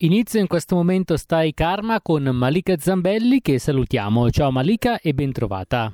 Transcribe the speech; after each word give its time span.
Inizio 0.00 0.38
in 0.38 0.46
questo 0.46 0.76
momento 0.76 1.16
Stai 1.16 1.52
Karma 1.52 2.00
con 2.00 2.22
Malika 2.22 2.76
Zambelli 2.78 3.40
che 3.40 3.58
salutiamo. 3.58 4.30
Ciao 4.30 4.52
Malika 4.52 5.00
e 5.00 5.12
bentrovata. 5.12 5.92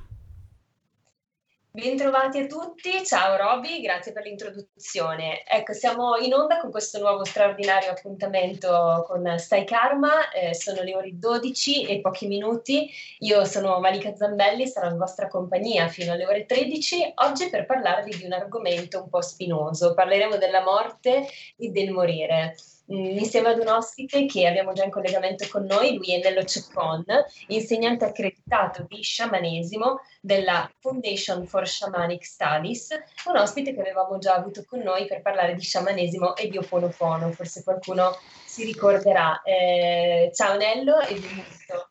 Bentrovati 1.71 2.41
a 2.41 2.47
tutti, 2.47 3.03
ciao 3.03 3.35
Roby, 3.37 3.81
grazie 3.81 4.13
per 4.13 4.25
l'introduzione. 4.25 5.43
Ecco, 5.47 5.73
siamo 5.73 6.17
in 6.17 6.35
onda 6.35 6.61
con 6.61 6.71
questo 6.71 6.99
nuovo 6.99 7.25
straordinario 7.25 7.93
appuntamento 7.93 9.07
con 9.09 9.39
Stai 9.39 9.65
Karma, 9.65 10.31
eh, 10.33 10.55
sono 10.55 10.83
le 10.83 10.95
ore 10.95 11.19
12 11.19 11.87
e 11.87 12.01
pochi 12.03 12.27
minuti, 12.27 12.91
io 13.21 13.47
sono 13.47 13.81
Malika 13.81 14.15
Zambelli, 14.15 14.67
sarò 14.67 14.91
in 14.91 14.99
vostra 14.99 15.29
compagnia 15.29 15.89
fino 15.89 16.13
alle 16.13 16.27
ore 16.27 16.45
13, 16.45 17.15
oggi 17.15 17.49
per 17.49 17.65
parlarvi 17.65 18.19
di 18.19 18.27
un 18.27 18.35
argomento 18.35 19.01
un 19.01 19.09
po' 19.09 19.23
spinoso, 19.23 19.95
parleremo 19.95 20.37
della 20.37 20.63
morte 20.63 21.27
e 21.57 21.71
del 21.71 21.91
morire. 21.91 22.55
Mm, 22.93 23.17
Insieme 23.17 23.49
ad 23.49 23.59
un 23.59 23.69
ospite 23.69 24.27
che 24.27 24.47
abbiamo 24.47 24.75
già 24.75 24.85
in 24.85 24.91
collegamento 24.91 25.47
con 25.51 25.65
noi, 25.65 25.97
lui 25.97 26.15
è 26.15 26.23
Nello 26.23 26.45
Ceccon, 26.45 27.05
insegnante 27.47 28.05
accreditato 28.05 28.85
di 28.87 29.01
sciamanesimo 29.01 30.01
della 30.21 30.71
Foundation 30.81 31.47
for 31.47 31.67
Shamanic 31.67 32.23
Studies, 32.25 32.89
un 33.27 33.37
ospite 33.39 33.73
che 33.73 33.81
avevamo 33.81 34.19
già 34.19 34.35
avuto 34.35 34.65
con 34.67 34.81
noi 34.81 35.07
per 35.07 35.23
parlare 35.23 35.55
di 35.55 35.63
sciamanesimo 35.63 36.37
e 36.37 36.49
di 36.49 36.59
Oponopono, 36.59 37.31
forse 37.33 37.63
qualcuno 37.63 38.19
si 38.45 38.65
ricorderà. 38.65 39.41
Eh, 39.43 40.31
ciao 40.35 40.57
Nello 40.59 41.01
e 41.01 41.15
benvenuto. 41.15 41.89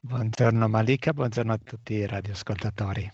Buongiorno 0.00 0.66
Malika, 0.66 1.12
buongiorno 1.12 1.52
a 1.52 1.60
tutti 1.62 1.92
i 1.92 2.06
radioascoltatori. 2.06 3.10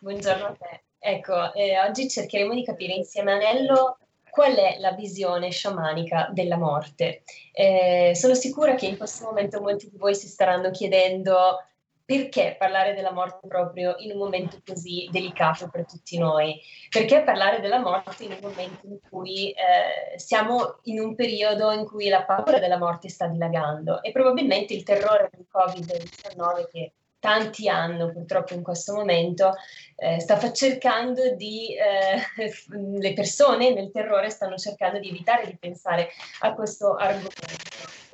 Buongiorno 0.00 0.44
a 0.44 0.56
te. 0.58 0.82
Ecco, 0.98 1.54
eh, 1.54 1.80
oggi 1.80 2.08
cercheremo 2.08 2.54
di 2.54 2.64
capire 2.64 2.92
insieme 2.92 3.32
a 3.32 3.36
Nello 3.36 3.96
qual 4.32 4.54
è 4.54 4.78
la 4.78 4.92
visione 4.92 5.50
sciamanica 5.50 6.30
della 6.32 6.56
morte. 6.56 7.22
Eh, 7.52 8.12
sono 8.14 8.32
sicura 8.32 8.74
che 8.74 8.86
in 8.86 8.96
questo 8.96 9.26
momento 9.26 9.60
molti 9.60 9.90
di 9.90 9.98
voi 9.98 10.14
si 10.14 10.26
staranno 10.26 10.70
chiedendo 10.70 11.58
perché 12.02 12.56
parlare 12.58 12.94
della 12.94 13.12
morte 13.12 13.46
proprio 13.46 13.94
in 13.98 14.12
un 14.12 14.16
momento 14.16 14.58
così 14.64 15.06
delicato 15.12 15.68
per 15.68 15.84
tutti 15.84 16.16
noi? 16.16 16.58
Perché 16.88 17.20
parlare 17.24 17.60
della 17.60 17.78
morte 17.78 18.24
in 18.24 18.32
un 18.32 18.38
momento 18.40 18.86
in 18.86 19.00
cui 19.06 19.50
eh, 19.50 20.18
siamo 20.18 20.78
in 20.84 20.98
un 20.98 21.14
periodo 21.14 21.70
in 21.70 21.84
cui 21.84 22.08
la 22.08 22.24
paura 22.24 22.58
della 22.58 22.78
morte 22.78 23.10
sta 23.10 23.26
dilagando 23.26 24.02
e 24.02 24.12
probabilmente 24.12 24.72
il 24.72 24.82
terrore 24.82 25.28
del 25.30 25.46
Covid-19 25.52 26.70
che 26.70 26.92
tanti 27.22 27.68
hanno 27.68 28.10
purtroppo 28.10 28.52
in 28.52 28.64
questo 28.64 28.94
momento, 28.94 29.54
eh, 29.94 30.18
sta 30.18 30.50
cercando 30.50 31.36
di, 31.36 31.68
eh, 31.76 32.18
le 32.98 33.12
persone 33.12 33.72
nel 33.72 33.92
terrore 33.92 34.28
stanno 34.28 34.56
cercando 34.56 34.98
di 34.98 35.10
evitare 35.10 35.46
di 35.46 35.56
pensare 35.56 36.08
a 36.40 36.52
questo 36.52 36.96
argomento. 36.96 37.30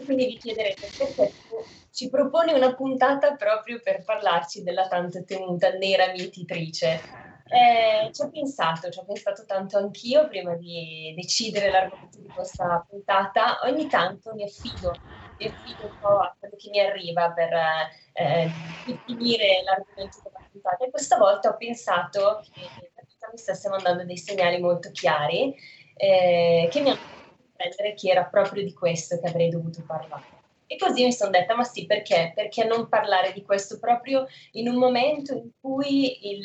Quindi 0.04 0.26
vi 0.26 0.36
chiederete 0.36 0.88
perché 0.94 1.32
ci 1.90 2.10
proponi 2.10 2.52
una 2.52 2.74
puntata 2.74 3.34
proprio 3.34 3.80
per 3.82 4.04
parlarci 4.04 4.62
della 4.62 4.86
tanto 4.88 5.24
temuta 5.24 5.70
nera 5.70 6.12
mietitrice. 6.12 7.00
Eh, 7.48 8.12
ci 8.12 8.20
ho 8.20 8.28
pensato, 8.28 8.90
ci 8.90 8.98
ho 8.98 9.06
pensato 9.06 9.46
tanto 9.46 9.78
anch'io 9.78 10.28
prima 10.28 10.54
di 10.54 11.14
decidere 11.16 11.70
l'argomento 11.70 12.18
di 12.20 12.28
questa 12.28 12.84
puntata. 12.86 13.60
Ogni 13.64 13.86
tanto 13.88 14.34
mi 14.34 14.44
affido, 14.44 14.92
affido 15.46 15.86
un 15.86 15.98
po' 15.98 16.34
quello 16.38 16.56
che 16.56 16.70
mi 16.70 16.80
arriva 16.80 17.30
per 17.32 17.52
eh, 18.12 18.50
definire 18.84 19.62
l'argomento 19.64 20.18
della 20.22 20.44
puntata. 20.50 20.84
E 20.84 20.90
questa 20.90 21.16
volta 21.16 21.50
ho 21.50 21.56
pensato 21.56 22.40
che 22.52 22.70
la 22.94 23.02
vita 23.06 23.28
mi 23.30 23.38
stesse 23.38 23.68
mandando 23.68 24.04
dei 24.04 24.18
segnali 24.18 24.58
molto 24.60 24.90
chiari 24.90 25.54
eh, 25.94 26.68
che 26.70 26.80
mi 26.80 26.90
hanno 26.90 26.98
fatto 26.98 27.34
comprendere 27.36 27.94
che 27.94 28.10
era 28.10 28.24
proprio 28.24 28.62
di 28.62 28.72
questo 28.72 29.18
che 29.20 29.28
avrei 29.28 29.48
dovuto 29.48 29.84
parlare. 29.86 30.36
E 30.70 30.76
così 30.76 31.04
mi 31.04 31.12
sono 31.12 31.30
detta, 31.30 31.54
ma 31.54 31.64
sì, 31.64 31.86
perché? 31.86 32.32
Perché 32.34 32.64
non 32.64 32.88
parlare 32.88 33.32
di 33.32 33.42
questo 33.42 33.78
proprio 33.78 34.26
in 34.52 34.68
un 34.68 34.76
momento 34.76 35.32
in 35.32 35.50
cui 35.58 36.28
il, 36.30 36.42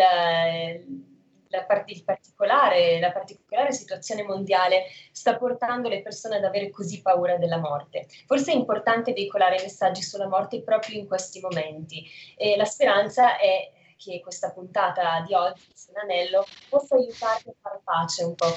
la, 1.53 1.63
part- 1.63 1.89
il 1.91 2.03
particolare, 2.03 2.99
la 2.99 3.11
particolare 3.11 3.71
situazione 3.71 4.23
mondiale 4.23 4.85
sta 5.11 5.37
portando 5.37 5.87
le 5.87 6.01
persone 6.01 6.37
ad 6.37 6.43
avere 6.43 6.71
così 6.71 7.01
paura 7.01 7.37
della 7.37 7.57
morte. 7.57 8.07
Forse 8.25 8.51
è 8.51 8.55
importante 8.55 9.13
veicolare 9.13 9.61
messaggi 9.61 10.01
sulla 10.01 10.27
morte 10.27 10.63
proprio 10.63 10.99
in 10.99 11.07
questi 11.07 11.39
momenti 11.39 12.03
e 12.35 12.57
la 12.57 12.65
speranza 12.65 13.37
è 13.37 13.71
che 13.95 14.19
questa 14.19 14.51
puntata 14.51 15.23
di 15.25 15.33
oggi, 15.33 15.63
Anello, 16.01 16.45
possa 16.67 16.95
aiutarti 16.95 17.49
a 17.49 17.53
fare 17.61 17.79
pace 17.83 18.23
un 18.23 18.35
po' 18.35 18.51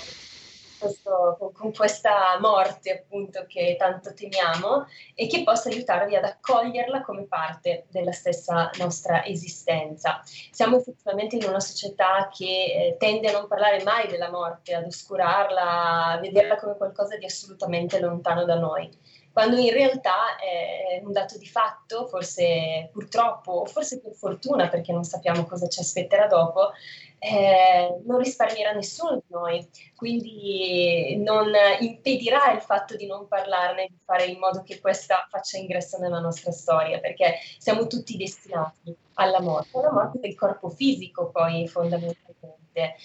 questo, 0.78 1.37
con, 1.38 1.52
con 1.52 1.73
questa 1.73 2.38
morte 2.40 2.93
appunto 2.93 3.44
che 3.46 3.76
tanto 3.78 4.12
temiamo 4.14 4.87
e 5.14 5.26
che 5.26 5.43
possa 5.43 5.69
aiutarvi 5.69 6.17
ad 6.17 6.25
accoglierla 6.25 7.02
come 7.02 7.25
parte 7.25 7.87
della 7.90 8.12
stessa 8.12 8.70
nostra 8.78 9.25
esistenza. 9.25 10.23
Siamo 10.50 10.78
effettivamente 10.78 11.37
in 11.37 11.44
una 11.44 11.61
società 11.61 12.28
che 12.32 12.44
eh, 12.44 12.96
tende 12.99 13.28
a 13.28 13.32
non 13.32 13.49
parlare 13.49 13.82
mai 13.82 14.06
della 14.08 14.31
morte, 14.31 14.75
ad 14.75 14.87
oscurarla, 14.87 16.05
a 16.12 16.19
vederla 16.19 16.56
come 16.56 16.76
qualcosa 16.76 17.17
di 17.17 17.25
assolutamente 17.25 17.99
lontano 18.00 18.44
da 18.44 18.58
noi 18.58 18.90
quando 19.37 19.58
in 19.58 19.70
realtà 19.70 20.37
è 20.38 21.02
un 21.05 21.12
dato 21.12 21.37
di 21.37 21.46
fatto, 21.46 22.06
forse 22.06 22.88
purtroppo 22.90 23.52
o 23.52 23.67
forse 23.67 24.00
per 24.00 24.14
fortuna 24.14 24.70
perché 24.70 24.93
non 24.93 25.05
sappiamo 25.05 25.44
cosa 25.44 25.69
ci 25.69 25.81
aspetterà 25.81 26.26
dopo, 26.26 26.70
eh, 27.18 28.00
non 28.04 28.18
risparmierà 28.18 28.72
nessuno 28.72 29.16
di 29.16 29.24
noi, 29.28 29.68
quindi 29.94 31.16
non 31.18 31.50
impedirà 31.80 32.52
il 32.52 32.60
fatto 32.60 32.94
di 32.96 33.06
non 33.06 33.26
parlarne, 33.26 33.86
di 33.88 33.98
fare 34.04 34.26
in 34.26 34.38
modo 34.38 34.62
che 34.62 34.80
questa 34.80 35.26
faccia 35.30 35.56
ingresso 35.56 35.98
nella 35.98 36.20
nostra 36.20 36.52
storia, 36.52 37.00
perché 37.00 37.36
siamo 37.58 37.86
tutti 37.86 38.16
destinati 38.16 38.94
alla 39.14 39.40
morte, 39.40 39.78
alla 39.78 39.92
morte 39.92 40.18
del 40.20 40.34
corpo 40.34 40.68
fisico 40.68 41.30
poi 41.30 41.66
fondamentalmente. 41.66 42.96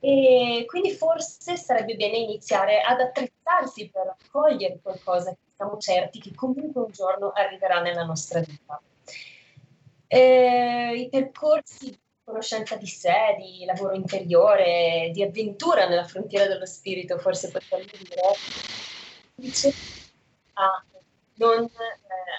E 0.00 0.64
quindi 0.66 0.92
forse 0.92 1.56
sarebbe 1.56 1.96
bene 1.96 2.18
iniziare 2.18 2.80
ad 2.80 3.00
attrezzarsi 3.00 3.90
per 3.90 4.14
accogliere 4.18 4.78
qualcosa 4.80 5.32
che 5.32 5.38
siamo 5.56 5.76
certi 5.78 6.20
che 6.20 6.34
comunque 6.34 6.82
un 6.82 6.92
giorno 6.92 7.32
arriverà 7.34 7.80
nella 7.80 8.04
nostra 8.04 8.40
vita. 8.40 8.80
Eh, 10.06 10.94
I 10.96 11.08
percorsi 11.10 11.98
conoscenza 12.28 12.76
di 12.76 12.86
sé, 12.86 13.36
di 13.38 13.64
lavoro 13.64 13.94
interiore, 13.94 15.10
di 15.14 15.22
avventura 15.22 15.88
nella 15.88 16.04
frontiera 16.04 16.46
dello 16.46 16.66
spirito, 16.66 17.18
forse 17.18 17.50
potremmo 17.50 17.86
dire, 17.90 18.20
a 20.52 20.84
non, 21.38 21.64
eh, 21.64 21.70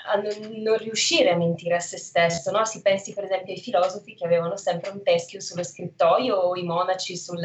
a 0.07 0.15
non, 0.15 0.61
non, 0.61 0.77
riuscire 0.77 1.31
a 1.31 1.35
mentire 1.35 1.75
a 1.75 1.79
se 1.79 1.97
stesso. 1.97 2.51
No? 2.51 2.65
Si 2.65 2.81
pensi 2.81 3.13
per 3.13 3.23
esempio 3.23 3.53
ai 3.53 3.59
filosofi 3.59 4.13
che 4.13 4.25
avevano 4.25 4.57
sempre 4.57 4.91
un 4.91 5.01
teschio 5.01 5.41
sullo 5.41 5.63
scrittoio 5.63 6.35
o 6.35 6.55
i 6.55 6.63
monaci 6.63 7.17
sul, 7.17 7.41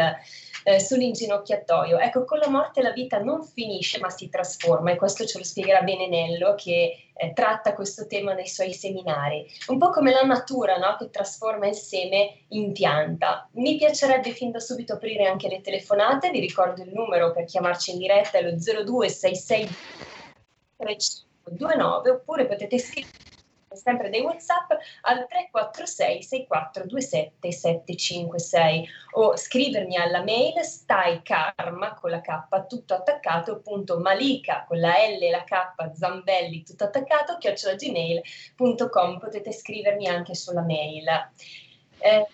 eh, 0.65 0.81
sull'inginocchiatoio. 0.81 1.99
Ecco, 1.99 2.25
con 2.25 2.39
la 2.39 2.49
morte 2.49 2.83
la 2.83 2.91
vita 2.91 3.19
non 3.19 3.45
finisce 3.45 3.99
ma 4.01 4.11
si 4.11 4.29
trasforma 4.29 4.91
e 4.91 4.97
questo 4.97 5.25
ce 5.25 5.39
lo 5.39 5.45
spiegherà 5.45 5.83
bene 5.83 6.09
Nello 6.09 6.55
che 6.55 7.11
eh, 7.15 7.33
tratta 7.33 7.75
questo 7.75 8.07
tema 8.07 8.33
nei 8.33 8.49
suoi 8.49 8.73
seminari. 8.73 9.47
Un 9.69 9.79
po' 9.79 9.91
come 9.91 10.11
la 10.11 10.23
natura 10.23 10.77
no? 10.77 10.97
che 10.99 11.11
trasforma 11.11 11.69
il 11.69 11.75
seme 11.75 12.45
in 12.49 12.73
pianta. 12.73 13.49
Mi 13.53 13.77
piacerebbe 13.77 14.31
fin 14.31 14.51
da 14.51 14.59
subito 14.59 14.95
aprire 14.95 15.27
anche 15.27 15.49
le 15.49 15.61
telefonate, 15.61 16.31
vi 16.31 16.41
ricordo 16.41 16.83
il 16.83 16.93
numero 16.93 17.31
per 17.33 17.45
chiamarci 17.45 17.93
in 17.93 17.99
diretta, 17.99 18.39
è 18.39 18.43
lo 18.43 18.57
0266 18.57 19.69
29 20.77 22.11
oppure 22.11 22.47
potete 22.47 22.79
scrivere 22.79 23.24
sempre 23.77 24.11
dei 24.11 24.21
whatsapp 24.21 24.71
al 25.03 25.27
346 25.27 26.23
6427 26.23 27.53
756 27.53 28.89
o 29.13 29.37
scrivermi 29.37 29.97
alla 29.97 30.23
mail 30.23 30.63
stai 30.63 31.23
karma 31.23 31.95
con 31.95 32.11
la 32.11 32.21
k 32.21 32.67
tutto 32.67 32.95
attaccato 32.95 33.61
punto 33.61 33.99
malika 33.99 34.65
con 34.67 34.79
la 34.79 34.93
l 34.93 35.23
e 35.23 35.31
la 35.31 35.45
k 35.45 35.93
zambelli 35.93 36.63
tutto 36.63 36.85
attaccato 36.85 37.39
chiocciolagmail.com 37.39 39.19
potete 39.19 39.53
scrivermi 39.53 40.07
anche 40.09 40.35
sulla 40.35 40.63
mail 40.63 41.07
eh, 41.99 42.27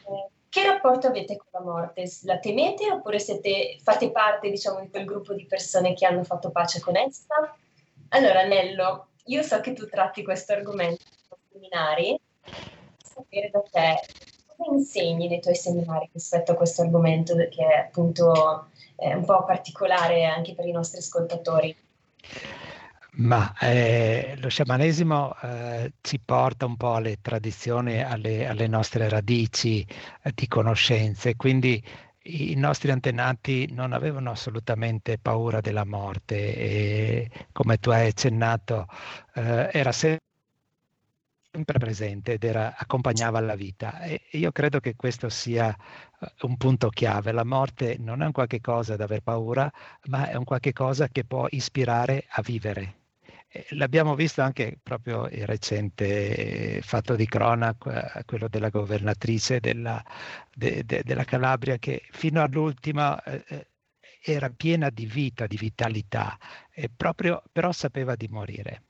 che 0.50 0.64
rapporto 0.64 1.06
avete 1.06 1.36
con 1.36 1.46
la 1.52 1.60
morte? 1.60 2.10
La 2.24 2.40
temete 2.40 2.90
oppure 2.90 3.20
siete, 3.20 3.78
fate 3.80 4.10
parte 4.10 4.50
diciamo 4.50 4.80
di 4.80 4.90
quel 4.90 5.04
gruppo 5.04 5.32
di 5.32 5.46
persone 5.46 5.94
che 5.94 6.04
hanno 6.04 6.24
fatto 6.24 6.50
pace 6.50 6.80
con 6.80 6.96
essa? 6.96 7.56
Allora, 8.08 8.42
Nello, 8.42 9.10
io 9.26 9.42
so 9.42 9.60
che 9.60 9.74
tu 9.74 9.86
tratti 9.86 10.24
questo 10.24 10.52
argomento 10.52 11.04
seminari, 11.50 12.18
sapere 13.02 13.50
da 13.50 13.62
te 13.70 14.00
come 14.56 14.78
insegni 14.78 15.28
nei 15.28 15.40
tuoi 15.40 15.56
seminari 15.56 16.08
rispetto 16.12 16.52
a 16.52 16.54
questo 16.54 16.82
argomento 16.82 17.34
che 17.34 17.66
è 17.66 17.78
appunto 17.78 18.68
è 18.96 19.14
un 19.14 19.24
po' 19.24 19.44
particolare 19.44 20.24
anche 20.24 20.54
per 20.54 20.66
i 20.66 20.72
nostri 20.72 20.98
ascoltatori. 20.98 21.74
Ma 23.12 23.52
eh, 23.58 24.36
lo 24.38 24.48
sciamanesimo 24.48 25.34
eh, 25.42 25.92
ci 26.00 26.20
porta 26.20 26.66
un 26.66 26.76
po' 26.76 26.94
alle 26.94 27.18
tradizioni, 27.20 28.00
alle, 28.02 28.46
alle 28.46 28.68
nostre 28.68 29.08
radici 29.08 29.84
eh, 30.22 30.32
di 30.32 30.46
conoscenze, 30.46 31.34
quindi 31.34 31.82
i 32.24 32.54
nostri 32.54 32.90
antenati 32.90 33.72
non 33.72 33.92
avevano 33.92 34.30
assolutamente 34.30 35.18
paura 35.18 35.60
della 35.60 35.84
morte 35.84 36.54
e 36.54 37.30
come 37.52 37.78
tu 37.78 37.90
hai 37.90 38.08
accennato 38.08 38.86
eh, 39.34 39.70
era 39.72 39.90
sempre 39.90 40.28
presente 41.78 42.34
ed 42.34 42.44
era, 42.44 42.74
accompagnava 42.76 43.40
la 43.40 43.54
vita 43.54 44.00
e 44.02 44.22
io 44.32 44.52
credo 44.52 44.80
che 44.80 44.94
questo 44.96 45.28
sia 45.28 45.76
eh, 46.20 46.32
un 46.42 46.56
punto 46.56 46.88
chiave. 46.88 47.32
La 47.32 47.44
morte 47.44 47.96
non 47.98 48.22
è 48.22 48.26
un 48.26 48.32
qualche 48.32 48.60
cosa 48.60 48.96
da 48.96 49.04
aver 49.04 49.22
paura, 49.22 49.70
ma 50.06 50.28
è 50.28 50.36
un 50.36 50.44
qualche 50.44 50.72
cosa 50.72 51.08
che 51.08 51.24
può 51.24 51.46
ispirare 51.50 52.24
a 52.28 52.42
vivere 52.42 53.00
L'abbiamo 53.70 54.14
visto 54.14 54.42
anche 54.42 54.78
proprio 54.80 55.26
il 55.28 55.44
recente 55.44 56.80
fatto 56.82 57.16
di 57.16 57.26
cronaca, 57.26 58.22
quello 58.24 58.46
della 58.48 58.68
governatrice 58.68 59.58
della, 59.58 60.00
de, 60.54 60.84
de, 60.84 61.02
della 61.02 61.24
Calabria, 61.24 61.76
che 61.78 62.02
fino 62.12 62.42
all'ultima 62.42 63.20
eh, 63.24 63.44
eh, 63.48 63.66
era 64.22 64.50
piena 64.50 64.88
di 64.90 65.04
vita, 65.04 65.48
di 65.48 65.56
vitalità, 65.56 66.38
proprio, 66.96 67.42
però 67.50 67.72
sapeva 67.72 68.14
di 68.14 68.28
morire. 68.28 68.82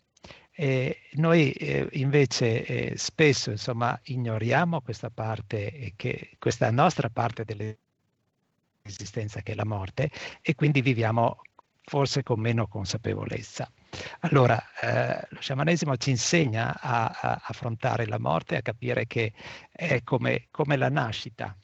E 0.62 1.04
noi 1.12 1.52
eh, 1.52 1.88
invece 1.92 2.66
eh, 2.66 2.92
spesso 2.98 3.50
insomma, 3.50 3.98
ignoriamo 4.04 4.82
questa 4.82 5.08
parte, 5.08 5.94
che, 5.96 6.32
questa 6.38 6.70
nostra 6.70 7.08
parte 7.08 7.46
dell'esistenza 7.46 9.40
che 9.40 9.52
è 9.52 9.54
la 9.54 9.64
morte 9.64 10.10
e 10.42 10.54
quindi 10.54 10.82
viviamo 10.82 11.40
forse 11.82 12.22
con 12.22 12.40
meno 12.40 12.66
consapevolezza. 12.66 13.72
Allora, 14.18 14.62
eh, 14.82 15.26
lo 15.30 15.40
sciamanesimo 15.40 15.96
ci 15.96 16.10
insegna 16.10 16.78
a, 16.78 17.06
a, 17.06 17.40
affrontare 17.42 18.04
la 18.04 18.18
morte, 18.18 18.56
a 18.56 18.62
capire 18.62 19.06
che 19.06 19.32
è 19.72 20.02
come, 20.02 20.48
come 20.50 20.76
la 20.76 20.90
nascita. 20.90 21.56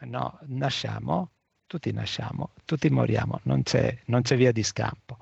No? 0.00 0.40
Nasciamo, 0.46 1.30
tutti 1.68 1.92
nasciamo, 1.92 2.54
tutti 2.64 2.90
moriamo, 2.90 3.38
non 3.44 3.62
c'è, 3.62 3.96
non 4.06 4.22
c'è 4.22 4.34
via 4.36 4.50
di 4.50 4.64
scampo. 4.64 5.18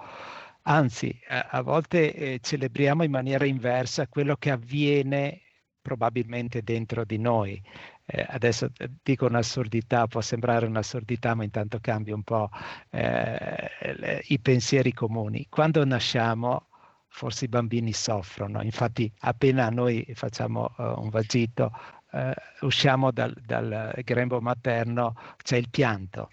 Anzi, 0.63 1.19
a, 1.29 1.49
a 1.51 1.63
volte 1.63 2.15
eh, 2.15 2.39
celebriamo 2.43 3.03
in 3.03 3.11
maniera 3.11 3.45
inversa 3.47 4.07
quello 4.09 4.37
che 4.37 4.51
avviene 4.51 5.43
probabilmente 5.89 6.63
dentro 6.63 7.05
di 7.05 7.19
noi. 7.19 7.63
Eh, 8.05 8.25
adesso 8.29 8.71
eh, 8.77 8.91
dico 9.03 9.27
un'assurdità, 9.27 10.07
può 10.07 10.21
sembrare 10.21 10.67
un'assurdità, 10.67 11.35
ma 11.35 11.45
intanto 11.45 11.79
cambio 11.81 12.15
un 12.15 12.23
po' 12.23 12.51
eh, 12.91 14.23
i 14.29 14.39
pensieri 14.41 14.93
comuni. 14.93 15.47
Quando 15.49 15.85
nasciamo, 15.85 16.69
forse 17.09 17.47
i 17.47 17.49
bambini 17.49 17.93
soffrono, 17.93 18.63
infatti 18.63 19.11
appena 19.21 19.71
noi 19.71 20.07
facciamo 20.15 20.75
uh, 20.77 21.01
un 21.01 21.09
vagito, 21.09 21.73
uh, 22.13 22.67
usciamo 22.67 23.11
dal, 23.11 23.35
dal, 23.45 23.93
grembo 24.05 24.41
materno, 24.41 25.15
c'è 25.43 25.57
il 25.57 25.71
pianto, 25.71 26.31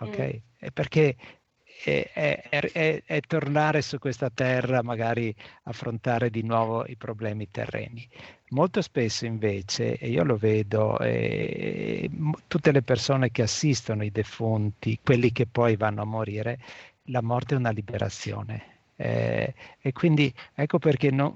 ok? 0.00 0.18
Mm. 0.64 0.68
Perché 0.72 1.16
è, 1.82 2.10
è, 2.12 2.60
è, 2.72 3.02
è, 3.04 3.20
tornare 3.20 3.82
su 3.82 3.98
questa 3.98 4.30
terra, 4.30 4.82
magari 4.82 5.34
affrontare 5.64 6.30
di 6.30 6.42
nuovo 6.42 6.86
i 6.86 6.96
problemi 6.96 7.50
terreni. 7.50 8.08
Molto 8.50 8.80
spesso 8.82 9.26
invece, 9.26 9.96
e 9.98 10.08
io 10.08 10.24
lo 10.24 10.36
vedo, 10.36 10.98
eh, 11.00 12.08
tutte 12.46 12.72
le 12.72 12.82
persone 12.82 13.30
che 13.30 13.42
assistono 13.42 14.04
i 14.04 14.10
defunti, 14.10 14.98
quelli 15.02 15.32
che 15.32 15.46
poi 15.46 15.76
vanno 15.76 16.02
a 16.02 16.04
morire, 16.04 16.58
la 17.04 17.22
morte 17.22 17.54
è 17.54 17.58
una 17.58 17.70
liberazione. 17.70 18.74
Eh, 18.96 19.54
e 19.78 19.92
quindi 19.92 20.32
ecco 20.54 20.78
perché 20.78 21.10
non, 21.10 21.34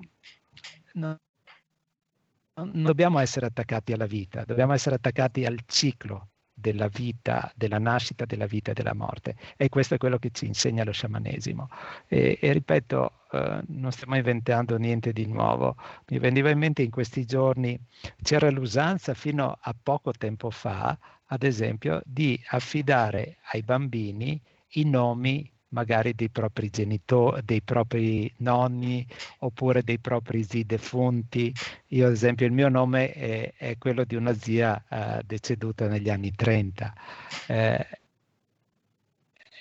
non, 0.94 1.18
non 2.54 2.82
dobbiamo 2.82 3.18
essere 3.18 3.46
attaccati 3.46 3.92
alla 3.92 4.06
vita, 4.06 4.44
dobbiamo 4.44 4.72
essere 4.72 4.94
attaccati 4.96 5.44
al 5.44 5.58
ciclo 5.66 6.29
della 6.60 6.88
vita, 6.88 7.50
della 7.56 7.78
nascita, 7.78 8.24
della 8.24 8.46
vita 8.46 8.70
e 8.70 8.74
della 8.74 8.94
morte. 8.94 9.36
E 9.56 9.68
questo 9.68 9.94
è 9.94 9.98
quello 9.98 10.18
che 10.18 10.30
ci 10.32 10.46
insegna 10.46 10.84
lo 10.84 10.92
sciamanesimo. 10.92 11.68
E, 12.06 12.38
e 12.40 12.52
ripeto, 12.52 13.12
eh, 13.32 13.60
non 13.68 13.90
stiamo 13.92 14.16
inventando 14.16 14.76
niente 14.76 15.12
di 15.12 15.26
nuovo. 15.26 15.76
Mi 16.08 16.18
veniva 16.18 16.50
in 16.50 16.58
mente 16.58 16.82
in 16.82 16.90
questi 16.90 17.24
giorni, 17.24 17.78
c'era 18.22 18.50
l'usanza 18.50 19.14
fino 19.14 19.58
a 19.60 19.74
poco 19.80 20.12
tempo 20.12 20.50
fa, 20.50 20.96
ad 21.26 21.42
esempio, 21.42 22.02
di 22.04 22.40
affidare 22.48 23.38
ai 23.52 23.62
bambini 23.62 24.40
i 24.74 24.84
nomi 24.84 25.50
magari 25.70 26.14
dei 26.14 26.30
propri 26.30 26.70
genitori, 26.70 27.42
dei 27.44 27.62
propri 27.62 28.32
nonni 28.38 29.06
oppure 29.38 29.82
dei 29.82 29.98
propri 29.98 30.42
zii 30.44 30.64
defunti. 30.64 31.52
Io 31.88 32.06
ad 32.06 32.12
esempio 32.12 32.46
il 32.46 32.52
mio 32.52 32.68
nome 32.68 33.12
è, 33.12 33.52
è 33.56 33.78
quello 33.78 34.04
di 34.04 34.14
una 34.14 34.34
zia 34.34 34.82
uh, 34.88 35.20
deceduta 35.24 35.88
negli 35.88 36.10
anni 36.10 36.32
30. 36.32 36.94
Eh, 37.48 37.86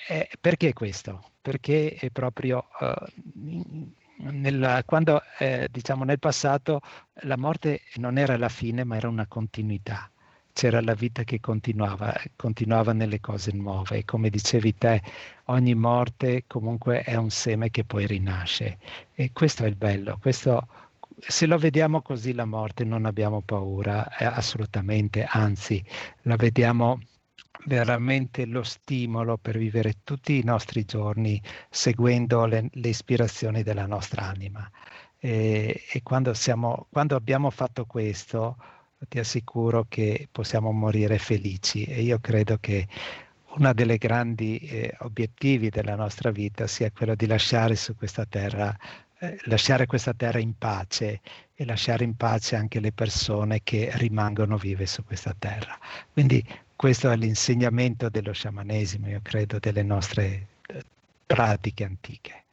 eh, 0.08 0.30
perché 0.39 0.74
questo? 0.74 1.32
Perché 1.42 1.96
è 1.96 2.10
proprio 2.10 2.68
uh, 2.80 3.92
nel, 4.32 4.84
quando 4.86 5.22
eh, 5.38 5.68
diciamo 5.72 6.04
nel 6.04 6.20
passato 6.20 6.82
la 7.24 7.38
morte 7.38 7.82
non 7.96 8.18
era 8.18 8.38
la 8.38 8.50
fine 8.50 8.84
ma 8.84 8.98
era 8.98 9.08
una 9.08 9.28
continuità 9.28 10.12
c'era 10.53 10.82
la 10.82 10.94
vita 10.94 11.24
che 11.24 11.39
continuava, 11.39 12.13
continuava 12.36 12.94
nelle 12.94 13.20
cose 13.20 13.51
nuove. 13.53 13.98
E 14.00 14.06
come 14.06 14.29
dicevi 14.29 14.75
te, 14.75 15.01
ogni 15.46 15.75
morte 15.75 16.44
comunque 16.48 17.01
è 17.03 17.15
un 17.15 17.29
seme 17.29 17.70
che 17.70 17.84
poi 17.84 18.06
rinasce. 18.08 18.77
E 19.13 19.32
questo 19.32 19.63
è 19.63 19.68
il 19.68 19.75
bello. 19.75 20.18
Questo, 20.20 20.68
se 21.18 21.46
lo 21.46 21.58
vediamo 21.58 22.01
così 22.01 22.34
la 22.34 22.46
morte 22.46 22.84
non 22.84 23.06
abbiamo 23.06 23.41
paura, 23.41 24.08
eh, 24.18 24.25
assolutamente, 24.25 25.25
anzi 25.29 25.84
la 26.24 26.36
vediamo 26.36 27.00
veramente 27.65 28.46
lo 28.46 28.63
stimolo 28.63 29.38
per 29.38 29.58
vivere 29.58 29.98
tutti 30.03 30.38
i 30.38 30.44
nostri 30.44 30.86
giorni 30.86 31.41
seguendo 31.70 32.46
le, 32.46 32.70
le 32.72 32.88
ispirazioni 32.88 33.63
della 33.63 33.86
nostra 33.86 34.24
anima. 34.24 34.70
E, 35.20 35.84
e 35.91 36.01
quando, 36.01 36.34
siamo, 36.34 36.88
quando 36.89 37.15
abbiamo 37.15 37.50
fatto 37.50 37.86
questo, 37.86 38.56
ti 39.08 39.20
assicuro 39.20 39.86
che 39.88 40.27
possiamo 40.32 40.72
morire 40.72 41.18
felici 41.18 41.86
e 41.86 42.01
io 42.01 42.20
credo 42.20 42.58
che 42.60 42.88
uno 43.56 43.74
dei 43.74 43.98
grandi 43.98 44.58
eh, 44.60 44.96
obiettivi 45.00 45.70
della 45.70 45.96
nostra 45.96 46.32
vita 46.32 46.68
sia 46.68 46.91
quello 46.91 47.15
di 47.15 47.25
lasciare 47.25 47.75
su 47.75 47.96
questa 47.96 48.25
terra, 48.25 48.75
eh, 49.20 49.38
lasciare 49.44 49.86
questa 49.86 50.13
terra 50.13 50.39
in 50.39 50.58
pace 50.58 51.22
e 51.56 51.65
lasciare 51.65 52.03
in 52.03 52.15
pace 52.15 52.56
anche 52.56 52.79
le 52.79 52.91
persone 52.91 53.62
che 53.63 53.89
rimangono 53.96 54.58
vive 54.58 54.86
su 54.86 55.03
questa 55.03 55.36
terra. 55.38 55.77
Quindi 56.12 56.46
questo 56.75 57.10
è 57.10 57.15
l'insegnamento 57.15 58.10
dello 58.10 58.32
sciamanesimo, 58.32 59.10
io 59.10 59.20
credo, 59.22 59.60
delle 59.60 59.84
nostre 59.84 60.48
eh, 60.68 60.84
pratiche 61.25 61.84
antiche. 61.84 62.44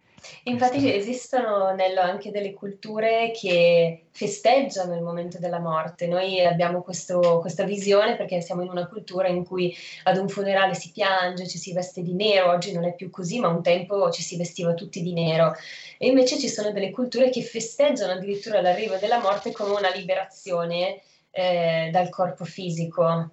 Infatti 0.45 0.93
esistono 0.95 1.75
Nello, 1.75 2.01
anche 2.01 2.31
delle 2.31 2.53
culture 2.53 3.33
che 3.35 4.07
festeggiano 4.11 4.95
il 4.95 5.03
momento 5.03 5.39
della 5.39 5.59
morte. 5.59 6.07
Noi 6.07 6.45
abbiamo 6.45 6.83
questo, 6.83 7.39
questa 7.41 7.65
visione 7.65 8.17
perché 8.17 8.41
siamo 8.41 8.63
in 8.63 8.69
una 8.69 8.87
cultura 8.87 9.29
in 9.29 9.45
cui 9.45 9.77
ad 10.05 10.17
un 10.17 10.29
funerale 10.29 10.75
si 10.75 10.91
piange, 10.93 11.49
ci 11.49 11.59
si 11.59 11.73
veste 11.73 12.03
di 12.03 12.15
nero, 12.15 12.51
oggi 12.51 12.73
non 12.73 12.85
è 12.85 12.95
più 12.95 13.11
così, 13.11 13.41
ma 13.41 13.49
un 13.49 13.63
tempo 13.63 14.11
ci 14.11 14.23
si 14.23 14.37
vestiva 14.37 14.75
tutti 14.75 15.03
di 15.03 15.13
nero. 15.13 15.55
E 15.99 16.09
invece 16.09 16.39
ci 16.39 16.49
sono 16.49 16.73
delle 16.73 16.91
culture 16.91 17.31
che 17.31 17.43
festeggiano 17.43 18.13
addirittura 18.13 18.61
l'arrivo 18.61 18.97
della 18.97 19.21
morte 19.21 19.53
come 19.53 19.75
una 19.75 19.91
liberazione 19.91 21.01
eh, 21.31 21.89
dal 21.91 22.09
corpo 22.09 22.45
fisico. 22.45 23.31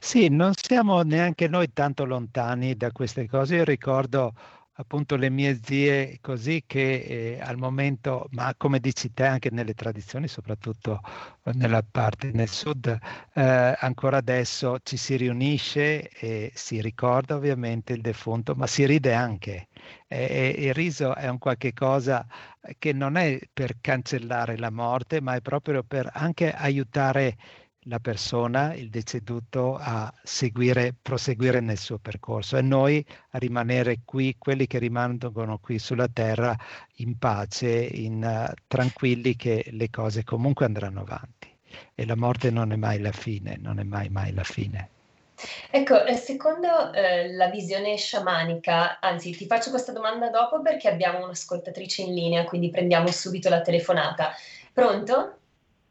Sì, 0.00 0.28
non 0.28 0.52
siamo 0.54 1.02
neanche 1.02 1.48
noi 1.48 1.72
tanto 1.72 2.04
lontani 2.04 2.76
da 2.76 2.90
queste 2.90 3.28
cose. 3.28 3.56
Io 3.56 3.64
ricordo 3.64 4.32
appunto 4.80 5.16
le 5.16 5.28
mie 5.28 5.58
zie 5.62 6.18
così 6.20 6.62
che 6.66 7.36
eh, 7.36 7.40
al 7.40 7.56
momento, 7.58 8.28
ma 8.30 8.54
come 8.56 8.78
dici 8.78 9.12
te 9.12 9.24
anche 9.24 9.50
nelle 9.50 9.74
tradizioni, 9.74 10.28
soprattutto 10.28 11.00
nella 11.54 11.82
parte 11.82 12.30
nel 12.32 12.48
sud, 12.48 12.86
eh, 13.34 13.76
ancora 13.78 14.18
adesso 14.18 14.78
ci 14.82 14.96
si 14.96 15.16
riunisce 15.16 16.08
e 16.08 16.52
si 16.54 16.80
ricorda 16.80 17.34
ovviamente 17.34 17.92
il 17.92 18.00
defunto, 18.00 18.54
ma 18.54 18.66
si 18.66 18.86
ride 18.86 19.14
anche. 19.14 19.68
E, 20.06 20.54
e 20.56 20.66
il 20.66 20.74
riso 20.74 21.14
è 21.14 21.28
un 21.28 21.38
qualche 21.38 21.72
cosa 21.72 22.26
che 22.78 22.92
non 22.92 23.16
è 23.16 23.38
per 23.52 23.80
cancellare 23.80 24.56
la 24.58 24.70
morte, 24.70 25.20
ma 25.20 25.34
è 25.34 25.40
proprio 25.40 25.82
per 25.82 26.08
anche 26.12 26.52
aiutare 26.52 27.36
la 27.88 27.98
persona, 27.98 28.74
il 28.74 28.90
deceduto, 28.90 29.76
a 29.80 30.12
seguire, 30.22 30.94
proseguire 31.00 31.60
nel 31.60 31.78
suo 31.78 31.98
percorso 31.98 32.56
e 32.56 32.62
noi 32.62 33.04
a 33.30 33.38
rimanere 33.38 34.00
qui, 34.04 34.36
quelli 34.38 34.66
che 34.66 34.78
rimangono 34.78 35.58
qui 35.58 35.78
sulla 35.78 36.08
terra 36.08 36.56
in 36.96 37.18
pace, 37.18 37.68
in, 37.68 38.22
uh, 38.22 38.52
tranquilli 38.66 39.34
che 39.36 39.66
le 39.70 39.90
cose 39.90 40.22
comunque 40.22 40.66
andranno 40.66 41.00
avanti 41.00 41.48
e 41.94 42.06
la 42.06 42.16
morte 42.16 42.50
non 42.50 42.72
è 42.72 42.76
mai 42.76 43.00
la 43.00 43.12
fine, 43.12 43.56
non 43.60 43.78
è 43.78 43.82
mai 43.82 44.08
mai 44.08 44.32
la 44.32 44.44
fine. 44.44 44.90
Ecco, 45.70 46.04
eh, 46.04 46.14
secondo 46.14 46.92
eh, 46.92 47.32
la 47.32 47.48
visione 47.48 47.96
sciamanica, 47.96 48.98
anzi 49.00 49.30
ti 49.30 49.46
faccio 49.46 49.70
questa 49.70 49.92
domanda 49.92 50.30
dopo 50.30 50.60
perché 50.60 50.88
abbiamo 50.88 51.24
un'ascoltatrice 51.24 52.02
in 52.02 52.14
linea, 52.14 52.44
quindi 52.44 52.70
prendiamo 52.70 53.06
subito 53.08 53.48
la 53.48 53.60
telefonata. 53.60 54.32
Pronto? 54.72 55.38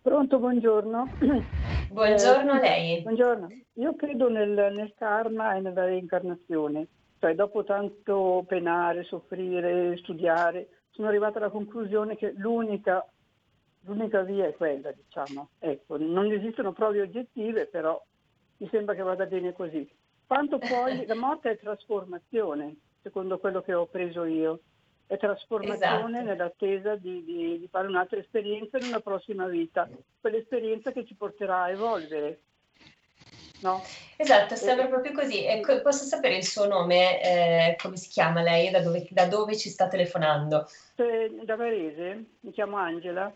Pronto, 0.01 0.39
buongiorno. 0.39 1.15
Buongiorno 1.89 2.51
a 2.51 2.59
lei. 2.59 3.01
Buongiorno. 3.01 3.47
Io 3.73 3.95
credo 3.95 4.29
nel, 4.29 4.49
nel 4.49 4.93
karma 4.95 5.55
e 5.55 5.61
nella 5.61 5.85
reincarnazione. 5.85 6.87
Cioè, 7.19 7.33
dopo 7.33 7.63
tanto 7.63 8.43
penare, 8.47 9.03
soffrire, 9.03 9.97
studiare, 9.97 10.67
sono 10.91 11.07
arrivata 11.07 11.39
alla 11.39 11.49
conclusione 11.49 12.17
che 12.17 12.33
l'unica, 12.35 13.05
l'unica 13.85 14.21
via 14.21 14.47
è 14.47 14.53
quella, 14.55 14.91
diciamo. 14.91 15.49
Ecco, 15.59 15.97
non 15.97 16.31
esistono 16.31 16.73
prove 16.73 17.01
oggettive, 17.01 17.67
però 17.67 17.99
mi 18.57 18.67
sembra 18.69 18.93
che 18.93 19.01
vada 19.01 19.25
bene 19.25 19.53
così. 19.53 19.89
Quanto 20.25 20.57
poi 20.57 21.05
la 21.07 21.15
morte 21.15 21.51
è 21.51 21.57
trasformazione, 21.57 22.75
secondo 23.01 23.39
quello 23.39 23.61
che 23.61 23.73
ho 23.73 23.85
preso 23.85 24.25
io 24.25 24.59
trasformazione 25.15 26.19
esatto. 26.19 26.25
nell'attesa 26.25 26.95
di, 26.95 27.23
di, 27.23 27.59
di, 27.59 27.67
fare 27.71 27.87
un'altra 27.87 28.19
esperienza 28.19 28.77
in 28.77 28.87
una 28.87 28.99
prossima 28.99 29.47
vita, 29.47 29.87
quell'esperienza 30.19 30.91
che 30.91 31.05
ci 31.05 31.15
porterà 31.15 31.63
a 31.63 31.69
evolvere. 31.69 32.41
No? 33.61 33.81
Esatto, 34.17 34.55
sembra 34.55 34.85
eh, 34.85 34.89
proprio 34.89 35.13
così. 35.13 35.45
E 35.45 35.61
posso 35.81 36.03
sapere 36.03 36.35
il 36.35 36.43
suo 36.43 36.67
nome, 36.67 37.21
eh, 37.21 37.75
come 37.81 37.95
si 37.95 38.09
chiama 38.09 38.41
lei 38.41 38.67
e 38.67 38.71
da 38.71 38.81
dove, 38.81 39.07
da 39.09 39.25
dove 39.25 39.55
ci 39.55 39.69
sta 39.69 39.87
telefonando? 39.87 40.67
Da 40.95 41.55
Varese, 41.55 42.25
mi 42.41 42.51
chiamo 42.51 42.75
Angela. 42.75 43.33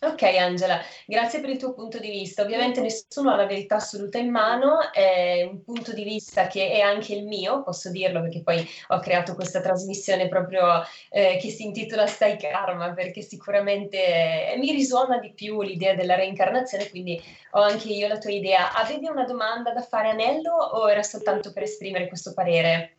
Ok 0.00 0.22
Angela, 0.22 0.80
grazie 1.06 1.40
per 1.40 1.50
il 1.50 1.58
tuo 1.58 1.72
punto 1.72 1.98
di 1.98 2.08
vista. 2.08 2.42
Ovviamente 2.42 2.80
nessuno 2.80 3.32
ha 3.32 3.36
la 3.36 3.46
verità 3.46 3.76
assoluta 3.76 4.18
in 4.18 4.30
mano, 4.30 4.92
è 4.92 5.42
un 5.42 5.64
punto 5.64 5.92
di 5.92 6.04
vista 6.04 6.46
che 6.46 6.70
è 6.70 6.78
anche 6.78 7.14
il 7.14 7.24
mio, 7.24 7.64
posso 7.64 7.90
dirlo 7.90 8.20
perché 8.20 8.42
poi 8.42 8.64
ho 8.88 9.00
creato 9.00 9.34
questa 9.34 9.60
trasmissione 9.60 10.28
proprio 10.28 10.84
eh, 11.10 11.38
che 11.40 11.50
si 11.50 11.64
intitola 11.64 12.06
Stai 12.06 12.38
Karma 12.38 12.92
perché 12.92 13.22
sicuramente 13.22 14.52
eh, 14.52 14.56
mi 14.56 14.70
risuona 14.70 15.18
di 15.18 15.32
più 15.32 15.62
l'idea 15.62 15.96
della 15.96 16.14
reincarnazione, 16.14 16.90
quindi 16.90 17.20
ho 17.52 17.60
anche 17.60 17.88
io 17.88 18.06
la 18.06 18.18
tua 18.18 18.30
idea. 18.30 18.74
Avevi 18.74 19.08
una 19.08 19.24
domanda 19.24 19.72
da 19.72 19.82
fare 19.82 20.10
a 20.10 20.12
Nello 20.12 20.52
o 20.52 20.88
era 20.88 21.02
soltanto 21.02 21.52
per 21.52 21.64
esprimere 21.64 22.06
questo 22.06 22.34
parere? 22.34 22.98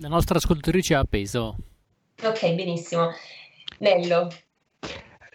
La 0.00 0.08
nostra 0.08 0.36
ascoltatrice 0.36 0.94
ha 0.94 0.98
appeso. 0.98 1.56
Ok, 2.22 2.52
benissimo. 2.52 3.10
Nello, 3.78 4.28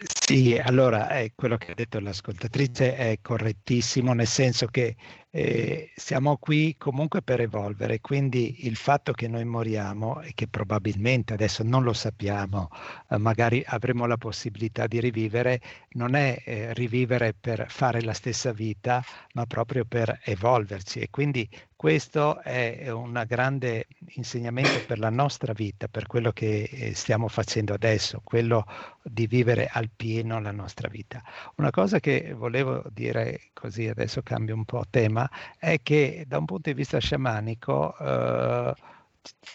sì, 0.04 0.58
allora 0.58 1.10
eh, 1.18 1.32
quello 1.34 1.56
che 1.56 1.72
ha 1.72 1.74
detto 1.74 2.00
l'ascoltatrice 2.00 2.96
è 2.96 3.18
correttissimo, 3.20 4.12
nel 4.12 4.26
senso 4.26 4.66
che 4.66 4.96
eh, 5.34 5.90
siamo 5.96 6.36
qui 6.36 6.76
comunque 6.76 7.22
per 7.22 7.40
evolvere, 7.40 8.00
quindi 8.02 8.66
il 8.66 8.76
fatto 8.76 9.12
che 9.12 9.28
noi 9.28 9.44
moriamo 9.46 10.20
e 10.20 10.32
che 10.34 10.46
probabilmente 10.46 11.32
adesso 11.32 11.62
non 11.62 11.82
lo 11.84 11.94
sappiamo, 11.94 12.68
eh, 13.08 13.16
magari 13.16 13.62
avremo 13.66 14.04
la 14.06 14.18
possibilità 14.18 14.86
di 14.86 15.00
rivivere, 15.00 15.60
non 15.92 16.14
è 16.14 16.42
eh, 16.44 16.74
rivivere 16.74 17.32
per 17.34 17.66
fare 17.70 18.02
la 18.02 18.12
stessa 18.12 18.52
vita, 18.52 19.02
ma 19.32 19.46
proprio 19.46 19.86
per 19.86 20.20
evolverci 20.24 20.98
e 21.00 21.08
quindi 21.10 21.48
questo 21.74 22.40
è 22.42 22.90
un 22.90 23.24
grande 23.26 23.88
insegnamento 24.14 24.80
per 24.80 24.98
la 25.00 25.10
nostra 25.10 25.52
vita, 25.52 25.88
per 25.88 26.06
quello 26.06 26.30
che 26.30 26.62
eh, 26.70 26.94
stiamo 26.94 27.26
facendo 27.28 27.74
adesso, 27.74 28.20
quello 28.22 28.64
di 29.02 29.26
vivere 29.26 29.66
al 29.66 29.90
pieno 29.94 30.40
la 30.40 30.52
nostra 30.52 30.88
vita. 30.88 31.22
Una 31.56 31.70
cosa 31.70 31.98
che 31.98 32.34
volevo 32.34 32.84
dire 32.92 33.50
così, 33.52 33.88
adesso 33.88 34.22
cambio 34.22 34.54
un 34.54 34.64
po' 34.64 34.84
tema, 34.88 35.21
è 35.58 35.78
che 35.82 36.24
da 36.26 36.38
un 36.38 36.44
punto 36.44 36.70
di 36.70 36.74
vista 36.74 36.98
sciamanico 36.98 37.96
eh, 37.98 38.74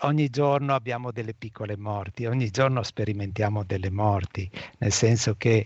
ogni 0.02 0.30
giorno 0.30 0.74
abbiamo 0.74 1.12
delle 1.12 1.34
piccole 1.34 1.78
morti, 1.78 2.26
ogni 2.26 2.50
giorno 2.50 2.84
sperimentiamo 2.84 3.64
delle 3.64 3.90
morti, 3.92 4.50
nel 4.80 4.92
senso 4.92 5.36
che 5.36 5.66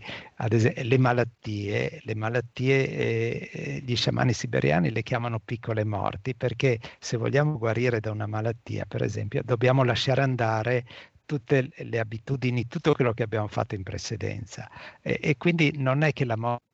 esempio, 0.49 0.83
le 0.83 0.97
malattie, 0.97 1.99
le 2.03 2.15
malattie 2.15 2.89
eh, 2.89 3.81
gli 3.85 3.95
sciamani 3.95 4.33
siberiani 4.33 4.91
le 4.91 5.03
chiamano 5.03 5.39
piccole 5.39 5.83
morti 5.83 6.35
perché 6.35 6.79
se 6.99 7.17
vogliamo 7.17 7.57
guarire 7.57 7.99
da 7.99 8.11
una 8.11 8.27
malattia, 8.27 8.85
per 8.85 9.03
esempio, 9.03 9.41
dobbiamo 9.43 9.83
lasciare 9.83 10.21
andare 10.21 10.85
tutte 11.25 11.69
le 11.73 11.99
abitudini, 11.99 12.67
tutto 12.67 12.93
quello 12.93 13.13
che 13.13 13.23
abbiamo 13.23 13.47
fatto 13.47 13.75
in 13.75 13.83
precedenza. 13.83 14.69
E, 15.01 15.19
e 15.21 15.37
quindi 15.37 15.73
non 15.77 16.01
è 16.03 16.11
che 16.11 16.25
la 16.25 16.35
morte 16.35 16.69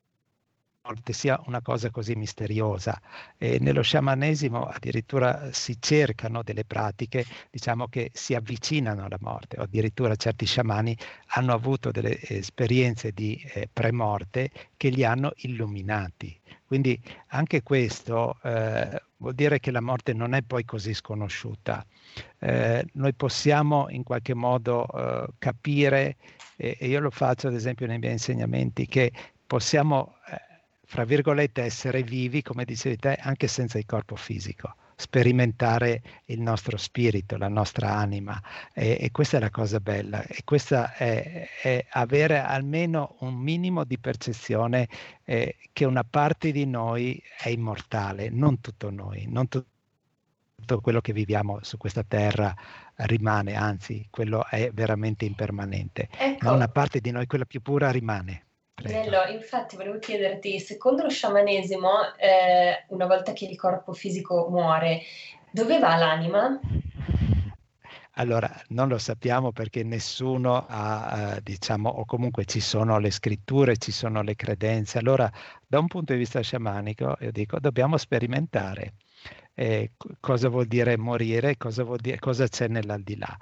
morte 0.88 1.12
sia 1.12 1.40
una 1.46 1.60
cosa 1.60 1.90
così 1.90 2.14
misteriosa. 2.14 3.00
E 3.36 3.58
nello 3.60 3.82
sciamanesimo 3.82 4.64
addirittura 4.64 5.52
si 5.52 5.76
cercano 5.80 6.42
delle 6.42 6.64
pratiche, 6.64 7.24
diciamo, 7.50 7.88
che 7.88 8.10
si 8.14 8.34
avvicinano 8.34 9.04
alla 9.04 9.18
morte, 9.20 9.58
o 9.58 9.62
addirittura 9.64 10.16
certi 10.16 10.46
sciamani 10.46 10.96
hanno 11.34 11.52
avuto 11.52 11.90
delle 11.90 12.18
esperienze 12.22 13.12
di 13.12 13.40
eh, 13.52 13.68
premorte 13.70 14.50
che 14.76 14.88
li 14.88 15.04
hanno 15.04 15.32
illuminati. 15.36 16.38
Quindi 16.64 17.00
anche 17.28 17.62
questo 17.62 18.38
eh, 18.42 19.02
vuol 19.18 19.34
dire 19.34 19.58
che 19.58 19.70
la 19.70 19.80
morte 19.80 20.12
non 20.12 20.34
è 20.34 20.42
poi 20.42 20.64
così 20.64 20.94
sconosciuta. 20.94 21.84
Eh, 22.38 22.84
noi 22.92 23.14
possiamo 23.14 23.88
in 23.90 24.02
qualche 24.02 24.34
modo 24.34 24.86
eh, 24.86 25.26
capire, 25.38 26.16
e 26.56 26.76
io 26.80 27.00
lo 27.00 27.10
faccio 27.10 27.46
ad 27.46 27.54
esempio 27.54 27.86
nei 27.86 27.98
miei 27.98 28.12
insegnamenti, 28.12 28.86
che 28.86 29.12
possiamo 29.46 30.16
eh, 30.26 30.47
fra 30.90 31.04
virgolette, 31.04 31.62
essere 31.62 32.02
vivi, 32.02 32.40
come 32.40 32.64
dicevi 32.64 32.96
te, 32.96 33.14
anche 33.20 33.46
senza 33.46 33.76
il 33.76 33.84
corpo 33.84 34.16
fisico, 34.16 34.74
sperimentare 34.96 36.00
il 36.24 36.40
nostro 36.40 36.78
spirito, 36.78 37.36
la 37.36 37.48
nostra 37.48 37.94
anima. 37.94 38.40
E, 38.72 38.96
e 38.98 39.10
questa 39.10 39.36
è 39.36 39.40
la 39.40 39.50
cosa 39.50 39.80
bella. 39.80 40.24
E 40.24 40.44
questa 40.44 40.94
è, 40.94 41.46
è 41.60 41.86
avere 41.90 42.38
almeno 42.38 43.16
un 43.20 43.34
minimo 43.34 43.84
di 43.84 43.98
percezione 43.98 44.88
eh, 45.24 45.56
che 45.74 45.84
una 45.84 46.04
parte 46.04 46.52
di 46.52 46.64
noi 46.64 47.22
è 47.38 47.50
immortale, 47.50 48.30
non 48.30 48.62
tutto 48.62 48.90
noi, 48.90 49.26
non 49.28 49.46
tutto 49.46 49.66
tutto 50.58 50.80
quello 50.80 51.00
che 51.00 51.12
viviamo 51.12 51.60
su 51.62 51.76
questa 51.76 52.02
terra 52.02 52.52
rimane, 52.96 53.54
anzi, 53.54 54.08
quello 54.10 54.44
è 54.44 54.72
veramente 54.72 55.24
impermanente. 55.24 56.08
Ecco. 56.10 56.46
Ma 56.46 56.52
una 56.52 56.66
parte 56.66 56.98
di 56.98 57.12
noi, 57.12 57.26
quella 57.26 57.44
più 57.44 57.62
pura, 57.62 57.92
rimane. 57.92 58.47
Nello, 58.84 59.26
infatti 59.28 59.76
volevo 59.76 59.98
chiederti, 59.98 60.60
secondo 60.60 61.02
lo 61.02 61.10
sciamanesimo, 61.10 62.14
eh, 62.16 62.84
una 62.88 63.06
volta 63.06 63.32
che 63.32 63.46
il 63.46 63.56
corpo 63.56 63.92
fisico 63.92 64.48
muore, 64.50 65.02
dove 65.50 65.78
va 65.78 65.96
l'anima? 65.96 66.60
Allora, 68.12 68.50
non 68.68 68.88
lo 68.88 68.98
sappiamo 68.98 69.52
perché 69.52 69.84
nessuno 69.84 70.66
ha, 70.68 71.34
eh, 71.36 71.40
diciamo, 71.42 71.88
o 71.88 72.04
comunque 72.04 72.44
ci 72.44 72.60
sono 72.60 72.98
le 72.98 73.10
scritture, 73.10 73.76
ci 73.76 73.92
sono 73.92 74.22
le 74.22 74.34
credenze. 74.34 74.98
Allora, 74.98 75.30
da 75.66 75.78
un 75.78 75.86
punto 75.86 76.12
di 76.12 76.18
vista 76.18 76.40
sciamanico, 76.40 77.16
io 77.20 77.30
dico, 77.30 77.60
dobbiamo 77.60 77.96
sperimentare 77.96 78.94
eh, 79.54 79.90
cosa 80.20 80.48
vuol 80.48 80.66
dire 80.66 80.96
morire, 80.96 81.56
cosa, 81.56 81.82
vuol 81.82 81.98
dire, 81.98 82.18
cosa 82.20 82.46
c'è 82.46 82.68
nell'aldilà. 82.68 83.36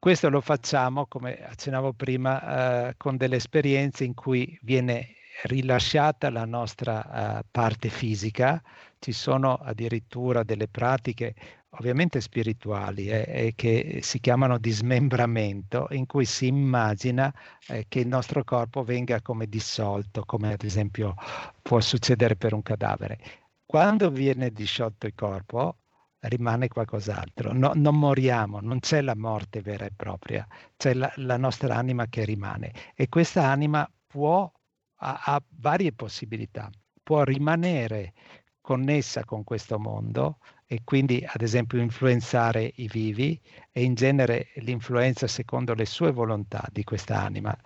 Questo 0.00 0.30
lo 0.30 0.40
facciamo, 0.40 1.04
come 1.06 1.36
accennavo 1.44 1.92
prima, 1.92 2.88
eh, 2.88 2.94
con 2.96 3.18
delle 3.18 3.36
esperienze 3.36 4.04
in 4.04 4.14
cui 4.14 4.58
viene 4.62 5.16
rilasciata 5.42 6.30
la 6.30 6.46
nostra 6.46 7.38
uh, 7.38 7.46
parte 7.50 7.90
fisica, 7.90 8.62
ci 8.98 9.12
sono 9.12 9.56
addirittura 9.56 10.42
delle 10.42 10.68
pratiche 10.68 11.34
ovviamente 11.72 12.22
spirituali 12.22 13.08
eh, 13.08 13.24
eh, 13.28 13.52
che 13.54 14.00
si 14.02 14.20
chiamano 14.20 14.56
dismembramento, 14.56 15.86
in 15.90 16.06
cui 16.06 16.24
si 16.24 16.46
immagina 16.46 17.30
eh, 17.68 17.84
che 17.86 18.00
il 18.00 18.08
nostro 18.08 18.42
corpo 18.42 18.82
venga 18.82 19.20
come 19.20 19.48
dissolto, 19.48 20.24
come 20.24 20.54
ad 20.54 20.62
esempio 20.62 21.14
può 21.60 21.78
succedere 21.80 22.36
per 22.36 22.54
un 22.54 22.62
cadavere. 22.62 23.18
Quando 23.66 24.10
viene 24.10 24.50
disciolto 24.50 25.06
il 25.06 25.14
corpo, 25.14 25.79
rimane 26.20 26.68
qualcos'altro. 26.68 27.52
No, 27.52 27.72
non 27.74 27.98
moriamo, 27.98 28.60
non 28.60 28.80
c'è 28.80 29.00
la 29.00 29.16
morte 29.16 29.60
vera 29.60 29.86
e 29.86 29.92
propria, 29.94 30.46
c'è 30.76 30.94
la, 30.94 31.10
la 31.16 31.36
nostra 31.36 31.76
anima 31.76 32.06
che 32.06 32.24
rimane 32.24 32.72
e 32.94 33.08
questa 33.08 33.44
anima 33.44 33.90
può, 34.06 34.50
ha, 34.96 35.20
ha 35.24 35.42
varie 35.58 35.92
possibilità, 35.92 36.70
può 37.02 37.22
rimanere 37.22 38.12
connessa 38.60 39.24
con 39.24 39.42
questo 39.42 39.78
mondo 39.78 40.38
e 40.66 40.82
quindi 40.84 41.24
ad 41.26 41.40
esempio 41.40 41.80
influenzare 41.80 42.70
i 42.76 42.86
vivi 42.86 43.40
e 43.72 43.82
in 43.82 43.94
genere 43.94 44.48
l'influenza 44.56 45.26
secondo 45.26 45.74
le 45.74 45.86
sue 45.86 46.12
volontà 46.12 46.68
di 46.70 46.84
questa 46.84 47.20
anima. 47.20 47.56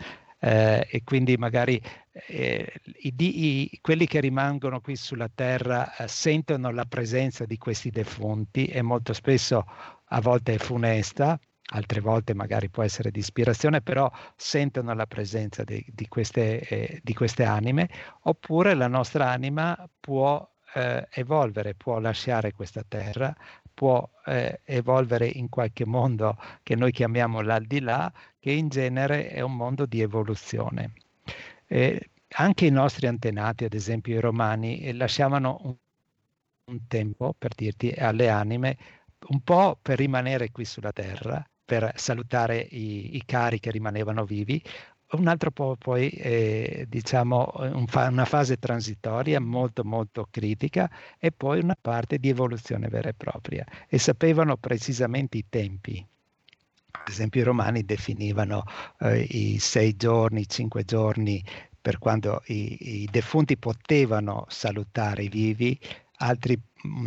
Eh, 0.46 0.86
e 0.90 1.02
quindi 1.04 1.38
magari 1.38 1.80
eh, 2.26 2.70
i, 2.98 3.14
i, 3.16 3.78
quelli 3.80 4.06
che 4.06 4.20
rimangono 4.20 4.82
qui 4.82 4.94
sulla 4.94 5.30
terra 5.34 5.96
eh, 5.96 6.06
sentono 6.06 6.70
la 6.70 6.84
presenza 6.84 7.46
di 7.46 7.56
questi 7.56 7.88
defunti 7.88 8.66
e 8.66 8.82
molto 8.82 9.14
spesso 9.14 9.64
a 10.04 10.20
volte 10.20 10.52
è 10.54 10.58
funesta, 10.58 11.40
altre 11.72 12.00
volte 12.00 12.34
magari 12.34 12.68
può 12.68 12.82
essere 12.82 13.10
di 13.10 13.20
ispirazione, 13.20 13.80
però 13.80 14.10
sentono 14.36 14.92
la 14.92 15.06
presenza 15.06 15.64
di, 15.64 15.82
di, 15.88 16.06
queste, 16.08 16.60
eh, 16.60 17.00
di 17.02 17.14
queste 17.14 17.44
anime, 17.44 17.88
oppure 18.24 18.74
la 18.74 18.88
nostra 18.88 19.30
anima 19.30 19.88
può 19.98 20.46
eh, 20.74 21.08
evolvere, 21.10 21.74
può 21.74 21.98
lasciare 22.00 22.52
questa 22.52 22.84
terra, 22.86 23.34
può 23.72 24.06
eh, 24.26 24.60
evolvere 24.64 25.26
in 25.26 25.48
qualche 25.48 25.86
mondo 25.86 26.36
che 26.62 26.76
noi 26.76 26.92
chiamiamo 26.92 27.40
l'aldilà, 27.40 28.12
che 28.44 28.52
in 28.52 28.68
genere 28.68 29.30
è 29.30 29.40
un 29.40 29.56
mondo 29.56 29.86
di 29.86 30.02
evoluzione. 30.02 30.92
Eh, 31.66 32.10
anche 32.36 32.66
i 32.66 32.70
nostri 32.70 33.06
antenati, 33.06 33.64
ad 33.64 33.72
esempio 33.72 34.14
i 34.14 34.20
romani, 34.20 34.80
eh, 34.80 34.92
lasciavano 34.92 35.60
un, 35.62 35.74
un 36.70 36.86
tempo, 36.86 37.34
per 37.38 37.54
dirti, 37.54 37.90
alle 37.92 38.28
anime, 38.28 38.76
un 39.28 39.40
po' 39.40 39.78
per 39.80 39.96
rimanere 39.96 40.50
qui 40.50 40.66
sulla 40.66 40.92
terra, 40.92 41.42
per 41.64 41.90
salutare 41.96 42.58
i, 42.58 43.16
i 43.16 43.22
cari 43.24 43.58
che 43.60 43.70
rimanevano 43.70 44.26
vivi, 44.26 44.62
un 45.12 45.26
altro 45.26 45.50
po' 45.50 45.76
poi 45.76 46.10
eh, 46.10 46.84
diciamo 46.86 47.50
un 47.56 47.86
fa- 47.86 48.08
una 48.08 48.26
fase 48.26 48.58
transitoria 48.58 49.40
molto 49.40 49.84
molto 49.84 50.28
critica 50.30 50.90
e 51.18 51.32
poi 51.32 51.60
una 51.60 51.76
parte 51.80 52.18
di 52.18 52.28
evoluzione 52.28 52.88
vera 52.88 53.08
e 53.08 53.14
propria 53.14 53.64
e 53.88 53.98
sapevano 53.98 54.58
precisamente 54.58 55.38
i 55.38 55.46
tempi. 55.48 56.06
Ad 56.96 57.08
esempio 57.08 57.40
i 57.40 57.44
romani 57.44 57.84
definivano 57.84 58.64
eh, 59.00 59.20
i 59.20 59.58
sei 59.58 59.96
giorni, 59.96 60.42
i 60.42 60.48
cinque 60.48 60.84
giorni 60.84 61.44
per 61.80 61.98
quando 61.98 62.42
i, 62.46 63.02
i 63.02 63.08
defunti 63.10 63.58
potevano 63.58 64.46
salutare 64.48 65.24
i 65.24 65.28
vivi, 65.28 65.78
altri, 66.18 66.58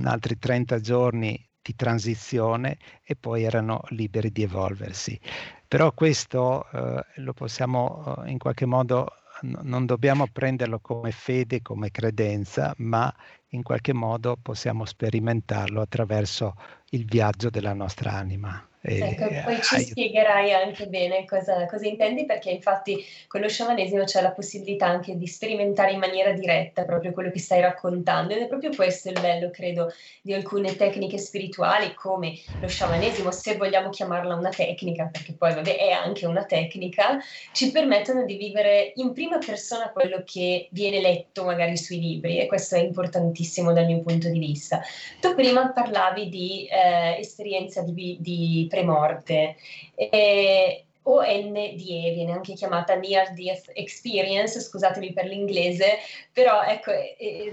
altri 0.04 0.38
30 0.38 0.80
giorni 0.80 1.44
di 1.62 1.76
transizione 1.76 2.78
e 3.04 3.16
poi 3.16 3.44
erano 3.44 3.82
liberi 3.90 4.32
di 4.32 4.44
evolversi. 4.44 5.20
Però 5.68 5.92
questo 5.94 6.70
eh, 6.72 7.04
lo 7.16 7.34
possiamo 7.34 8.24
eh, 8.24 8.30
in 8.30 8.38
qualche 8.38 8.66
modo, 8.66 9.08
n- 9.42 9.60
non 9.64 9.86
dobbiamo 9.86 10.28
prenderlo 10.28 10.80
come 10.80 11.12
fede, 11.12 11.62
come 11.62 11.90
credenza, 11.92 12.74
ma 12.78 13.14
in 13.50 13.64
qualche 13.64 13.94
modo 13.94 14.38
possiamo 14.42 14.86
sperimentarlo 14.86 15.82
attraverso 15.82 16.56
il 16.92 17.06
viaggio 17.06 17.50
della 17.50 17.74
nostra 17.74 18.12
anima. 18.12 18.68
Ecco, 18.80 19.28
poi 19.44 19.62
ci 19.62 19.82
spiegherai 19.82 20.54
anche 20.54 20.88
bene 20.88 21.26
cosa, 21.26 21.66
cosa, 21.66 21.86
intendi, 21.86 22.26
perché 22.26 22.52
infatti 22.52 23.04
con 23.28 23.42
lo 23.42 23.50
sciamanesimo 23.50 24.06
c'è 24.06 24.22
la 24.22 24.32
possibilità 24.32 24.86
anche 24.86 25.18
di 25.18 25.28
sperimentare 25.28 25.92
in 25.92 26.00
maniera 26.00 26.32
diretta 26.32 26.86
proprio 26.86 27.12
quello 27.12 27.30
che 27.30 27.40
stai 27.40 27.60
raccontando 27.60 28.34
ed 28.34 28.44
è 28.44 28.48
proprio 28.48 28.74
questo 28.74 29.10
il 29.10 29.20
bello, 29.20 29.50
credo, 29.50 29.92
di 30.22 30.34
alcune 30.34 30.76
tecniche 30.78 31.18
spirituali 31.18 31.94
come 31.96 32.40
lo 32.62 32.68
sciamanesimo, 32.68 33.30
se 33.32 33.58
vogliamo 33.58 33.90
chiamarla 33.90 34.36
una 34.36 34.50
tecnica, 34.50 35.10
perché 35.12 35.34
poi 35.34 35.54
vabbè 35.54 35.76
è 35.76 35.92
anche 35.92 36.26
una 36.26 36.46
tecnica, 36.46 37.20
ci 37.52 37.72
permettono 37.72 38.24
di 38.24 38.38
vivere 38.38 38.94
in 38.96 39.12
prima 39.12 39.38
persona 39.38 39.90
quello 39.90 40.22
che 40.24 40.70
viene 40.72 41.02
letto 41.02 41.44
magari 41.44 41.76
sui 41.76 42.00
libri 42.00 42.40
e 42.40 42.46
questo 42.46 42.76
è 42.76 42.80
importantissimo 42.80 43.74
dal 43.74 43.86
mio 43.86 44.00
punto 44.00 44.30
di 44.30 44.40
vista. 44.40 44.82
Tu 45.20 45.36
prima 45.36 45.72
parlavi 45.74 46.30
di 46.30 46.68
eh, 46.78 47.20
esperienza 47.20 47.82
di, 47.82 48.18
di 48.20 48.68
premorte. 48.70 49.56
E, 49.96 50.84
o 51.10 51.22
NDE, 51.22 52.12
viene 52.14 52.34
anche 52.34 52.54
chiamata 52.54 52.96
Near 52.96 53.34
Death 53.34 53.72
Experience, 53.74 54.60
scusatemi 54.60 55.14
per 55.14 55.26
l'inglese, 55.26 56.00
però 56.34 56.64
ecco, 56.64 56.92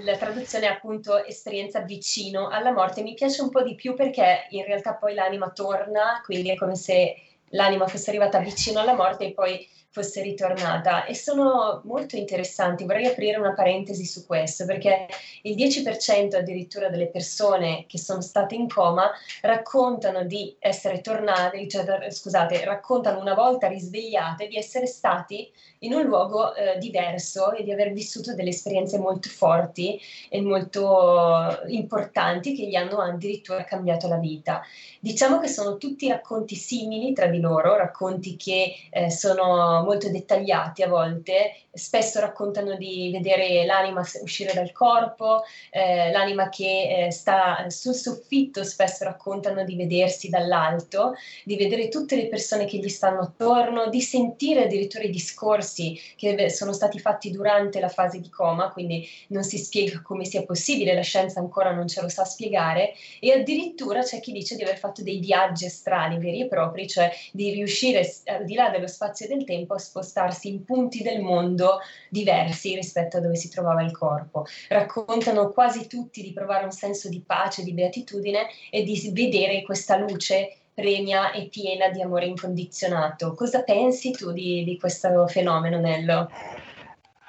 la 0.03 0.17
traduzione 0.17 0.67
è 0.67 0.71
appunto 0.71 1.25
esperienza 1.25 1.81
vicino 1.81 2.49
alla 2.49 2.73
morte. 2.73 3.03
Mi 3.03 3.15
piace 3.15 3.43
un 3.43 3.51
po' 3.51 3.63
di 3.63 3.77
più 3.77 3.95
perché 3.95 4.47
in 4.51 4.65
realtà 4.65 4.95
poi 4.95 5.15
l'anima 5.15 5.51
torna, 5.51 6.21
quindi 6.25 6.51
è 6.51 6.57
come 6.57 6.75
se 6.75 7.15
l'anima 7.51 7.87
fosse 7.87 8.11
arrivata 8.11 8.39
vicino 8.39 8.81
alla 8.81 8.95
morte 8.95 9.27
e 9.27 9.33
poi 9.33 9.69
fosse 9.95 10.23
ritornata 10.23 11.05
e 11.05 11.15
sono 11.15 11.81
molto 11.85 12.17
interessanti. 12.17 12.85
Vorrei 12.85 13.07
aprire 13.07 13.39
una 13.39 13.55
parentesi 13.55 14.05
su 14.05 14.27
questo 14.27 14.67
perché 14.67 15.07
il 15.43 15.55
10% 15.55 16.35
addirittura 16.35 16.89
delle 16.89 17.07
persone 17.07 17.85
che 17.87 17.99
sono 17.99 18.21
state 18.21 18.57
in 18.57 18.69
coma 18.69 19.09
raccontano 19.43 20.25
di 20.25 20.57
essere 20.59 21.01
tornate, 21.01 21.69
cioè, 21.69 22.11
scusate, 22.11 22.65
raccontano 22.65 23.21
una 23.21 23.35
volta 23.35 23.69
risvegliate 23.69 24.49
di 24.49 24.57
essere 24.57 24.87
stati 24.87 25.49
in 25.85 25.95
un 25.95 26.03
luogo 26.03 26.55
eh, 26.55 26.79
diverso 26.79 27.53
e 27.53 27.63
di 27.63 27.73
aver 27.73 27.93
vissuto 27.93 28.35
delle 28.35 28.51
esperienze 28.51 28.99
molto 28.99 29.29
forti 29.29 30.01
e 30.29 30.41
molto 30.41 31.61
importanti 31.69 32.55
che 32.55 32.67
gli 32.67 32.75
hanno 32.75 33.01
addirittura 33.01 33.65
cambiato 33.65 34.09
la 34.09 34.17
vita. 34.17 34.63
Diciamo 35.01 35.39
che 35.39 35.49
sono 35.49 35.77
tutti 35.77 36.09
racconti 36.09 36.55
simili 36.55 37.13
tra 37.13 37.27
di 37.27 37.41
loro, 37.41 37.77
racconti 37.77 38.37
che 38.37 38.75
eh, 38.91 39.11
sono 39.11 39.83
molto 39.85 40.11
dettagliati 40.11 40.83
a 40.83 40.89
volte, 40.89 41.57
spesso 41.73 42.21
raccontano 42.21 42.77
di 42.77 43.11
vedere 43.13 43.67
l'anima 43.67 44.03
uscire 44.23 44.53
dal 44.55 44.73
corpo, 44.73 45.43
eh, 45.71 46.11
l'anima 46.11 46.49
che 46.49 47.07
eh, 47.07 47.11
sta 47.11 47.67
sul 47.69 47.95
soffitto, 47.95 48.65
spesso 48.65 49.05
raccontano 49.05 49.65
di 49.65 49.77
vedersi 49.77 50.31
dall'alto, 50.31 51.15
di 51.45 51.57
vedere 51.57 51.89
tutte 51.89 52.17
le 52.17 52.29
persone 52.29 52.65
che 52.65 52.79
gli 52.79 52.89
stanno 52.89 53.21
attorno, 53.21 53.89
di 53.89 54.01
sentire 54.01 54.65
addirittura 54.65 55.05
i 55.05 55.11
discorsi 55.11 55.74
che 56.17 56.51
sono 56.51 56.73
stati 56.73 56.99
fatti 56.99 57.31
durante 57.31 57.81
la 57.81 57.89
fase 57.89 58.21
di 58.21 58.29
coma, 58.29 58.71
quindi 58.71 59.07
non 59.29 59.43
si 59.43 59.59
spiega 59.59 60.01
come 60.03 60.25
sia 60.25 60.45
possibile, 60.45 60.95
la 60.95 61.03
scienza 61.03 61.41
ancora 61.41 61.73
non 61.73 61.89
ce 61.89 62.01
lo 62.01 62.09
sa 62.09 62.25
spiegare 62.25 62.93
e 63.21 63.33
addirittura 63.33 64.03
c'è 64.03 64.21
chi 64.21 64.33
dice 64.33 64.57
di 64.57 64.63
aver 64.63 64.79
fatto 64.79 65.03
dei 65.03 65.19
viaggi 65.19 65.67
astrali 65.67 66.19
veri 66.19 66.43
e 66.43 66.47
propri, 66.47 66.87
cioè 66.87 67.11
di 67.33 67.51
riuscire 67.51 68.09
al 68.27 68.45
di 68.45 68.55
là 68.55 68.71
dello 68.71 68.87
spazio 68.87 69.27
e 69.27 69.29
del 69.29 69.45
tempo 69.45 69.75
a 69.75 69.79
spostarsi 69.79 70.49
in 70.49 70.65
punti 70.65 71.03
del 71.03 71.21
mondo 71.21 71.79
diversi 72.09 72.75
rispetto 72.75 73.17
a 73.17 73.21
dove 73.21 73.37
si 73.37 73.49
trovava 73.49 73.83
il 73.83 73.93
corpo. 73.93 74.45
Raccontano 74.69 75.51
quasi 75.51 75.87
tutti 75.87 76.23
di 76.23 76.33
provare 76.33 76.65
un 76.65 76.73
senso 76.73 77.09
di 77.09 77.23
pace, 77.25 77.63
di 77.63 77.73
beatitudine 77.73 78.47
e 78.71 78.83
di 78.83 79.11
vedere 79.13 79.63
questa 79.63 79.97
luce 79.97 80.59
pregna 80.75 81.31
e 81.31 81.49
piena 81.49 81.89
di 81.89 82.03
amore 82.03 82.27
incondizionato. 82.27 83.33
Cosa 83.35 83.63
pensi 83.63 84.11
tu 84.11 84.33
di, 84.33 84.65
di 84.65 84.77
questo 84.79 85.27
fenomeno, 85.29 85.79
Nello? 85.79 86.29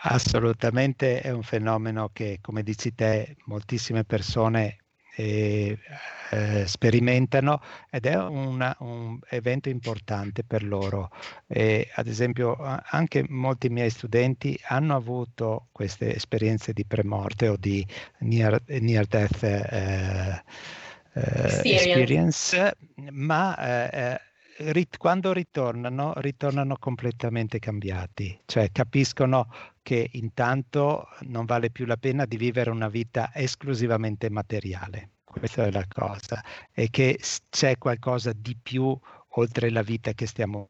Assolutamente 0.08 1.22
è 1.22 1.32
un 1.32 1.44
fenomeno 1.44 2.10
che, 2.12 2.40
come 2.42 2.64
dici 2.64 2.94
te, 2.94 3.38
moltissime 3.46 4.04
persone 4.04 4.78
e 5.16 5.78
eh, 6.32 6.68
sperimentano 6.68 7.62
ed 7.90 8.06
è 8.06 8.18
una, 8.18 8.76
un 8.80 9.18
evento 9.30 9.70
importante 9.70 10.44
per 10.44 10.64
loro. 10.64 11.10
E, 11.48 11.90
ad 11.96 12.08
esempio 12.08 12.58
anche 12.58 13.26
molti 13.30 13.70
miei 13.70 13.90
studenti 13.90 14.60
hanno 14.68 14.96
avuto 14.96 15.70
queste 15.72 16.14
esperienze 16.14 16.74
di 16.74 16.86
premorte 16.86 17.48
o 17.48 17.56
di 17.58 17.86
near, 18.20 18.62
near 18.66 19.06
death 19.06 19.44
eh, 19.44 20.44
eh, 21.14 21.62
experience, 21.64 22.76
ma 23.12 23.58
eh, 23.58 24.20
rit- 24.72 24.98
quando 24.98 25.34
ritornano, 25.34 26.14
ritornano 26.18 26.78
completamente 26.78 27.60
cambiati, 27.60 28.40
cioè 28.46 28.72
capiscono 28.72 29.52
che 29.82 30.10
intanto 30.14 31.08
non 31.22 31.46
vale 31.46 31.70
più 31.70 31.86
la 31.86 31.98
pena 31.98 32.26
di 32.26 32.38
vivere 32.38 32.70
una 32.70 32.90
vita 32.90 33.32
esclusivamente 33.34 34.30
materiale. 34.30 35.10
Questa 35.24 35.66
è 35.66 35.72
la 35.72 35.86
cosa, 35.88 36.44
e 36.72 36.90
che 36.90 37.20
c'è 37.50 37.78
qualcosa 37.78 38.32
di 38.34 38.56
più 38.62 38.98
oltre 39.38 39.70
la 39.70 39.82
vita 39.82 40.14
che 40.14 40.28
stiamo 40.28 40.70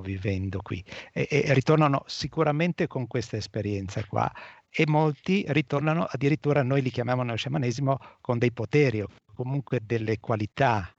vivendo 0.00 0.60
qui. 0.62 0.84
E, 1.12 1.26
e 1.28 1.52
ritornano 1.54 2.04
sicuramente 2.06 2.86
con 2.86 3.06
questa 3.06 3.36
esperienza 3.36 4.04
qua 4.04 4.32
e 4.68 4.84
molti 4.86 5.44
ritornano 5.48 6.04
addirittura, 6.04 6.62
noi 6.62 6.82
li 6.82 6.90
chiamiamo 6.90 7.22
nello 7.22 7.36
sciamanesimo, 7.36 7.98
con 8.20 8.38
dei 8.38 8.52
poteri 8.52 9.02
o 9.02 9.08
comunque 9.34 9.80
delle 9.84 10.18
qualità, 10.18 10.92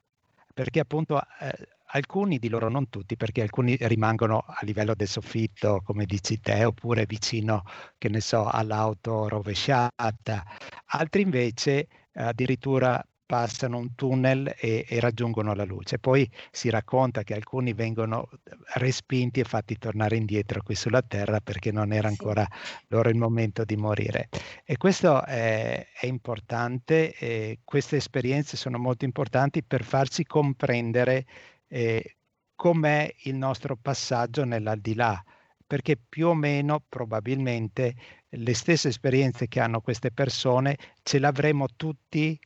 perché 0.56 0.80
appunto 0.80 1.22
eh, 1.42 1.52
alcuni 1.88 2.40
di 2.40 2.48
loro, 2.48 2.70
non 2.70 2.90
tutti, 2.90 3.18
perché 3.18 3.42
alcuni 3.42 3.76
rimangono 3.82 4.38
a 4.48 4.60
livello 4.62 4.96
del 4.96 5.10
soffitto, 5.10 5.82
come 5.84 6.06
dici 6.06 6.40
te, 6.40 6.64
oppure 6.64 7.06
vicino, 7.06 7.64
che 7.98 8.08
ne 8.08 8.22
so, 8.22 8.46
all'auto 8.46 9.28
rovesciata. 9.28 10.46
Altri 10.86 11.22
invece 11.24 11.88
addirittura 12.14 13.06
passano 13.26 13.78
un 13.78 13.96
tunnel 13.96 14.54
e, 14.58 14.86
e, 14.88 15.00
raggiungono 15.00 15.54
la 15.54 15.66
luce. 15.66 16.00
Poi 16.00 16.30
si 16.52 16.70
racconta 16.70 17.24
che 17.24 17.34
alcuni 17.34 17.74
vengono 17.74 18.30
respinti 18.76 19.40
e 19.40 19.44
fatti 19.44 19.78
tornare 19.78 20.16
indietro 20.16 20.62
qui 20.62 20.76
sulla 20.76 21.02
Terra 21.02 21.40
perché 21.40 21.72
non 21.72 21.92
era 21.92 22.08
ancora 22.08 22.48
loro 22.88 23.10
il 23.10 23.18
momento 23.18 23.66
di 23.66 23.76
morire. 23.76 24.30
E 24.64 24.78
questo 24.78 25.24
è, 25.26 25.88
è 26.00 26.06
importante, 26.06 27.60
queste 27.64 27.98
esperienze 27.98 28.58
sono 28.58 28.78
molto 28.78 29.06
importanti 29.06 29.64
per 29.64 29.84
farci 29.84 30.26
comprendere 30.26 31.26
eh, 31.68 32.18
com'è 32.56 33.14
il 33.24 33.36
nostro 33.36 33.76
passaggio 33.76 34.46
nell'aldilà, 34.46 35.22
perché 35.66 35.98
più 35.98 36.28
o 36.28 36.34
meno 36.34 36.84
probabilmente 36.88 37.96
le 38.30 38.54
stesse 38.54 38.90
esperienze 38.90 39.48
che 39.48 39.60
hanno 39.60 39.82
queste 39.82 40.12
persone 40.12 40.78
ce 41.04 41.20
l'avremo 41.20 41.68
tutti 41.76 42.40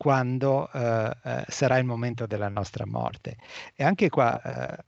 quando 0.00 0.72
eh, 0.72 1.14
eh, 1.24 1.44
sarà 1.46 1.76
il 1.76 1.84
momento 1.84 2.26
della 2.26 2.48
nostra 2.48 2.86
morte. 2.86 3.36
E 3.74 3.84
anche 3.84 4.08
qua 4.08 4.40
eh, 4.40 4.84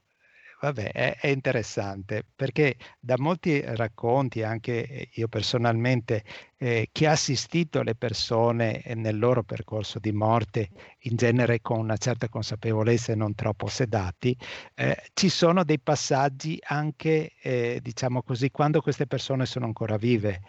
Vabbè, 0.63 0.91
è, 0.93 1.17
è, 1.19 1.27
interessante 1.27 2.23
perché 2.33 2.77
da 2.97 3.15
molti 3.17 3.59
racconti, 3.61 4.43
anche 4.43 5.09
io 5.11 5.27
personalmente, 5.27 6.23
eh, 6.57 6.87
che 6.89 7.05
ha 7.05 7.11
assistito 7.11 7.83
le 7.83 7.95
persone 7.95 8.81
nel 8.95 9.19
loro 9.19 9.43
percorso 9.43 9.99
di 9.99 10.13
morte, 10.13 10.69
in 10.99 11.17
genere 11.17 11.59
con 11.61 11.79
una 11.79 11.97
certa 11.97 12.29
consapevolezza 12.29 13.11
e 13.11 13.15
non 13.15 13.35
troppo 13.35 13.67
sedati, 13.67 14.35
eh, 14.75 14.95
ci 15.13 15.27
sono 15.27 15.65
dei 15.65 15.79
passaggi 15.79 16.57
anche, 16.63 17.33
eh, 17.41 17.79
diciamo 17.81 18.23
così, 18.23 18.49
quando 18.49 18.79
queste 18.81 19.05
persone 19.05 19.45
sono 19.45 19.65
ancora 19.65 19.97
vive. 19.97 20.43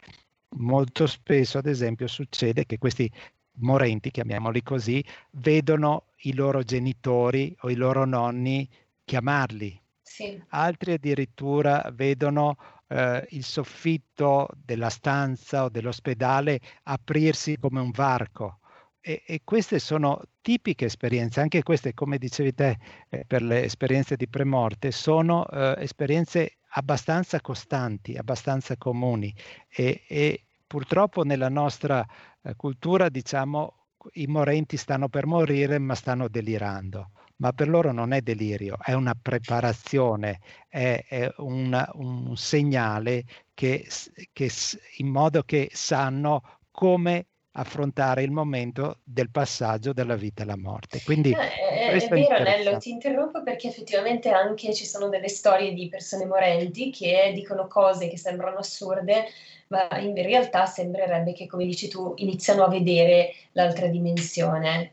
Molto 0.59 1.09
spesso, 1.09 1.59
ad 1.59 1.67
esempio, 1.67 2.07
succede 2.07 2.67
che 2.67 2.79
questi 2.79 3.11
morenti, 3.57 4.11
chiamiamoli 4.11 4.63
così, 4.63 5.05
vedono 5.33 6.07
i 6.23 6.35
loro 6.35 6.63
genitori 6.63 7.57
o 7.61 7.71
i 7.71 7.75
loro 7.75 8.05
nonni 8.05 8.69
chiamarli 9.05 9.83
sì. 10.15 10.41
altri 10.51 10.93
addirittura 10.93 11.91
vedono 11.93 12.57
eh, 12.89 13.27
il 13.31 13.43
soffitto 13.43 14.49
della 14.55 14.91
stanza 14.91 15.65
o 15.65 15.69
dell'ospedale 15.69 16.61
aprirsi 16.85 17.59
come 17.59 17.81
un 17.81 17.91
varco. 17.91 18.61
E, 19.01 19.23
e, 19.27 19.41
queste 19.45 19.79
sono 19.79 20.23
tipiche 20.41 20.87
esperienze, 20.87 21.41
anche 21.41 21.63
queste, 21.63 21.93
come 21.95 22.17
dicevi 22.17 22.55
te, 22.55 22.79
eh, 23.09 23.25
per 23.27 23.43
le 23.43 23.65
esperienze 23.65 24.17
di 24.17 24.29
premorte, 24.29 24.93
sono 24.93 25.47
eh, 25.49 25.75
esperienze 25.79 26.59
abbastanza 26.77 27.41
costanti, 27.41 28.17
abbastanza 28.17 28.77
comuni 28.77 29.35
e, 29.69 30.05
e 30.09 30.45
purtroppo 30.67 31.23
nella 31.23 31.51
nostra 31.51 32.07
cultura, 32.55 33.09
diciamo, 33.09 33.87
i 34.13 34.27
morenti 34.27 34.77
stanno 34.77 35.09
per 35.09 35.27
morire 35.27 35.79
ma 35.79 35.95
stanno 35.95 36.29
delirando. 36.29 37.13
Ma 37.37 37.53
per 37.53 37.69
loro 37.69 37.91
non 37.93 38.13
è 38.13 38.21
delirio, 38.21 38.77
è 38.81 38.93
una 38.93 39.15
preparazione, 39.21 40.41
è, 40.69 41.05
è 41.09 41.33
una, 41.39 41.89
un 41.95 42.37
segnale 42.37 43.25
che, 43.55 43.89
che, 44.33 44.51
in 44.99 45.09
modo 45.09 45.43
che 45.43 45.69
sanno 45.73 46.61
come 46.71 47.27
affrontare 47.57 48.23
il 48.23 48.31
momento 48.31 48.99
del 49.05 49.31
passaggio 49.31 49.93
dalla 49.93 50.17
vita 50.17 50.43
alla 50.43 50.57
morte. 50.57 51.01
Quindi, 51.05 51.31
eh, 51.31 51.37
è, 51.37 51.91
è 51.91 52.09
vero, 52.09 52.43
Nello, 52.43 52.79
ti 52.79 52.91
interrompo 52.91 53.43
perché 53.43 53.69
effettivamente 53.69 54.31
anche 54.31 54.75
ci 54.75 54.85
sono 54.85 55.09
delle 55.09 55.29
storie 55.29 55.73
di 55.73 55.89
persone 55.89 56.27
morenti 56.27 56.91
che 56.91 57.31
dicono 57.35 57.67
cose 57.67 58.09
che 58.09 58.19
sembrano 58.19 58.59
assurde, 58.59 59.27
ma 59.69 59.89
in 59.99 60.15
realtà 60.15 60.67
sembrerebbe 60.67 61.33
che, 61.33 61.47
come 61.47 61.65
dici 61.65 61.89
tu, 61.89 62.13
iniziano 62.17 62.65
a 62.65 62.69
vedere 62.69 63.33
l'altra 63.53 63.87
dimensione. 63.87 64.93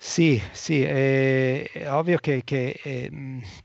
Sì, 0.00 0.40
sì, 0.52 0.82
è, 0.84 1.68
è 1.70 1.92
ovvio 1.92 2.18
che, 2.18 2.42
che 2.44 2.80
eh, 2.82 3.10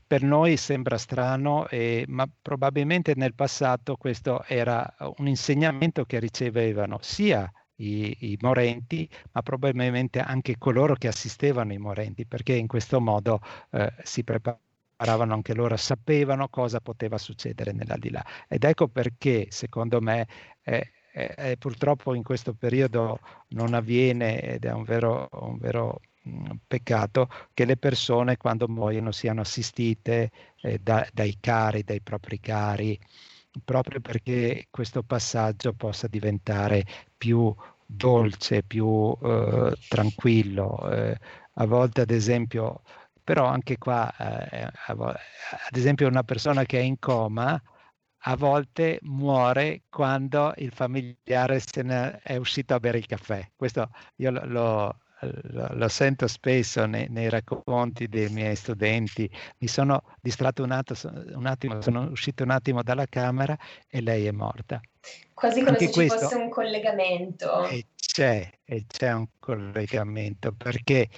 per 0.06 0.22
noi 0.22 0.56
sembra 0.56 0.98
strano, 0.98 1.68
eh, 1.68 2.04
ma 2.08 2.28
probabilmente 2.42 3.12
nel 3.14 3.34
passato 3.34 3.96
questo 3.96 4.42
era 4.46 4.94
un 5.16 5.28
insegnamento 5.28 6.04
che 6.04 6.18
ricevevano 6.18 6.98
sia 7.00 7.50
i, 7.76 8.16
i, 8.32 8.38
morenti, 8.40 9.08
ma 9.32 9.42
probabilmente 9.42 10.20
anche 10.20 10.58
coloro 10.58 10.94
che 10.94 11.08
assistevano 11.08 11.72
i 11.72 11.78
morenti, 11.78 12.26
perché 12.26 12.54
in 12.54 12.66
questo 12.66 13.00
modo 13.00 13.40
eh, 13.70 13.92
si 14.02 14.24
preparavano 14.24 15.34
anche 15.34 15.54
loro, 15.54 15.76
sapevano 15.76 16.48
cosa 16.48 16.80
poteva 16.80 17.18
succedere 17.18 17.72
nell'aldilà. 17.72 18.24
Ed 18.48 18.64
ecco 18.64 18.88
perché, 18.88 19.48
secondo 19.50 20.00
me, 20.00 20.26
purtroppo 21.58 22.14
in 22.14 22.22
questo 22.22 22.54
periodo 22.54 23.20
non 23.48 23.74
avviene 23.74 24.40
ed 24.40 24.64
è 24.64 24.72
un 24.72 24.82
vero, 24.84 25.28
un 25.32 25.58
vero 25.58 26.00
peccato 26.66 27.28
che 27.52 27.64
le 27.64 27.76
persone 27.76 28.36
quando 28.36 28.66
muoiono 28.68 29.12
siano 29.12 29.42
assistite 29.42 30.30
eh, 30.62 30.78
da, 30.78 31.06
dai 31.12 31.36
cari, 31.40 31.82
dai 31.82 32.00
propri 32.00 32.40
cari, 32.40 32.98
proprio 33.62 34.00
perché 34.00 34.66
questo 34.70 35.02
passaggio 35.02 35.74
possa 35.74 36.08
diventare 36.08 36.84
più 37.24 37.54
dolce, 37.86 38.62
più 38.62 39.16
eh, 39.22 39.74
tranquillo. 39.88 40.90
Eh, 40.90 41.18
a 41.54 41.66
volte, 41.66 42.02
ad 42.02 42.10
esempio, 42.10 42.82
però 43.22 43.46
anche 43.46 43.78
qua, 43.78 44.12
eh, 44.18 44.70
ad 44.88 45.76
esempio, 45.76 46.06
una 46.08 46.22
persona 46.22 46.64
che 46.64 46.78
è 46.78 46.82
in 46.82 46.98
coma 46.98 47.60
a 48.26 48.36
volte 48.36 48.98
muore 49.02 49.82
quando 49.88 50.52
il 50.56 50.72
familiare 50.72 51.60
se 51.60 51.82
ne 51.82 52.18
è 52.22 52.36
uscito 52.36 52.74
a 52.74 52.80
bere 52.80 52.98
il 52.98 53.06
caffè. 53.06 53.50
Questo 53.56 53.88
io 54.16 54.30
lo, 54.30 54.44
lo, 54.46 54.98
lo 55.50 55.88
sento 55.88 56.26
spesso 56.26 56.86
nei, 56.86 57.06
nei, 57.08 57.28
racconti 57.28 58.08
dei 58.08 58.28
miei 58.28 58.56
studenti, 58.56 59.30
mi 59.58 59.68
sono 59.68 60.02
distratto 60.20 60.62
un, 60.62 60.70
atto, 60.70 60.94
un, 61.34 61.46
attimo, 61.46 61.80
sono 61.80 62.08
uscito 62.10 62.42
un 62.42 62.50
attimo 62.50 62.82
dalla 62.82 63.06
camera 63.06 63.56
e 63.88 64.00
lei 64.00 64.26
è 64.26 64.30
morta. 64.30 64.80
Quasi 65.32 65.60
come 65.60 65.70
Anche 65.70 65.86
se 65.86 65.92
questo, 65.92 66.16
ci 66.16 66.22
fosse 66.22 66.36
un 66.36 66.48
collegamento. 66.48 67.66
E 67.66 67.86
c'è, 67.96 68.48
e 68.64 68.84
c'è 68.86 69.12
un 69.12 69.26
collegamento 69.38 70.52
perché 70.52 71.08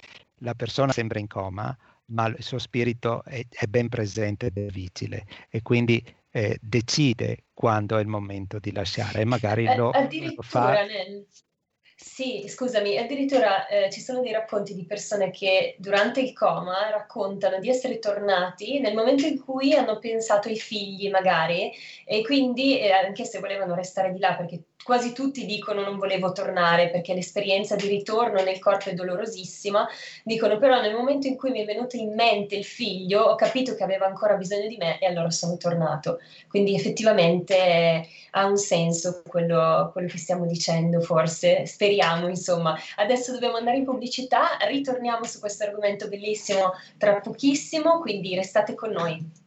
la 0.41 0.53
persona 0.53 0.91
sembra 0.91 1.19
in 1.19 1.27
coma, 1.27 1.75
ma 2.07 2.27
il 2.27 2.41
suo 2.43 2.57
spirito 2.57 3.23
è, 3.23 3.45
è 3.49 3.65
ben 3.65 3.89
presente 3.89 4.47
ed 4.47 4.57
è 4.57 4.65
vigile 4.67 5.25
e 5.49 5.61
quindi 5.61 6.03
eh, 6.31 6.57
decide 6.61 7.45
quando 7.53 7.97
è 7.97 8.01
il 8.01 8.07
momento 8.07 8.59
di 8.59 8.71
lasciare 8.71 9.21
e 9.21 9.25
magari 9.25 9.65
eh, 9.65 9.75
lo, 9.75 9.91
lo 9.91 10.41
fa. 10.41 10.71
Nel, 10.83 11.25
sì, 12.07 12.45
scusami, 12.47 12.97
addirittura 12.97 13.67
eh, 13.67 13.91
ci 13.91 13.99
sono 13.99 14.21
dei 14.21 14.31
racconti 14.31 14.73
di 14.73 14.85
persone 14.85 15.29
che 15.29 15.75
durante 15.77 16.21
il 16.21 16.31
coma 16.31 16.89
raccontano 16.89 17.59
di 17.59 17.67
essere 17.67 17.99
tornati 17.99 18.79
nel 18.79 18.95
momento 18.95 19.25
in 19.25 19.43
cui 19.43 19.73
hanno 19.73 19.99
pensato 19.99 20.47
ai 20.47 20.57
figli 20.57 21.09
magari 21.09 21.69
e 22.05 22.23
quindi 22.23 22.79
eh, 22.79 22.91
anche 22.91 23.25
se 23.25 23.39
volevano 23.39 23.75
restare 23.75 24.13
di 24.13 24.19
là 24.19 24.35
perché 24.35 24.61
quasi 24.83 25.11
tutti 25.11 25.45
dicono 25.45 25.81
non 25.81 25.97
volevo 25.97 26.31
tornare 26.31 26.89
perché 26.89 27.13
l'esperienza 27.13 27.75
di 27.75 27.87
ritorno 27.87 28.41
nel 28.41 28.59
corpo 28.59 28.89
è 28.89 28.93
dolorosissima, 28.93 29.87
dicono 30.23 30.57
però 30.57 30.79
nel 30.79 30.95
momento 30.95 31.27
in 31.27 31.35
cui 31.35 31.51
mi 31.51 31.61
è 31.61 31.65
venuto 31.65 31.97
in 31.97 32.13
mente 32.13 32.55
il 32.55 32.63
figlio 32.63 33.21
ho 33.21 33.35
capito 33.35 33.75
che 33.75 33.83
aveva 33.83 34.05
ancora 34.05 34.35
bisogno 34.35 34.67
di 34.67 34.77
me 34.77 34.99
e 34.99 35.05
allora 35.05 35.29
sono 35.29 35.57
tornato. 35.57 36.19
Quindi 36.47 36.73
effettivamente 36.73 38.07
ha 38.31 38.45
un 38.45 38.57
senso 38.57 39.23
quello, 39.27 39.89
quello 39.91 40.07
che 40.07 40.17
stiamo 40.17 40.45
dicendo, 40.45 41.01
forse, 41.01 41.65
speriamo 41.65 42.27
insomma. 42.27 42.77
Adesso 42.95 43.33
dobbiamo 43.33 43.57
andare 43.57 43.77
in 43.77 43.85
pubblicità, 43.85 44.57
ritorniamo 44.67 45.25
su 45.25 45.39
questo 45.39 45.63
argomento 45.63 46.07
bellissimo 46.07 46.73
tra 46.97 47.19
pochissimo, 47.19 47.99
quindi 47.99 48.35
restate 48.35 48.73
con 48.75 48.91
noi. 48.91 49.45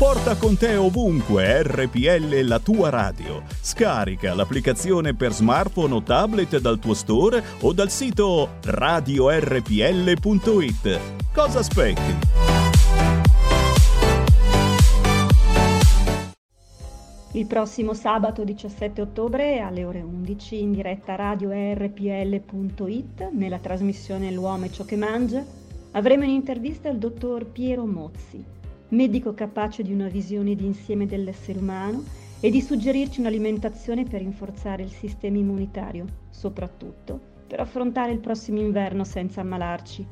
Porta 0.00 0.34
con 0.38 0.56
te 0.56 0.76
ovunque 0.76 1.62
RPL 1.62 2.40
la 2.46 2.58
tua 2.58 2.88
radio. 2.88 3.42
Scarica 3.60 4.32
l'applicazione 4.32 5.14
per 5.14 5.34
smartphone 5.34 5.92
o 5.92 6.02
tablet 6.02 6.58
dal 6.58 6.78
tuo 6.78 6.94
store 6.94 7.44
o 7.60 7.74
dal 7.74 7.90
sito 7.90 8.52
radiorpl.it. 8.64 9.40
Cosa 11.34 11.58
aspetti? 11.58 12.16
Il 17.32 17.46
prossimo 17.46 17.92
sabato 17.92 18.42
17 18.42 19.02
ottobre 19.02 19.60
alle 19.60 19.84
ore 19.84 20.00
11 20.00 20.62
in 20.62 20.72
diretta 20.72 21.14
radio 21.14 21.50
rpl.it 21.50 23.28
nella 23.32 23.58
trasmissione 23.58 24.30
L'uomo 24.30 24.64
e 24.64 24.72
ciò 24.72 24.86
che 24.86 24.96
mangia 24.96 25.44
avremo 25.90 26.24
in 26.24 26.30
intervista 26.30 26.88
il 26.88 26.96
dottor 26.96 27.44
Piero 27.44 27.84
Mozzi 27.84 28.58
medico 28.90 29.34
capace 29.34 29.82
di 29.82 29.92
una 29.92 30.08
visione 30.08 30.54
d'insieme 30.54 31.06
dell'essere 31.06 31.58
umano 31.58 32.02
e 32.40 32.50
di 32.50 32.60
suggerirci 32.60 33.20
un'alimentazione 33.20 34.04
per 34.04 34.20
rinforzare 34.20 34.82
il 34.82 34.90
sistema 34.90 35.36
immunitario, 35.36 36.06
soprattutto 36.30 37.20
per 37.46 37.60
affrontare 37.60 38.12
il 38.12 38.20
prossimo 38.20 38.60
inverno 38.60 39.04
senza 39.04 39.40
ammalarci. 39.40 40.06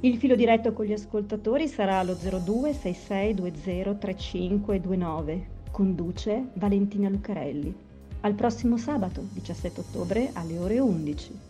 Il 0.00 0.16
filo 0.16 0.34
diretto 0.34 0.72
con 0.72 0.86
gli 0.86 0.92
ascoltatori 0.92 1.68
sarà 1.68 2.02
lo 2.02 2.14
02 2.14 2.72
6620 2.72 3.98
3529. 3.98 5.48
Conduce 5.70 6.50
Valentina 6.54 7.08
Lucarelli. 7.08 7.74
Al 8.20 8.34
prossimo 8.34 8.76
sabato, 8.76 9.26
17 9.32 9.80
ottobre, 9.80 10.30
alle 10.32 10.58
ore 10.58 10.78
11. 10.78 11.49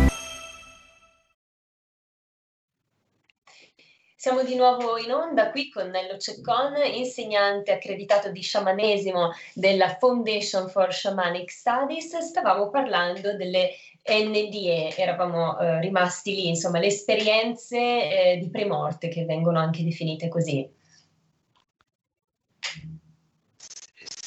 Siamo 4.21 4.43
di 4.43 4.53
nuovo 4.53 4.99
in 4.99 5.11
onda 5.11 5.49
qui 5.49 5.71
con 5.71 5.89
Nello 5.89 6.15
Ceccon, 6.17 6.75
insegnante 6.93 7.71
accreditato 7.71 8.29
di 8.29 8.39
sciamanesimo 8.39 9.31
della 9.55 9.97
Foundation 9.97 10.69
for 10.69 10.93
Shamanic 10.93 11.49
Studies. 11.49 12.15
Stavamo 12.15 12.69
parlando 12.69 13.35
delle 13.35 13.71
NDE, 14.07 14.95
eravamo 14.95 15.57
eh, 15.57 15.81
rimasti 15.81 16.35
lì, 16.35 16.49
insomma, 16.49 16.77
le 16.77 16.85
esperienze 16.85 17.77
eh, 17.79 18.37
di 18.37 18.51
premorte 18.51 19.07
che 19.07 19.25
vengono 19.25 19.57
anche 19.57 19.83
definite 19.83 20.27
così. 20.27 20.69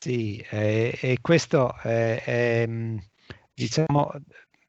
Sì, 0.00 0.44
eh, 0.50 0.98
e 1.00 1.18
questo 1.20 1.72
è, 1.76 2.66
diciamo, 3.54 4.10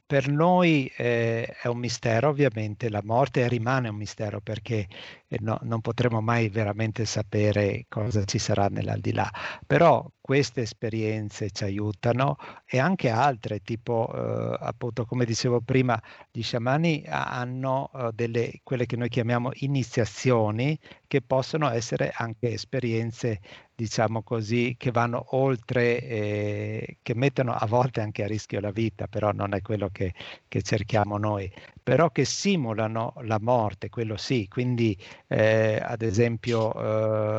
per 0.06 0.28
noi 0.28 0.92
eh, 0.98 1.46
è 1.62 1.68
un 1.68 1.78
mistero, 1.80 2.30
ovviamente 2.30 2.90
la 2.90 3.02
morte 3.04 3.48
rimane 3.48 3.90
un 3.90 3.96
mistero 3.96 4.40
perché 4.40 4.88
eh, 5.28 5.38
no, 5.42 5.58
non 5.64 5.82
potremo 5.82 6.22
mai 6.22 6.50
veramente 6.50 7.06
sapere 7.06 7.86
cosa 7.90 8.24
ci 8.26 8.38
sarà 8.38 8.68
nell'aldilà, 8.68 9.30
però 9.66 10.08
queste 10.22 10.62
esperienze 10.62 11.52
ci 11.52 11.64
aiutano 11.64 12.38
e 12.66 12.80
anche 12.80 13.10
altre, 13.10 13.60
tipo 13.62 14.12
eh, 14.14 14.58
appunto 14.60 15.06
come 15.06 15.26
dicevo 15.26 15.62
prima, 15.62 16.02
gli 16.32 16.42
sciamani 16.42 17.04
hanno 17.08 17.92
eh, 17.94 18.10
delle, 18.14 18.60
quelle 18.64 18.86
che 18.86 18.96
noi 18.96 19.10
chiamiamo 19.10 19.52
iniziazioni 19.54 20.78
che 21.08 21.22
possono 21.22 21.70
essere 21.70 22.12
anche 22.16 22.52
esperienze 22.52 23.40
diciamo 23.76 24.24
così, 24.24 24.76
che 24.78 24.90
vanno 24.92 25.26
oltre, 25.36 26.02
eh, 26.02 26.98
che 27.02 27.14
mettono 27.14 27.54
a 27.54 27.66
volte 27.68 28.02
anche 28.02 28.24
a 28.24 28.28
rischio 28.28 28.60
la 28.62 28.72
vita, 28.72 29.08
però 29.08 29.32
non 29.32 29.54
è 29.54 29.62
quello 29.62 29.90
che, 29.92 30.14
che 30.48 30.62
cerchiamo 30.62 31.18
noi, 31.18 31.52
però 31.86 32.10
che 32.10 32.26
simulano 32.26 33.14
la 33.26 33.38
morte, 33.40 33.90
quello 33.90 34.18
sì, 34.18 34.48
quindi 34.48 34.98
eh, 35.28 35.80
ad 35.80 36.02
esempio 36.02 36.74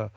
eh, 0.05 0.11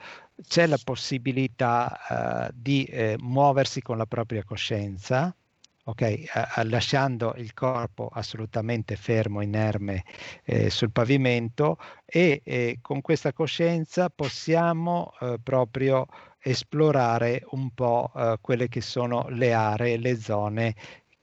c'è 0.47 0.67
la 0.69 0.79
possibilità 0.85 2.47
eh, 2.47 2.53
di 2.55 2.85
eh, 2.85 3.17
muoversi 3.19 3.83
con 3.83 3.97
la 3.97 4.07
propria 4.07 4.45
coscienza, 4.45 5.35
ok, 5.83 6.23
lasciando 6.67 7.35
il 7.39 7.53
corpo 7.55 8.09
assolutamente 8.13 8.95
fermo, 8.95 9.41
inerme 9.41 10.05
eh, 10.45 10.71
sul 10.71 10.93
pavimento 10.93 11.79
e 12.05 12.41
eh, 12.45 12.79
con 12.81 13.01
questa 13.01 13.33
coscienza 13.33 14.11
possiamo 14.11 15.13
eh, 15.21 15.39
proprio 15.43 16.07
esplorare 16.39 17.43
un 17.51 17.71
po' 17.75 18.13
eh, 18.15 18.39
quelle 18.41 18.69
che 18.69 18.81
sono 18.81 19.27
le 19.29 19.53
aree, 19.53 19.97
le 19.97 20.17
zone 20.21 20.75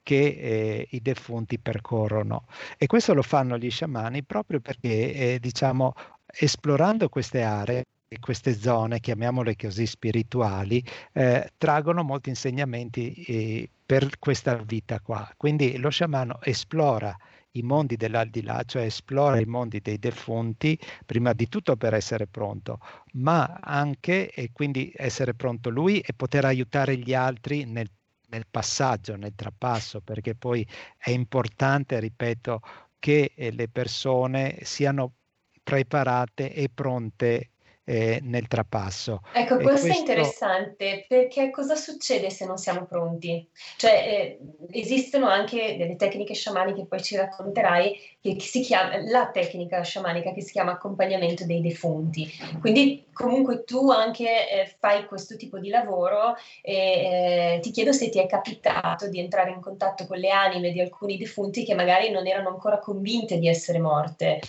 che 0.08 0.38
eh, 0.40 0.86
i 0.92 1.02
defunti 1.02 1.58
percorrono. 1.58 2.46
E 2.78 2.86
questo 2.86 3.12
lo 3.12 3.20
fanno 3.20 3.58
gli 3.58 3.70
sciamani 3.70 4.22
proprio 4.22 4.58
perché, 4.58 5.34
eh, 5.34 5.38
diciamo, 5.38 5.92
esplorando 6.24 7.10
queste 7.10 7.42
aree, 7.42 7.84
queste 8.18 8.54
zone, 8.54 9.00
chiamiamole 9.00 9.54
così 9.54 9.84
spirituali, 9.84 10.82
eh, 11.12 11.52
traggono 11.58 12.02
molti 12.04 12.30
insegnamenti 12.30 13.12
eh, 13.12 13.68
per 13.84 14.18
questa 14.18 14.56
vita 14.56 14.98
qua. 15.00 15.30
Quindi 15.36 15.76
lo 15.76 15.90
sciamano 15.90 16.40
esplora 16.40 17.14
i 17.52 17.62
mondi 17.62 17.96
dell'aldilà, 17.96 18.62
cioè 18.64 18.84
esplora 18.84 19.38
i 19.38 19.44
mondi 19.44 19.80
dei 19.82 19.98
defunti, 19.98 20.78
prima 21.04 21.34
di 21.34 21.48
tutto 21.50 21.76
per 21.76 21.92
essere 21.92 22.26
pronto, 22.26 22.78
ma 23.14 23.58
anche 23.60 24.30
e 24.30 24.52
quindi 24.54 24.90
essere 24.96 25.34
pronto 25.34 25.68
lui 25.68 26.00
e 26.00 26.14
poter 26.14 26.46
aiutare 26.46 26.96
gli 26.96 27.12
altri 27.12 27.64
nel, 27.66 27.90
nel 28.28 28.46
passaggio, 28.48 29.16
nel 29.16 29.34
trapasso, 29.34 30.00
perché 30.00 30.34
poi 30.34 30.66
è 30.96 31.10
importante, 31.10 31.98
ripeto, 32.00 32.60
che 32.98 33.32
eh, 33.36 33.52
le 33.52 33.68
persone 33.68 34.58
siano 34.62 35.14
preparate 35.62 36.52
e 36.52 36.68
pronte 36.68 37.50
eh, 37.88 38.20
nel 38.22 38.48
trapasso. 38.48 39.22
Ecco, 39.32 39.54
questo, 39.54 39.86
questo, 39.86 39.88
è 39.88 39.96
interessante 39.96 41.06
perché 41.08 41.48
cosa 41.50 41.74
succede 41.74 42.28
se 42.28 42.44
non 42.44 42.58
siamo 42.58 42.84
pronti? 42.84 43.48
Cioè, 43.78 43.92
eh, 43.92 44.38
esistono 44.78 45.26
anche 45.26 45.76
delle 45.78 45.96
tecniche 45.96 46.34
sciamaniche, 46.34 46.84
poi 46.84 47.02
ci 47.02 47.16
racconterai, 47.16 47.98
che 48.20 48.36
si 48.40 48.60
chiama, 48.60 48.98
la 49.10 49.30
tecnica 49.30 49.80
sciamanica 49.80 50.32
che 50.32 50.42
si 50.42 50.52
chiama 50.52 50.72
accompagnamento 50.72 51.46
dei 51.46 51.62
defunti. 51.62 52.30
Quindi 52.60 53.06
comunque 53.10 53.64
tu 53.64 53.90
anche 53.90 54.50
eh, 54.50 54.76
fai 54.78 55.06
questo 55.06 55.36
tipo 55.36 55.58
di 55.58 55.70
lavoro 55.70 56.36
e 56.60 56.74
eh, 56.74 57.60
ti 57.62 57.70
chiedo 57.70 57.92
se 57.92 58.10
ti 58.10 58.20
è 58.20 58.26
capitato 58.26 59.08
di 59.08 59.18
entrare 59.18 59.50
in 59.50 59.62
contatto 59.62 60.06
con 60.06 60.18
le 60.18 60.28
anime 60.30 60.72
di 60.72 60.80
alcuni 60.80 61.16
defunti 61.16 61.64
che 61.64 61.74
magari 61.74 62.10
non 62.10 62.26
erano 62.26 62.50
ancora 62.50 62.78
convinte 62.78 63.38
di 63.38 63.48
essere 63.48 63.78
morte. 63.78 64.40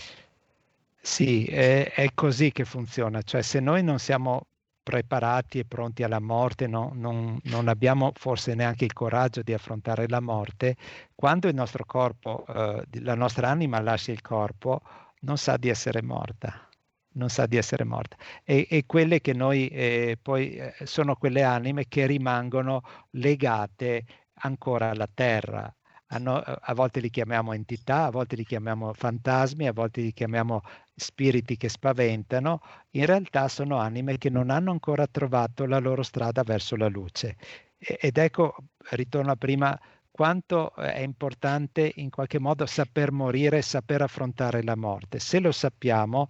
Sì, 1.12 1.45
è, 1.45 1.91
è 1.91 2.13
così 2.13 2.52
che 2.52 2.65
funziona, 2.65 3.22
cioè 3.24 3.41
se 3.41 3.60
noi 3.60 3.84
non 3.84 3.98
siamo 4.00 4.48
preparati 4.84 5.60
e 5.60 5.65
pronti 5.65 6.04
alla 6.04 6.19
morte, 6.19 6.67
no, 6.67 6.91
non, 6.93 7.39
non, 7.45 7.67
abbiamo 7.67 8.12
forse 8.15 8.54
neanche 8.54 8.86
il 8.86 8.93
coraggio 8.93 9.41
di 9.41 9.54
affrontare 9.54 10.08
la 10.08 10.19
morte, 10.22 10.76
quando 11.15 11.48
il 11.48 11.56
nostro 11.56 11.84
corpo, 11.86 12.45
eh, 12.48 12.84
la 13.02 13.15
nostra 13.15 13.50
anima 13.50 13.80
lascia 13.82 14.12
il 14.12 14.22
corpo, 14.22 14.82
non 15.22 15.38
sa 15.38 15.58
di 15.58 15.69
essere 15.69 16.02
morta. 16.02 16.67
non 17.13 17.30
sa 17.30 17.45
di 17.48 17.58
essere 17.58 17.84
morta. 17.84 18.15
E, 18.43 18.67
e 18.69 18.86
quelle 18.86 19.19
che 19.22 19.34
noi 19.34 19.67
eh, 19.69 20.17
poi 20.22 20.56
eh, 20.56 20.74
sono 20.86 21.15
quelle 21.15 21.43
anime 21.43 21.88
che 21.88 22.06
rimangono 22.06 22.82
legate 23.12 24.06
ancora 24.41 24.89
alla 24.91 25.10
terra. 25.13 25.74
Hanno, 26.12 26.38
a 26.38 26.74
volte 26.74 27.00
li 27.02 27.10
chiamiamo 27.10 27.54
entità, 27.54 28.06
a 28.06 28.10
volte 28.12 28.36
li 28.36 28.45
chiamiamo 28.45 28.93
fantasmi, 28.93 29.67
a 29.67 29.74
volte 29.74 30.02
li 30.02 30.12
chiamiamo 30.13 30.62
spiriti 30.99 31.57
che 31.57 31.69
spaventano. 31.69 32.62
In 32.91 33.05
realtà 33.05 33.47
sono 33.47 33.77
anime 33.77 34.17
che 34.17 34.29
non 34.29 34.49
hanno 34.49 34.71
ancora 34.71 35.07
trovato 35.07 35.65
la 35.65 35.79
loro 35.79 36.03
strada 36.03 36.43
verso 36.43 36.75
la 36.75 36.88
luce. 36.88 37.38
Ed 37.77 38.17
ecco, 38.17 38.55
ritorno 38.91 39.31
a 39.31 39.35
prima, 39.35 39.79
quanto 40.12 40.75
eh, 40.75 40.93
è 40.93 40.99
importante 40.99 41.93
in 41.95 42.09
qualche 42.09 42.39
modo 42.39 42.65
saper 42.65 43.12
morire, 43.12 43.62
saper 43.62 44.01
affrontare 44.01 44.63
la 44.63 44.75
morte. 44.75 45.19
Se 45.19 45.39
lo 45.39 45.51
sappiamo, 45.51 46.27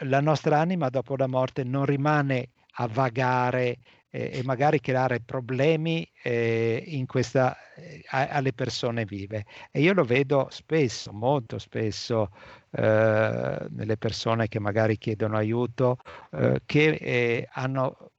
la 0.00 0.20
nostra 0.20 0.58
anima 0.58 0.88
dopo 0.88 1.16
la 1.16 1.28
morte 1.28 1.62
non 1.62 1.84
rimane 1.84 2.48
a 2.74 2.88
vagare 2.88 3.78
eh, 4.10 4.30
e 4.34 4.42
magari 4.44 4.80
creare 4.80 5.20
problemi 5.20 6.08
eh, 6.22 6.82
in 6.86 7.06
questa, 7.06 7.56
eh, 7.76 8.02
alle 8.08 8.52
persone 8.52 9.04
vive. 9.04 9.46
E 9.70 9.80
io 9.80 9.92
lo 9.92 10.04
vedo 10.04 10.48
spesso, 10.50 11.12
molto 11.12 11.58
spesso, 11.58 12.30
eh, 12.72 13.66
nelle 13.70 13.96
persone 13.96 14.48
che 14.48 14.58
magari 14.58 14.98
chiedono 14.98 15.36
aiuto, 15.36 15.98
eh, 16.32 16.60
che 16.66 17.48
hanno 17.52 18.10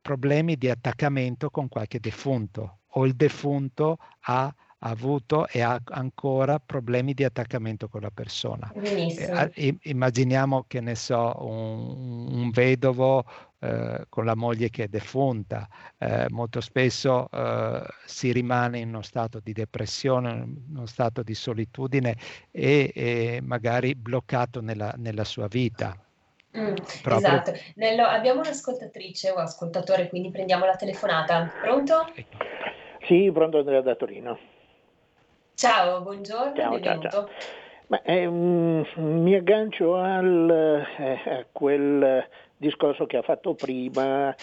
problemi 0.00 0.56
di 0.56 0.70
attaccamento 0.70 1.50
con 1.50 1.68
qualche 1.68 2.00
defunto 2.00 2.78
o 2.92 3.04
il 3.04 3.14
defunto 3.14 3.98
ha 4.20 4.52
avuto 4.82 5.46
e 5.46 5.60
ha 5.60 5.78
ancora 5.90 6.58
problemi 6.58 7.12
di 7.12 7.24
attaccamento 7.24 7.88
con 7.88 8.00
la 8.00 8.10
persona. 8.10 8.72
Eh, 9.54 9.78
immaginiamo 9.82 10.64
che 10.66 10.80
ne 10.80 10.94
so, 10.94 11.34
un, 11.40 12.32
un 12.32 12.50
vedovo 12.50 13.24
eh, 13.60 14.06
con 14.08 14.24
la 14.24 14.34
moglie 14.34 14.70
che 14.70 14.84
è 14.84 14.88
defunta, 14.88 15.68
eh, 15.98 16.26
molto 16.30 16.60
spesso 16.60 17.28
eh, 17.30 17.82
si 18.06 18.32
rimane 18.32 18.78
in 18.78 18.88
uno 18.88 19.02
stato 19.02 19.38
di 19.40 19.52
depressione, 19.52 20.30
in 20.30 20.76
uno 20.76 20.86
stato 20.86 21.22
di 21.22 21.34
solitudine 21.34 22.16
e, 22.50 22.90
e 22.94 23.40
magari 23.42 23.94
bloccato 23.94 24.60
nella, 24.60 24.94
nella 24.96 25.24
sua 25.24 25.46
vita. 25.46 25.94
Mm, 26.58 26.74
esatto. 27.04 27.52
Nello, 27.76 28.04
abbiamo 28.04 28.40
un'ascoltatrice 28.40 29.30
o 29.30 29.36
ascoltatore, 29.36 30.08
quindi 30.08 30.30
prendiamo 30.30 30.64
la 30.64 30.74
telefonata. 30.74 31.52
Pronto? 31.62 32.12
Sì, 33.06 33.30
pronto 33.32 33.58
Andrea 33.58 33.82
da 33.82 33.94
Torino. 33.94 34.38
Ciao, 35.54 36.00
buongiorno, 36.00 36.54
ciao, 36.56 36.70
benvenuto. 36.70 37.08
Ciao, 37.08 37.26
ciao. 37.26 37.30
Ma, 37.88 38.02
eh, 38.02 38.26
mi 38.26 39.34
aggancio 39.34 39.96
al, 39.96 40.86
eh, 40.98 41.30
a 41.38 41.46
quel 41.52 42.28
discorso 42.60 43.06
che 43.06 43.16
ha 43.16 43.22
fatto 43.22 43.54
prima, 43.54 44.34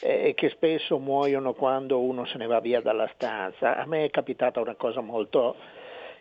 eh, 0.00 0.32
che 0.34 0.48
spesso 0.50 0.98
muoiono 0.98 1.52
quando 1.54 2.00
uno 2.00 2.24
se 2.24 2.38
ne 2.38 2.46
va 2.46 2.60
via 2.60 2.80
dalla 2.80 3.10
stanza. 3.14 3.76
A 3.76 3.84
me 3.84 4.04
è 4.04 4.10
capitata 4.10 4.60
una 4.60 4.76
cosa 4.76 5.00
molto 5.00 5.56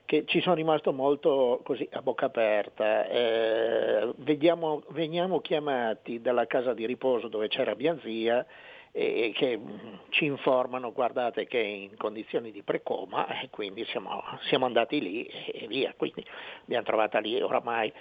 che 0.05 0.25
ci 0.25 0.41
sono 0.41 0.55
rimasto 0.55 0.91
molto 0.91 1.61
così 1.63 1.87
a 1.91 2.01
bocca 2.01 2.25
aperta. 2.25 3.07
Eh, 3.07 4.13
vediamo, 4.17 4.83
veniamo 4.89 5.39
chiamati 5.39 6.19
dalla 6.19 6.47
casa 6.47 6.73
di 6.73 6.85
riposo 6.87 7.27
dove 7.27 7.47
c'era 7.47 7.75
mia 7.75 7.97
zia 8.01 8.45
e 8.91 9.31
che 9.35 9.57
mm, 9.57 9.77
ci 10.09 10.25
informano 10.25 10.91
guardate 10.91 11.45
che 11.45 11.61
è 11.61 11.65
in 11.65 11.97
condizioni 11.97 12.51
di 12.51 12.63
precoma 12.63 13.41
e 13.41 13.49
quindi 13.49 13.85
siamo, 13.85 14.23
siamo 14.49 14.65
andati 14.65 14.99
lì 14.99 15.23
e 15.25 15.67
via, 15.67 15.93
quindi 15.95 16.25
abbiamo 16.63 16.83
trovata 16.83 17.19
lì 17.19 17.39
oramai 17.41 17.91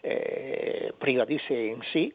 eh, 0.00 0.94
priva 0.96 1.24
di 1.24 1.38
sensi 1.46 2.12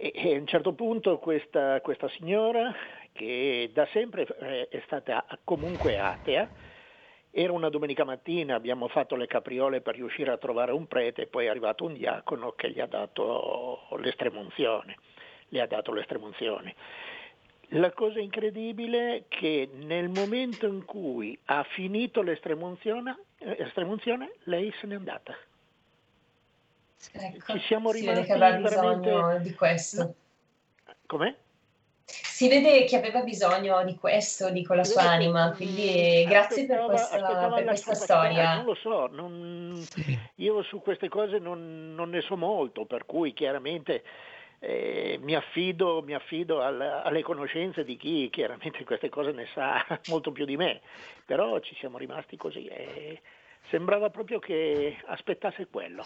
e, 0.00 0.12
e, 0.14 0.34
a 0.34 0.38
un 0.38 0.46
certo 0.46 0.72
punto 0.72 1.18
questa, 1.18 1.82
questa 1.82 2.08
signora 2.08 2.74
che 3.12 3.70
da 3.74 3.86
sempre 3.92 4.26
eh, 4.40 4.68
è 4.68 4.82
stata 4.86 5.26
comunque 5.44 5.98
atea, 5.98 6.50
era 7.30 7.52
una 7.52 7.68
domenica 7.68 8.04
mattina, 8.04 8.54
abbiamo 8.54 8.88
fatto 8.88 9.14
le 9.14 9.26
capriole 9.26 9.82
per 9.82 9.96
riuscire 9.96 10.30
a 10.30 10.38
trovare 10.38 10.72
un 10.72 10.86
prete 10.86 11.26
poi 11.26 11.44
è 11.44 11.48
arrivato 11.48 11.84
un 11.84 11.92
diacono 11.92 12.52
che 12.52 12.70
gli 12.70 12.80
ha 12.80 12.86
dato 12.86 13.86
l'estremunzione. 13.98 14.96
Le 15.48 15.60
ha 15.60 15.66
dato 15.66 15.92
l'estremunzione. 15.92 16.74
La 17.74 17.92
cosa 17.92 18.20
incredibile 18.20 19.16
è 19.16 19.24
che 19.28 19.68
nel 19.72 20.08
momento 20.08 20.66
in 20.66 20.84
cui 20.84 21.38
ha 21.46 21.62
finito 21.64 22.22
l'estremunzione, 22.22 23.16
l'estremunzione 23.38 24.32
lei 24.44 24.72
se 24.80 24.86
n'è 24.86 24.94
andata. 24.94 25.36
Ecco, 27.12 27.52
Ci 27.52 27.60
siamo 27.66 27.90
rimasti 27.90 27.98
si 27.98 28.06
vede 28.06 28.26
che 28.26 28.32
aveva 28.32 28.68
bisogno 28.68 29.00
veramente... 29.00 29.48
di 29.48 29.54
questo. 29.54 30.14
Com'è? 31.06 31.34
Si 32.04 32.48
vede 32.48 32.84
che 32.84 32.96
aveva 32.96 33.22
bisogno 33.22 33.84
di 33.84 33.94
questo, 33.94 34.50
dico 34.50 34.74
la 34.74 34.84
sua 34.84 35.02
anima, 35.02 35.52
quindi 35.52 36.24
grazie 36.26 36.66
per 36.66 36.84
questa, 36.86 37.50
per 37.54 37.64
questa 37.64 37.94
storia. 37.94 38.56
Non 38.56 38.64
lo 38.64 38.74
so, 38.74 39.06
non, 39.06 39.86
io 40.36 40.62
su 40.62 40.80
queste 40.80 41.08
cose 41.08 41.38
non, 41.38 41.94
non, 41.94 42.10
ne 42.10 42.20
so 42.20 42.36
molto, 42.36 42.84
per 42.84 43.06
cui 43.06 43.32
chiaramente 43.32 44.02
eh, 44.58 45.18
mi 45.22 45.34
affido, 45.36 46.02
mi 46.02 46.14
affido 46.14 46.60
al, 46.60 46.80
alle 46.80 47.22
conoscenze 47.22 47.84
di 47.84 47.96
chi 47.96 48.28
chiaramente 48.30 48.84
queste 48.84 49.08
cose 49.08 49.30
ne 49.32 49.46
sa 49.54 49.84
molto 50.08 50.32
più 50.32 50.44
di 50.44 50.56
me, 50.56 50.80
però 51.24 51.58
ci 51.60 51.76
siamo 51.76 51.98
rimasti 51.98 52.36
così 52.36 52.66
e 52.66 53.20
sembrava 53.68 54.10
proprio 54.10 54.38
che 54.38 54.96
aspettasse 55.06 55.68
quello. 55.68 56.04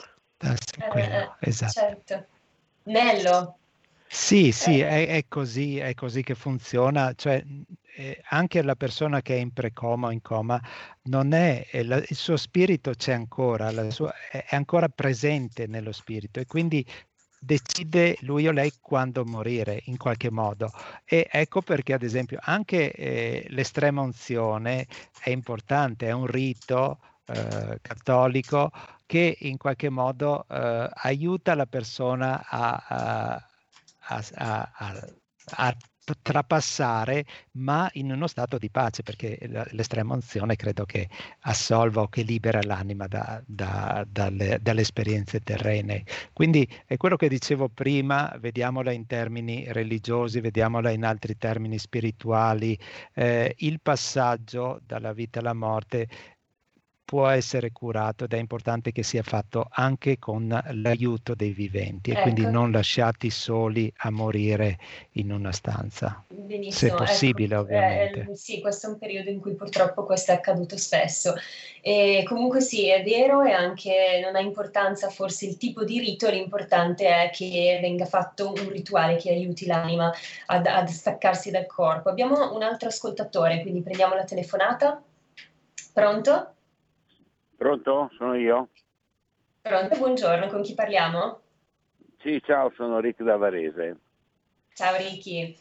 Aspettasse 0.48 0.88
quello, 0.90 1.36
eh, 1.40 1.48
esatto. 1.48 1.72
Certo. 1.72 2.26
Nello. 2.84 3.58
Sì, 4.06 4.52
sì, 4.52 4.80
eh. 4.80 5.06
è, 5.06 5.06
è, 5.08 5.24
così, 5.28 5.78
è 5.78 5.94
così 5.94 6.22
che 6.22 6.34
funziona, 6.34 7.12
cioè 7.14 7.42
eh, 7.96 8.20
anche 8.30 8.62
la 8.62 8.76
persona 8.76 9.22
che 9.22 9.34
è 9.34 9.38
in 9.38 9.52
precoma 9.52 10.08
o 10.08 10.10
in 10.10 10.22
coma, 10.22 10.60
non 11.04 11.32
è, 11.32 11.66
è 11.68 11.82
la, 11.82 11.96
il 11.96 12.16
suo 12.16 12.36
spirito 12.36 12.92
c'è 12.92 13.12
ancora, 13.12 13.90
sua, 13.90 14.12
è, 14.30 14.44
è 14.48 14.56
ancora 14.56 14.88
presente 14.88 15.66
nello 15.66 15.92
spirito 15.92 16.40
e 16.40 16.46
quindi 16.46 16.84
decide 17.38 18.16
lui 18.20 18.48
o 18.48 18.52
lei 18.52 18.72
quando 18.80 19.24
morire 19.24 19.82
in 19.86 19.96
qualche 19.96 20.30
modo. 20.30 20.70
E 21.04 21.28
ecco 21.30 21.60
perché, 21.60 21.92
ad 21.92 22.02
esempio, 22.02 22.38
anche 22.40 22.90
eh, 22.92 23.46
l'estrema 23.48 24.00
unzione 24.00 24.86
è 25.20 25.30
importante, 25.30 26.06
è 26.06 26.12
un 26.12 26.26
rito 26.26 26.98
eh, 27.26 27.78
cattolico 27.80 28.70
che 29.06 29.36
in 29.40 29.56
qualche 29.56 29.90
modo 29.90 30.46
eh, 30.48 30.90
aiuta 30.92 31.54
la 31.54 31.66
persona 31.66 32.46
a, 32.46 32.84
a, 32.86 34.24
a, 34.34 34.72
a 35.56 35.76
trapassare, 36.20 37.24
ma 37.52 37.88
in 37.94 38.10
uno 38.12 38.26
stato 38.26 38.58
di 38.58 38.70
pace, 38.70 39.02
perché 39.02 39.38
l'estrema 39.70 40.14
unzione 40.14 40.56
credo 40.56 40.84
che 40.84 41.08
assolva 41.40 42.02
o 42.02 42.08
che 42.08 42.22
libera 42.22 42.60
l'anima 42.62 43.06
da, 43.06 43.42
da, 43.46 44.04
dalle, 44.06 44.58
dalle, 44.60 44.82
esperienze 44.82 45.40
terrene. 45.40 46.04
Quindi 46.32 46.68
è 46.86 46.96
quello 46.96 47.16
che 47.16 47.28
dicevo 47.28 47.68
prima, 47.68 48.36
vediamola 48.38 48.92
in 48.92 49.06
termini 49.06 49.64
religiosi, 49.72 50.40
vediamola 50.40 50.90
in 50.90 51.04
altri 51.04 51.36
termini 51.36 51.78
spirituali, 51.78 52.78
eh, 53.14 53.54
il 53.58 53.80
passaggio 53.80 54.80
dalla 54.84 55.12
vita 55.12 55.38
alla 55.38 55.54
morte 55.54 56.08
può 57.04 57.28
essere 57.28 57.70
curato 57.70 58.24
ed 58.24 58.32
è 58.32 58.38
importante 58.38 58.90
che 58.90 59.02
sia 59.02 59.22
fatto 59.22 59.66
anche 59.70 60.18
con 60.18 60.48
l'aiuto 60.48 61.34
dei 61.34 61.50
viventi 61.50 62.10
ecco. 62.10 62.18
e 62.18 62.22
quindi 62.22 62.42
ecco. 62.42 62.50
non 62.50 62.70
lasciati 62.70 63.28
soli 63.28 63.92
a 63.98 64.10
morire 64.10 64.78
in 65.12 65.30
una 65.30 65.52
stanza. 65.52 66.24
Benissimo, 66.28 66.72
se 66.72 67.04
possibile, 67.04 67.54
ecco, 67.54 67.64
ovviamente. 67.64 68.26
Eh, 68.30 68.36
sì, 68.36 68.60
questo 68.60 68.86
è 68.86 68.90
un 68.90 68.98
periodo 68.98 69.28
in 69.28 69.38
cui 69.40 69.54
purtroppo 69.54 70.04
questo 70.04 70.32
è 70.32 70.36
accaduto 70.36 70.78
spesso. 70.78 71.34
E 71.82 72.24
comunque 72.26 72.62
sì, 72.62 72.88
è 72.88 73.02
vero 73.02 73.42
e 73.42 73.52
anche 73.52 74.20
non 74.22 74.34
ha 74.34 74.40
importanza 74.40 75.10
forse 75.10 75.44
il 75.44 75.58
tipo 75.58 75.84
di 75.84 75.98
rito, 75.98 76.30
l'importante 76.30 77.06
è 77.06 77.30
che 77.30 77.78
venga 77.82 78.06
fatto 78.06 78.52
un 78.56 78.70
rituale 78.70 79.16
che 79.16 79.30
aiuti 79.30 79.66
l'anima 79.66 80.10
ad, 80.46 80.66
ad 80.66 80.88
staccarsi 80.88 81.50
dal 81.50 81.66
corpo. 81.66 82.08
Abbiamo 82.08 82.54
un 82.54 82.62
altro 82.62 82.88
ascoltatore, 82.88 83.60
quindi 83.60 83.82
prendiamo 83.82 84.14
la 84.14 84.24
telefonata. 84.24 85.02
Pronto? 85.92 86.53
Pronto? 87.64 88.10
Sono 88.18 88.34
io? 88.34 88.68
Pronto, 89.62 89.96
buongiorno, 89.96 90.48
con 90.48 90.60
chi 90.60 90.74
parliamo? 90.74 91.40
Sì, 92.18 92.38
ciao, 92.44 92.70
sono 92.76 93.00
Rick 93.00 93.22
da 93.22 93.38
Varese. 93.38 93.96
Ciao 94.74 94.94
Ricky. 94.98 95.56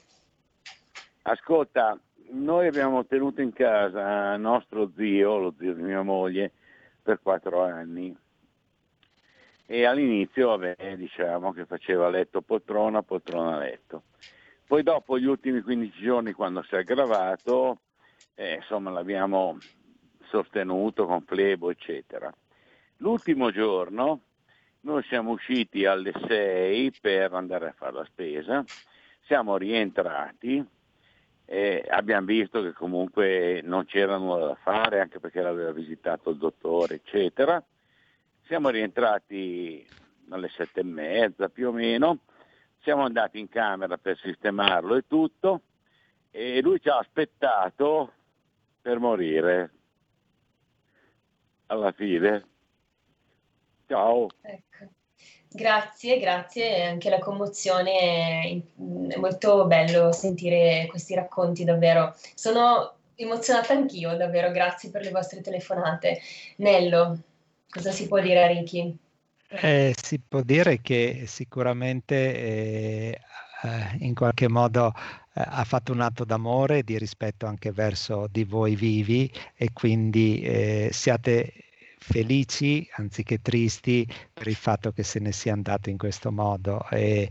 Ascolta, 1.22 1.98
noi 2.32 2.68
abbiamo 2.68 3.06
tenuto 3.06 3.40
in 3.40 3.54
casa 3.54 4.36
nostro 4.36 4.92
zio, 4.98 5.38
lo 5.38 5.54
zio 5.58 5.74
di 5.74 5.82
mia 5.82 6.02
moglie, 6.02 6.52
per 7.02 7.22
quattro 7.22 7.64
anni. 7.64 8.14
E 9.66 9.86
all'inizio, 9.86 10.50
vabbè, 10.50 10.98
diciamo 10.98 11.54
che 11.54 11.66
faceva 11.66 12.10
letto 12.10 12.42
poltrona, 12.42 13.02
poltrona 13.02 13.58
letto. 13.60 14.04
Poi 14.68 14.84
dopo 14.84 15.18
gli 15.18 15.26
ultimi 15.26 15.62
15 15.62 16.02
giorni, 16.02 16.34
quando 16.34 16.64
si 16.64 16.76
è 16.76 16.80
aggravato, 16.80 17.80
eh, 18.36 18.56
insomma 18.56 18.92
l'abbiamo 18.92 19.58
sostenuto 20.34 21.06
con 21.06 21.22
flebo, 21.22 21.70
eccetera. 21.70 22.34
L'ultimo 22.98 23.52
giorno 23.52 24.22
Noi 24.86 25.02
siamo 25.04 25.32
usciti 25.32 25.86
alle 25.86 26.12
6 26.28 26.92
per 27.00 27.34
andare 27.34 27.70
a 27.70 27.72
fare 27.72 27.94
la 27.94 28.04
spesa, 28.04 28.66
siamo 29.22 29.56
rientrati 29.56 30.62
e 31.46 31.86
abbiamo 31.88 32.26
visto 32.26 32.62
che 32.62 32.74
comunque 32.74 33.62
non 33.64 33.86
c'era 33.86 34.18
nulla 34.18 34.48
da 34.48 34.56
fare, 34.56 35.00
anche 35.00 35.22
perché 35.22 35.42
l'aveva 35.42 35.72
visitato 35.72 36.32
il 36.32 36.38
dottore, 36.38 36.96
eccetera. 36.96 37.64
Siamo 38.42 38.68
rientrati 38.68 39.88
alle 40.30 40.50
sette 40.50 40.82
e 40.82 40.84
mezza 40.84 41.48
più 41.48 41.70
o 41.70 41.72
meno, 41.72 42.18
siamo 42.82 43.04
andati 43.04 43.40
in 43.40 43.48
camera 43.48 43.98
per 43.98 44.18
sistemarlo 44.18 44.96
e 44.96 45.08
tutto, 45.08 45.62
e 46.30 46.62
lui 46.62 46.82
ci 46.82 46.90
ha 46.90 46.98
aspettato 46.98 48.12
per 48.82 49.00
morire. 49.00 49.72
Alla 51.68 51.92
fine. 51.92 52.46
Ciao. 53.88 54.28
Ecco. 54.42 54.92
Grazie, 55.56 56.20
grazie, 56.20 56.84
anche 56.84 57.10
la 57.12 57.20
commozione, 57.20 58.42
è 58.42 59.18
molto 59.18 59.68
bello 59.68 60.12
sentire 60.12 60.88
questi 60.90 61.14
racconti 61.14 61.64
davvero. 61.64 62.16
Sono 62.34 62.96
emozionata 63.14 63.74
anch'io, 63.74 64.18
davvero, 64.18 64.50
grazie 64.50 64.90
per 64.90 65.04
le 65.04 65.12
vostre 65.12 65.42
telefonate. 65.42 66.20
Nello, 66.58 67.20
cosa 67.70 67.92
si 67.92 68.08
può 68.08 68.20
dire 68.20 68.44
a 68.44 68.48
Ricky? 68.48 68.98
Eh, 69.48 69.94
si 69.96 70.20
può 70.20 70.42
dire 70.42 70.82
che 70.82 71.26
sicuramente 71.28 72.16
eh, 72.16 73.20
eh, 73.62 73.98
in 74.00 74.16
qualche 74.16 74.50
modo 74.50 74.92
ha 75.34 75.64
fatto 75.64 75.92
un 75.92 76.02
atto 76.02 76.24
d'amore, 76.26 76.84
di 76.84 76.98
rispetto 76.98 77.46
anche 77.46 77.72
verso 77.72 78.28
di 78.32 78.44
voi 78.44 78.76
vivi 78.76 79.32
e 79.56 79.72
quindi 79.74 80.42
eh, 80.42 80.90
siate 80.92 81.54
felici 82.04 82.86
anziché 82.98 83.42
tristi 83.42 84.06
per 84.34 84.48
il 84.48 84.56
fatto 84.56 84.92
che 84.92 85.04
se 85.04 85.20
ne 85.20 85.32
sia 85.32 85.54
andato 85.54 85.90
in 85.90 85.98
questo 85.98 86.32
modo. 86.32 86.86
E 86.90 87.30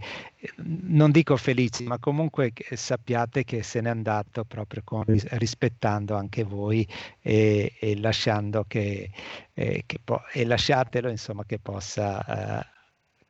non 0.57 1.11
dico 1.11 1.37
felici, 1.37 1.85
ma 1.85 1.99
comunque 1.99 2.53
sappiate 2.73 3.45
che 3.45 3.63
se 3.63 3.83
n'è 3.83 3.91
andato 3.91 4.45
proprio 4.45 4.81
con, 4.83 5.05
rispettando 5.07 6.17
anche 6.17 6.43
voi 6.43 6.89
e, 7.21 7.75
e 7.79 8.01
lasciando 8.01 8.65
che, 8.67 9.11
eh, 9.53 9.83
che 9.85 9.99
po- 10.03 10.23
e 10.33 10.45
lasciatelo 10.47 11.11
insomma 11.11 11.45
che 11.45 11.59
possa 11.59 12.61
eh, 12.61 12.67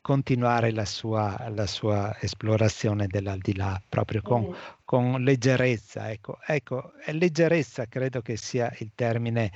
continuare 0.03 0.73
la 0.73 0.85
sua, 0.85 1.49
la 1.55 1.67
sua 1.67 2.15
esplorazione 2.21 3.07
dell'aldilà 3.07 3.81
proprio 3.89 4.21
con, 4.21 4.49
mm. 4.49 4.53
con 4.85 5.23
leggerezza. 5.23 6.11
Ecco, 6.11 6.39
ecco, 6.45 6.93
leggerezza 7.07 7.87
credo 7.87 8.21
che 8.21 8.37
sia 8.37 8.71
il 8.81 8.91
termine 8.97 9.53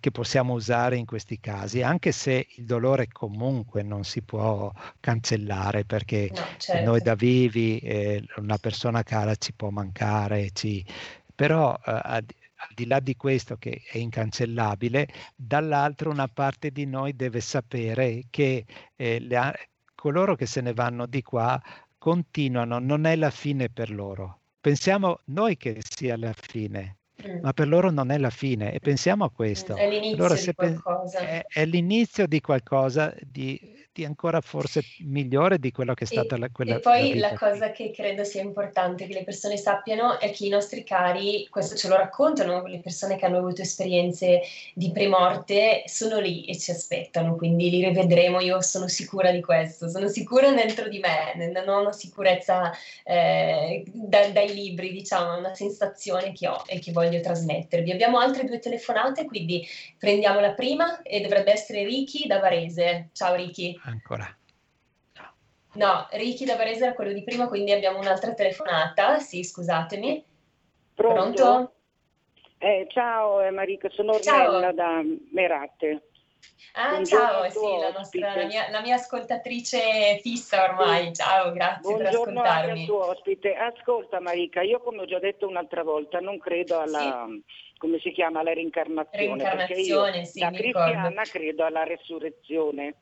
che 0.00 0.10
possiamo 0.10 0.54
usare 0.54 0.96
in 0.96 1.04
questi 1.04 1.38
casi, 1.38 1.82
anche 1.82 2.12
se 2.12 2.46
il 2.56 2.64
dolore 2.64 3.08
comunque 3.08 3.82
non 3.82 4.02
si 4.02 4.22
può 4.22 4.72
cancellare 4.98 5.84
perché 5.84 6.30
no, 6.34 6.42
certo. 6.56 6.90
noi 6.90 7.00
da 7.02 7.14
vivi 7.14 7.78
eh, 7.78 8.24
una 8.36 8.56
persona 8.56 9.02
cara 9.02 9.34
ci 9.36 9.52
può 9.52 9.68
mancare, 9.68 10.50
ci... 10.52 10.84
però 11.34 11.78
eh, 11.86 12.00
al 12.60 12.74
di 12.74 12.86
là 12.86 13.00
di 13.00 13.16
questo 13.16 13.56
che 13.56 13.82
è 13.90 13.98
incancellabile, 13.98 15.08
dall'altro 15.34 16.10
una 16.10 16.28
parte 16.28 16.70
di 16.70 16.86
noi 16.86 17.16
deve 17.16 17.40
sapere 17.40 18.24
che 18.30 18.64
eh, 18.96 19.18
le, 19.18 19.68
coloro 20.00 20.34
che 20.34 20.46
se 20.46 20.62
ne 20.62 20.72
vanno 20.72 21.04
di 21.04 21.20
qua 21.20 21.60
continuano, 21.98 22.78
non 22.78 23.04
è 23.04 23.14
la 23.16 23.30
fine 23.30 23.68
per 23.68 23.90
loro. 23.90 24.38
Pensiamo 24.58 25.20
noi 25.26 25.58
che 25.58 25.80
sia 25.86 26.16
la 26.16 26.32
fine, 26.34 26.96
mm. 27.22 27.40
ma 27.42 27.52
per 27.52 27.68
loro 27.68 27.90
non 27.90 28.10
è 28.10 28.16
la 28.16 28.30
fine 28.30 28.72
e 28.72 28.80
pensiamo 28.80 29.24
a 29.24 29.30
questo. 29.30 29.76
È 29.76 29.90
l'inizio 29.90 30.24
allora, 30.24 30.34
di 30.40 30.54
qualcosa. 30.54 31.18
È, 31.18 31.44
è, 31.46 31.66
l'inizio 31.66 32.26
di 32.26 32.40
qualcosa 32.40 33.14
di 33.20 33.79
aspetti 33.90 34.04
ancora 34.04 34.40
forse 34.40 34.82
migliore 35.00 35.58
di 35.58 35.72
quello 35.72 35.94
che 35.94 36.04
è 36.04 36.06
stata 36.06 36.36
e, 36.36 36.38
la, 36.38 36.48
quella. 36.50 36.76
E 36.76 36.80
poi 36.80 37.18
la, 37.18 37.30
la 37.30 37.36
cosa 37.36 37.70
che 37.72 37.90
credo 37.90 38.24
sia 38.24 38.40
importante 38.42 39.06
che 39.06 39.12
le 39.12 39.24
persone 39.24 39.56
sappiano 39.56 40.18
è 40.18 40.30
che 40.30 40.46
i 40.46 40.48
nostri 40.48 40.84
cari, 40.84 41.46
questo 41.50 41.76
ce 41.76 41.88
lo 41.88 41.96
raccontano 41.96 42.66
le 42.66 42.80
persone 42.80 43.16
che 43.16 43.26
hanno 43.26 43.38
avuto 43.38 43.62
esperienze 43.62 44.42
di 44.74 44.90
premorte, 44.92 45.82
sono 45.86 46.20
lì 46.20 46.44
e 46.44 46.56
ci 46.56 46.70
aspettano, 46.70 47.36
quindi 47.36 47.70
li 47.70 47.84
rivedremo, 47.84 48.40
io 48.40 48.60
sono 48.62 48.86
sicura 48.86 49.30
di 49.32 49.40
questo, 49.40 49.88
sono 49.88 50.08
sicura 50.08 50.52
dentro 50.52 50.88
di 50.88 51.00
me, 51.00 51.52
non 51.52 51.68
ho 51.68 51.80
una 51.80 51.92
sicurezza 51.92 52.70
eh, 53.04 53.82
da, 53.92 54.28
dai 54.28 54.54
libri, 54.54 54.92
diciamo, 54.92 55.34
è 55.34 55.38
una 55.38 55.54
sensazione 55.54 56.32
che 56.32 56.48
ho 56.48 56.62
e 56.66 56.78
che 56.78 56.92
voglio 56.92 57.20
trasmettervi. 57.20 57.90
Abbiamo 57.90 58.18
altre 58.18 58.44
due 58.44 58.58
telefonate, 58.58 59.24
quindi 59.24 59.66
prendiamo 59.98 60.40
la 60.40 60.52
prima 60.52 61.02
e 61.02 61.20
dovrebbe 61.20 61.52
essere 61.52 61.84
Ricky 61.84 62.26
da 62.26 62.38
Varese. 62.38 63.08
Ciao 63.12 63.34
Ricky 63.34 63.79
ancora. 63.84 64.34
No, 65.74 66.08
Ricky 66.10 66.44
da 66.44 66.56
Varese 66.56 66.84
era 66.86 66.94
quello 66.94 67.12
di 67.12 67.22
prima, 67.22 67.46
quindi 67.46 67.70
abbiamo 67.70 67.98
un'altra 67.98 68.34
telefonata. 68.34 69.20
Sì, 69.20 69.44
scusatemi. 69.44 70.24
Pronto? 70.94 71.42
Pronto? 71.42 71.72
Eh, 72.58 72.86
ciao 72.90 73.40
eh, 73.40 73.50
Marica, 73.50 73.88
sono 73.90 74.12
Ornella 74.12 74.72
da 74.72 75.00
Merate. 75.32 76.08
Ah, 76.72 76.90
Buongiorno 76.90 77.26
ciao, 77.26 77.50
sì, 77.50 77.80
la, 77.80 77.90
nostra, 77.90 78.34
la, 78.34 78.46
mia, 78.46 78.70
la, 78.70 78.80
mia, 78.80 78.94
ascoltatrice 78.96 80.18
fissa 80.22 80.64
ormai. 80.64 81.12
Ciao, 81.14 81.52
grazie 81.52 81.80
Buongiorno 81.94 82.42
per 82.42 82.50
ascoltarmi. 82.50 82.70
Anche 82.70 82.80
al 82.80 82.86
tuo 82.86 83.06
ospite. 83.06 83.54
Ascolta 83.54 84.20
Marica, 84.20 84.62
io 84.62 84.80
come 84.80 85.02
ho 85.02 85.06
già 85.06 85.18
detto 85.18 85.48
un'altra 85.48 85.82
volta, 85.82 86.20
non 86.20 86.38
credo 86.38 86.80
alla, 86.80 87.26
sì. 87.28 87.42
come 87.78 87.98
si 88.00 88.12
chiama, 88.12 88.40
alla 88.40 88.52
reincarnazione. 88.52 89.24
Reincarnazione, 89.24 90.18
io, 90.18 90.24
sì, 90.24 90.40
da 90.40 90.50
cristiana 90.50 90.98
ricordo. 90.98 91.22
credo 91.30 91.64
alla 91.64 91.84
resurrezione. 91.84 92.94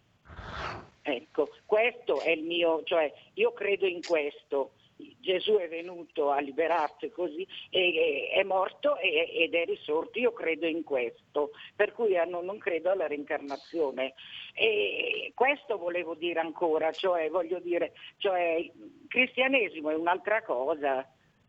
Ecco, 1.02 1.48
questo 1.64 2.20
è 2.20 2.30
il 2.30 2.42
mio, 2.42 2.82
cioè 2.84 3.12
io 3.34 3.52
credo 3.52 3.86
in 3.86 4.00
questo. 4.06 4.72
Gesù 5.20 5.54
è 5.56 5.68
venuto 5.68 6.30
a 6.30 6.40
liberarsi 6.40 7.08
così, 7.10 7.46
e, 7.70 8.30
è 8.32 8.42
morto 8.42 8.96
ed 8.98 9.54
è 9.54 9.64
risorto, 9.64 10.18
io 10.18 10.32
credo 10.32 10.66
in 10.66 10.82
questo, 10.82 11.50
per 11.76 11.92
cui 11.92 12.16
non 12.26 12.58
credo 12.58 12.90
alla 12.90 13.06
reincarnazione. 13.06 14.14
E 14.54 15.30
questo 15.36 15.78
volevo 15.78 16.14
dire 16.14 16.40
ancora, 16.40 16.90
cioè 16.90 17.30
voglio 17.30 17.60
dire, 17.60 17.92
cioè, 18.16 18.56
il 18.56 19.04
cristianesimo 19.06 19.90
è 19.90 19.94
un'altra 19.94 20.42
cosa, 20.42 21.08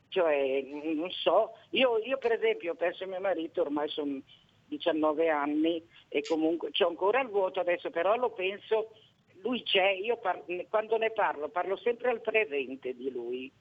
cioè 0.10 0.62
non 0.62 1.10
so, 1.10 1.56
io, 1.72 1.98
io 1.98 2.18
per 2.18 2.34
esempio 2.34 2.74
ho 2.74 2.76
perso 2.76 3.08
mio 3.08 3.20
marito, 3.20 3.62
ormai 3.62 3.90
sono 3.90 4.22
19 4.70 5.30
anni 5.30 5.86
e 6.08 6.24
comunque 6.26 6.72
c'ho 6.72 6.88
ancora 6.88 7.20
il 7.22 7.28
vuoto 7.28 7.60
adesso, 7.60 7.90
però 7.90 8.16
lo 8.16 8.32
penso 8.32 8.92
lui 9.42 9.64
c'è, 9.64 9.90
io 9.92 10.18
par- 10.18 10.44
quando 10.70 10.98
ne 10.98 11.12
parlo 11.12 11.50
parlo 11.50 11.78
sempre 11.78 12.10
al 12.10 12.22
presente 12.22 12.96
di 12.96 13.12
lui. 13.12 13.52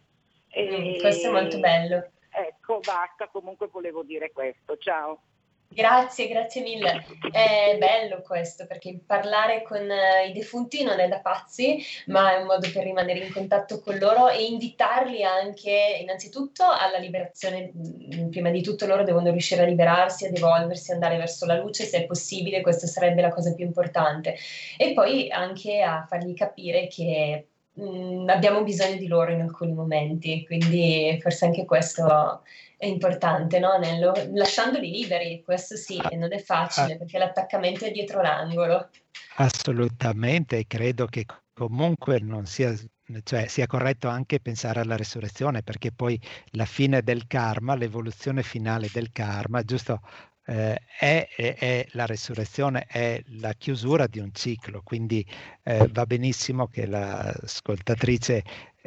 E, 0.51 0.97
mm, 0.97 0.99
questo 1.01 1.29
è 1.29 1.31
molto 1.31 1.59
bello. 1.59 2.11
Ecco, 2.31 2.81
basta, 2.81 3.29
comunque 3.29 3.69
volevo 3.69 4.03
dire 4.03 4.33
questo. 4.33 4.77
Ciao. 4.77 5.23
Grazie, 5.71 6.29
grazie 6.29 6.63
mille. 6.63 7.05
È 7.31 7.77
bello 7.79 8.23
questo 8.23 8.67
perché 8.67 9.01
parlare 9.05 9.63
con 9.63 9.83
uh, 9.83 10.27
i 10.27 10.33
defunti 10.33 10.83
non 10.83 10.99
è 10.99 11.09
da 11.09 11.21
pazzi, 11.21 11.79
ma 12.07 12.35
è 12.35 12.41
un 12.41 12.47
modo 12.47 12.69
per 12.73 12.85
rimanere 12.85 13.21
in 13.21 13.33
contatto 13.33 13.79
con 13.81 13.99
loro 13.99 14.29
e 14.31 14.45
invitarli 14.47 15.23
anche 15.23 15.99
innanzitutto 16.01 16.65
alla 16.65 16.97
liberazione. 16.97 17.71
Mm, 17.77 18.31
prima 18.31 18.51
di 18.51 18.63
tutto 18.63 18.87
loro 18.87 19.05
devono 19.05 19.31
riuscire 19.31 19.63
a 19.63 19.67
liberarsi, 19.67 20.27
ad 20.27 20.37
evolversi, 20.37 20.91
andare 20.91 21.19
verso 21.19 21.45
la 21.45 21.57
luce 21.57 21.85
se 21.85 21.99
è 21.99 22.07
possibile, 22.07 22.63
questa 22.63 22.87
sarebbe 22.87 23.21
la 23.21 23.31
cosa 23.31 23.55
più 23.55 23.67
importante. 23.67 24.37
E 24.77 24.95
poi 24.95 25.31
anche 25.31 25.83
a 25.83 26.07
fargli 26.09 26.35
capire 26.35 26.89
che 26.89 27.49
mh, 27.79 28.23
mm, 28.25 28.29
abbiamo 28.29 28.63
bisogno 28.63 28.97
di 28.97 29.07
loro 29.07 29.33
in 29.33 29.41
alcuni 29.41 29.73
momenti, 29.73 30.45
quindi 30.45 31.19
forse 31.21 31.45
anche 31.47 31.65
questo 31.65 32.43
è 32.77 32.87
importante, 32.87 33.59
no? 33.59 33.77
Nello, 33.79 34.13
lasciandoli 34.33 34.91
liberi, 34.91 35.43
questo 35.43 35.77
sì, 35.77 36.01
non 36.13 36.33
è 36.33 36.39
facile 36.39 36.95
ah. 36.95 36.97
perché 36.97 37.19
l'attaccamento 37.19 37.85
è 37.85 37.91
dietro 37.91 38.21
l'angolo. 38.21 38.89
Assolutamente, 39.37 40.65
credo 40.67 41.07
che 41.07 41.25
comunque 41.53 42.21
non 42.21 42.47
sia, 42.47 42.73
cioè, 43.25 43.49
sia 43.49 43.67
corretto 43.67 44.09
anche 44.09 44.41
pensare 44.41 44.81
alla 44.81 44.97
resurrezione, 44.97 45.63
perché 45.63 45.91
poi 45.93 46.21
la 46.53 46.67
fine 46.67 47.03
del 47.03 47.27
karma, 47.27 47.75
l'evoluzione 47.75 48.43
finale 48.43 48.89
del 48.93 49.11
karma, 49.11 49.63
giusto? 49.63 50.01
Eh, 50.51 50.81
è, 50.99 51.29
è, 51.37 51.57
è, 51.59 51.87
la 51.91 52.07
resurrezione, 52.07 52.87
è 52.87 53.23
la 53.39 53.53
chiusura 53.53 54.07
di 54.07 54.19
un 54.19 54.33
ciclo, 54.33 54.81
quindi 54.83 55.23
eh, 55.63 55.87
va 55.93 56.07
benissimo 56.07 56.69
che 56.69 56.87
l'ascoltatrice 56.87 58.43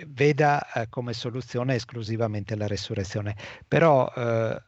veda 0.08 0.72
eh, 0.72 0.90
come 0.90 1.14
soluzione 1.14 1.76
esclusivamente 1.76 2.56
la 2.56 2.66
resurrezione. 2.66 3.36
Però 3.68 4.12
eh, 4.12 4.60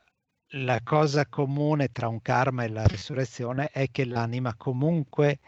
la 0.49 0.81
cosa 0.83 1.25
comune 1.25 1.91
tra 1.91 2.07
un 2.07 2.21
karma 2.21 2.63
e 2.63 2.69
la 2.69 2.85
resurrezione 2.85 3.69
è 3.71 3.89
che 3.89 4.05
l'anima 4.05 4.53
comunque 4.55 5.39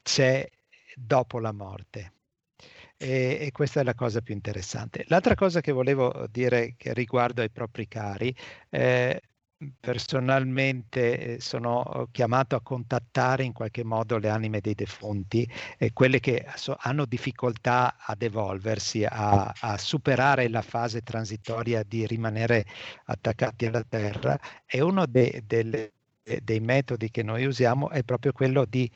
c'è 0.00 0.48
dopo 0.94 1.38
la 1.38 1.52
morte. 1.52 2.12
E, 2.96 3.38
e, 3.42 3.50
questa 3.52 3.80
è 3.80 3.84
la 3.84 3.94
cosa 3.94 4.22
più 4.22 4.32
interessante. 4.32 5.04
L'altra 5.08 5.34
cosa 5.34 5.60
che 5.60 5.72
volevo 5.72 6.26
dire 6.30 6.76
che 6.78 6.94
riguardo 6.94 7.42
ai 7.42 7.50
propri 7.50 7.86
cari, 7.88 8.34
eh, 8.70 9.20
personalmente 9.78 11.34
eh, 11.36 11.40
sono 11.40 12.08
chiamato 12.10 12.56
a 12.56 12.60
contattare 12.62 13.44
in 13.44 13.52
qualche 13.52 13.84
modo 13.84 14.18
le 14.18 14.28
anime 14.28 14.60
dei 14.60 14.74
defunti 14.74 15.48
e 15.78 15.92
quelle 15.92 16.20
che 16.20 16.46
so, 16.56 16.76
hanno 16.78 17.04
difficoltà 17.04 17.96
ad 17.98 18.22
evolversi, 18.22 19.04
a, 19.04 19.52
a, 19.58 19.78
superare 19.78 20.48
la 20.48 20.62
fase 20.62 21.02
transitoria 21.02 21.82
di 21.82 22.06
rimanere 22.06 22.64
attaccati 23.06 23.66
alla 23.66 23.84
terra. 23.88 24.38
E 24.66 24.80
uno 24.80 25.06
de, 25.06 25.42
de, 25.46 25.92
dei 26.42 26.60
metodi 26.60 27.10
che 27.10 27.22
noi 27.22 27.44
usiamo 27.44 27.90
è 27.90 28.02
proprio 28.02 28.32
quello 28.32 28.64
di 28.64 28.90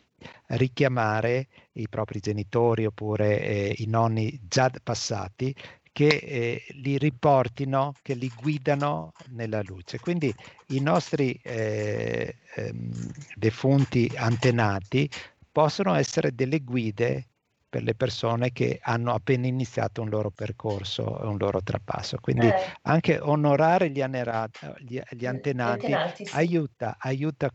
richiamare 0.49 1.47
i 1.73 1.89
propri 1.89 2.21
genitori 2.21 2.87
oppure 2.87 3.41
eh, 3.41 3.75
i 3.79 3.87
nonni 3.87 4.41
già 4.49 4.71
passati 4.83 5.55
che 5.99 6.07
eh, 6.07 6.65
li 6.75 6.97
riportino, 6.97 7.93
che 8.03 8.15
li 8.15 8.31
guidano 8.41 9.15
nella 9.31 9.63
luce. 9.63 9.99
Quindi 9.99 10.33
i 10.69 10.79
nostri 10.79 11.33
eh, 11.43 12.37
ehm, 12.55 12.93
defunti 13.35 14.09
antenati 14.15 15.11
possono 15.51 15.97
essere 15.97 16.33
delle 16.37 16.61
guide 16.61 17.27
per 17.69 17.83
le 17.83 17.97
persone 17.97 18.53
che 18.53 18.79
hanno 18.81 19.13
appena 19.13 19.49
iniziato 19.49 20.01
un 20.01 20.09
loro 20.09 20.31
percorso, 20.31 21.19
un 21.23 21.37
loro 21.37 21.65
trapasso. 21.65 22.17
Quindi 22.21 22.47
eh. 22.47 22.77
anche 22.83 23.19
onorare 23.19 23.91
gli, 23.91 24.01
anerati, 24.01 24.69
gli, 24.79 25.01
gli 25.11 25.27
antenati, 25.27 25.87
antenati 25.87 26.27
sì. 26.27 26.37
aiuta, 26.37 26.95
aiuta 27.01 27.51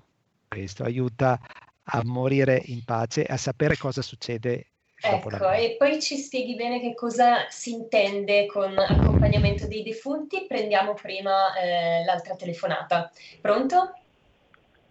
questo, 0.49 0.83
aiuta 0.83 1.39
a 1.81 2.01
morire 2.03 2.61
in 2.65 2.83
pace, 2.83 3.23
a 3.23 3.37
sapere 3.37 3.77
cosa 3.77 4.01
succede 4.01 4.72
Ecco, 5.05 5.51
e 5.51 5.75
poi 5.77 6.01
ci 6.01 6.15
spieghi 6.15 6.55
bene 6.55 6.79
che 6.79 6.93
cosa 6.93 7.45
si 7.49 7.73
intende 7.73 8.45
con 8.45 8.73
accompagnamento 8.77 9.67
dei 9.67 9.83
defunti. 9.83 10.45
Prendiamo 10.47 10.93
prima 10.93 11.53
eh, 11.57 12.05
l'altra 12.05 12.35
telefonata. 12.35 13.11
Pronto? 13.41 13.93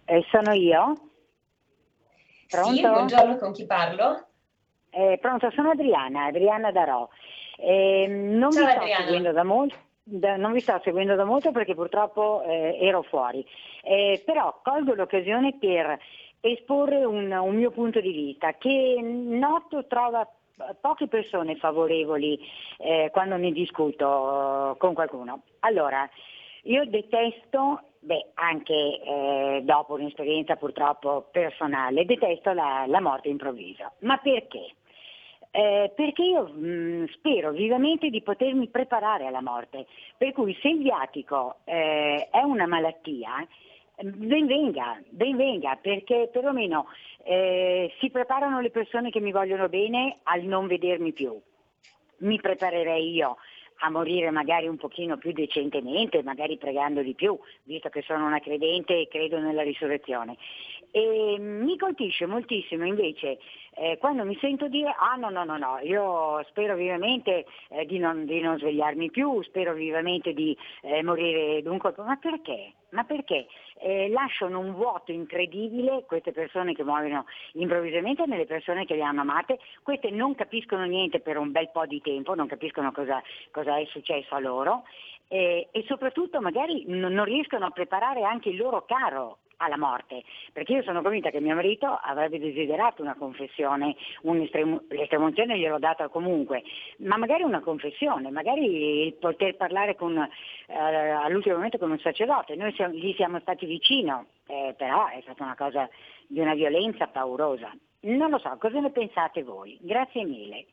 Eh, 0.05 0.23
sono 0.29 0.53
io. 0.53 1.09
Pronto? 2.47 2.75
Sì, 2.75 2.81
buongiorno, 2.81 3.37
con 3.37 3.53
chi 3.53 3.65
parlo? 3.65 4.27
Eh, 4.91 5.17
pronto, 5.19 5.49
sono 5.55 5.71
Adriana, 5.71 6.25
Adriana 6.25 6.71
Darò. 6.71 7.09
Eh, 7.57 8.05
non, 8.07 8.51
Ciao, 8.51 8.83
vi 8.83 8.93
Adriana. 8.93 9.31
Da 9.31 9.43
molto, 9.43 9.75
da, 10.03 10.35
non 10.35 10.51
vi 10.51 10.59
sto 10.59 10.79
seguendo 10.83 11.15
da 11.15 11.23
molto 11.23 11.51
perché 11.51 11.73
purtroppo 11.73 12.43
eh, 12.43 12.77
ero 12.79 13.01
fuori, 13.01 13.43
eh, 13.83 14.21
però 14.23 14.59
colgo 14.63 14.93
l'occasione 14.93 15.57
per 15.57 15.97
esporre 16.45 17.05
un, 17.05 17.31
un 17.31 17.55
mio 17.55 17.71
punto 17.71 18.01
di 18.01 18.11
vista 18.11 18.53
che 18.57 18.99
noto 19.01 19.85
trova 19.87 20.29
poche 20.81 21.07
persone 21.07 21.55
favorevoli 21.55 22.37
eh, 22.79 23.09
quando 23.11 23.37
ne 23.37 23.51
discuto 23.51 24.75
con 24.77 24.93
qualcuno. 24.93 25.43
Allora, 25.61 26.07
io 26.63 26.85
detesto, 26.85 27.81
beh, 27.99 28.31
anche 28.33 28.73
eh, 28.73 29.61
dopo 29.63 29.93
un'esperienza 29.93 30.57
purtroppo 30.57 31.27
personale, 31.31 32.05
detesto 32.05 32.51
la, 32.51 32.83
la 32.87 32.99
morte 32.99 33.29
improvvisa. 33.29 33.91
Ma 33.99 34.17
perché? 34.17 34.75
Eh, 35.51 35.93
perché 35.95 36.23
io 36.23 36.47
mh, 36.47 37.07
spero 37.13 37.51
vivamente 37.51 38.09
di 38.09 38.21
potermi 38.21 38.67
preparare 38.67 39.27
alla 39.27 39.41
morte, 39.41 39.85
per 40.17 40.33
cui 40.33 40.57
se 40.61 40.67
il 40.67 40.79
viatico 40.79 41.57
eh, 41.63 42.27
è 42.29 42.41
una 42.41 42.67
malattia, 42.67 43.47
Ben 44.01 44.47
venga, 44.47 44.99
ben 45.09 45.35
venga, 45.37 45.75
perché 45.75 46.29
perlomeno 46.31 46.87
eh, 47.23 47.93
si 47.99 48.09
preparano 48.09 48.59
le 48.59 48.71
persone 48.71 49.11
che 49.11 49.19
mi 49.19 49.31
vogliono 49.31 49.69
bene 49.69 50.19
al 50.23 50.41
non 50.43 50.67
vedermi 50.67 51.13
più. 51.13 51.39
Mi 52.17 52.39
preparerei 52.39 53.11
io 53.11 53.37
a 53.77 53.89
morire 53.89 54.31
magari 54.31 54.67
un 54.67 54.77
pochino 54.77 55.17
più 55.17 55.31
decentemente, 55.31 56.23
magari 56.23 56.57
pregando 56.57 57.01
di 57.01 57.13
più, 57.13 57.37
visto 57.63 57.89
che 57.89 58.01
sono 58.01 58.25
una 58.25 58.39
credente 58.39 58.99
e 58.99 59.07
credo 59.07 59.39
nella 59.39 59.61
risurrezione. 59.61 60.37
E 60.95 61.39
mi 61.39 61.75
colpisce 61.75 62.27
moltissimo 62.27 62.85
invece 62.85 63.39
eh, 63.75 63.97
quando 63.97 64.23
mi 64.25 64.37
sento 64.39 64.67
dire 64.67 64.93
ah 64.95 65.15
no 65.15 65.31
no 65.31 65.43
no 65.43 65.57
no, 65.57 65.79
io 65.81 66.43
spero 66.49 66.75
vivamente 66.75 67.45
eh, 67.69 67.85
di, 67.85 67.97
non, 67.97 68.25
di, 68.25 68.39
non, 68.39 68.59
svegliarmi 68.59 69.09
più, 69.09 69.41
spero 69.41 69.73
vivamente 69.73 70.33
di 70.33 70.55
eh, 70.81 71.01
morire 71.01 71.63
d'un 71.63 71.79
colpo, 71.79 72.03
ma 72.03 72.15
perché? 72.17 72.73
Ma 72.89 73.03
perché? 73.05 73.47
Eh, 73.79 74.09
lasciano 74.09 74.59
un 74.59 74.73
vuoto 74.73 75.11
incredibile 75.11 76.03
queste 76.05 76.31
persone 76.31 76.75
che 76.75 76.83
muoiono 76.83 77.25
improvvisamente 77.53 78.27
nelle 78.27 78.45
persone 78.45 78.85
che 78.85 78.95
le 78.95 79.01
hanno 79.01 79.21
amate, 79.21 79.57
queste 79.81 80.11
non 80.11 80.35
capiscono 80.35 80.83
niente 80.83 81.19
per 81.19 81.37
un 81.37 81.51
bel 81.51 81.71
po' 81.71 81.87
di 81.87 82.01
tempo, 82.01 82.35
non 82.35 82.45
capiscono 82.45 82.91
cosa, 82.91 83.19
cosa 83.49 83.79
è 83.79 83.85
successo 83.85 84.35
a 84.35 84.39
loro 84.39 84.83
eh, 85.27 85.69
e 85.71 85.83
soprattutto 85.87 86.39
magari 86.41 86.83
non, 86.85 87.11
non 87.11 87.25
riescono 87.25 87.65
a 87.65 87.71
preparare 87.71 88.21
anche 88.21 88.49
il 88.49 88.57
loro 88.57 88.85
caro 88.85 89.39
alla 89.57 89.77
morte, 89.77 90.23
perché 90.51 90.73
io 90.73 90.83
sono 90.83 91.01
convinta 91.01 91.29
che 91.29 91.39
mio 91.39 91.55
marito 91.55 91.87
avrebbe 91.87 92.39
desiderato 92.39 93.01
una 93.01 93.15
confessione, 93.15 93.95
l'estremunzione 94.21 95.57
gliel'ho 95.57 95.79
data 95.79 96.07
comunque, 96.07 96.63
ma 96.99 97.17
magari 97.17 97.43
una 97.43 97.61
confessione, 97.61 98.29
magari 98.31 99.15
poter 99.19 99.55
parlare 99.55 99.95
con, 99.95 100.17
eh, 100.17 100.75
all'ultimo 100.75 101.55
momento 101.55 101.77
con 101.77 101.91
un 101.91 101.99
sacerdote, 101.99 102.55
noi 102.55 102.73
siamo, 102.73 102.93
gli 102.93 103.13
siamo 103.15 103.39
stati 103.39 103.65
vicino, 103.65 104.27
eh, 104.47 104.73
però 104.77 105.07
è 105.07 105.19
stata 105.21 105.43
una 105.43 105.55
cosa 105.55 105.89
di 106.27 106.39
una 106.39 106.53
violenza 106.53 107.07
paurosa. 107.07 107.71
Non 108.01 108.29
lo 108.29 108.37
so, 108.37 108.55
cosa 108.59 108.79
ne 108.79 108.91
pensate 108.91 109.43
voi? 109.43 109.77
Grazie 109.81 110.25
mille. 110.25 110.65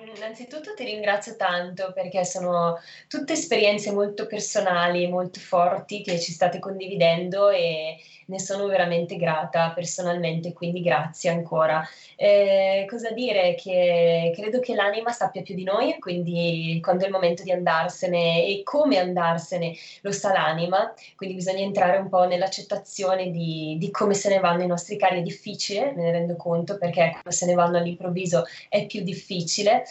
Innanzitutto 0.00 0.74
ti 0.74 0.84
ringrazio 0.84 1.36
tanto 1.36 1.92
perché 1.92 2.24
sono 2.24 2.78
tutte 3.08 3.32
esperienze 3.32 3.92
molto 3.92 4.26
personali, 4.26 5.08
molto 5.08 5.40
forti 5.40 6.02
che 6.02 6.20
ci 6.20 6.32
state 6.32 6.58
condividendo 6.58 7.50
e 7.50 7.96
ne 8.26 8.38
sono 8.38 8.66
veramente 8.66 9.16
grata 9.16 9.70
personalmente, 9.70 10.52
quindi 10.52 10.82
grazie 10.82 11.30
ancora. 11.30 11.86
Eh, 12.14 12.84
cosa 12.88 13.10
dire? 13.10 13.54
Che 13.54 14.32
credo 14.34 14.60
che 14.60 14.74
l'anima 14.74 15.12
sappia 15.12 15.42
più 15.42 15.54
di 15.54 15.64
noi, 15.64 15.98
quindi 15.98 16.78
quando 16.82 17.04
è 17.04 17.06
il 17.06 17.12
momento 17.12 17.42
di 17.42 17.52
andarsene 17.52 18.44
e 18.44 18.62
come 18.64 18.98
andarsene 18.98 19.74
lo 20.02 20.12
sa 20.12 20.32
l'anima, 20.32 20.92
quindi 21.16 21.36
bisogna 21.36 21.62
entrare 21.62 21.96
un 21.96 22.08
po' 22.08 22.26
nell'accettazione 22.26 23.30
di, 23.30 23.76
di 23.78 23.90
come 23.90 24.14
se 24.14 24.28
ne 24.28 24.40
vanno 24.40 24.62
i 24.62 24.66
nostri 24.66 24.96
cari, 24.96 25.20
è 25.20 25.22
difficile, 25.22 25.92
me 25.92 26.02
ne 26.02 26.12
rendo 26.12 26.36
conto, 26.36 26.76
perché 26.76 27.20
se 27.28 27.46
ne 27.46 27.54
vanno 27.54 27.78
all'improvviso 27.78 28.44
è 28.68 28.84
più 28.86 29.02
difficile 29.02 29.84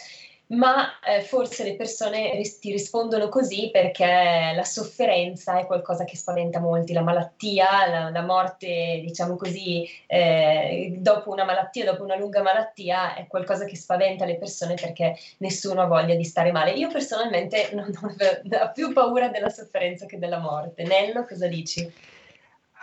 ma 0.48 0.98
eh, 1.00 1.20
forse 1.20 1.64
le 1.64 1.76
persone 1.76 2.34
ris- 2.34 2.58
ti 2.58 2.70
rispondono 2.70 3.28
così 3.28 3.70
perché 3.70 4.52
la 4.54 4.64
sofferenza 4.64 5.58
è 5.58 5.66
qualcosa 5.66 6.04
che 6.04 6.16
spaventa 6.16 6.58
molti, 6.60 6.92
la 6.92 7.02
malattia, 7.02 7.86
la, 7.86 8.10
la 8.10 8.22
morte, 8.22 9.00
diciamo 9.04 9.36
così, 9.36 9.86
eh, 10.06 10.94
dopo 10.98 11.30
una 11.30 11.44
malattia, 11.44 11.84
dopo 11.84 12.02
una 12.02 12.16
lunga 12.16 12.42
malattia, 12.42 13.14
è 13.14 13.26
qualcosa 13.26 13.66
che 13.66 13.76
spaventa 13.76 14.24
le 14.24 14.38
persone 14.38 14.74
perché 14.74 15.16
nessuno 15.38 15.82
ha 15.82 15.86
voglia 15.86 16.14
di 16.14 16.24
stare 16.24 16.50
male. 16.50 16.72
Io 16.72 16.88
personalmente 16.88 17.70
non, 17.74 17.90
non 18.00 18.62
ho 18.62 18.72
più 18.72 18.92
paura 18.92 19.28
della 19.28 19.50
sofferenza 19.50 20.06
che 20.06 20.18
della 20.18 20.38
morte. 20.38 20.84
Nello, 20.84 21.26
cosa 21.26 21.46
dici? 21.46 21.90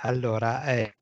Allora, 0.01 0.63
eh, 0.65 0.93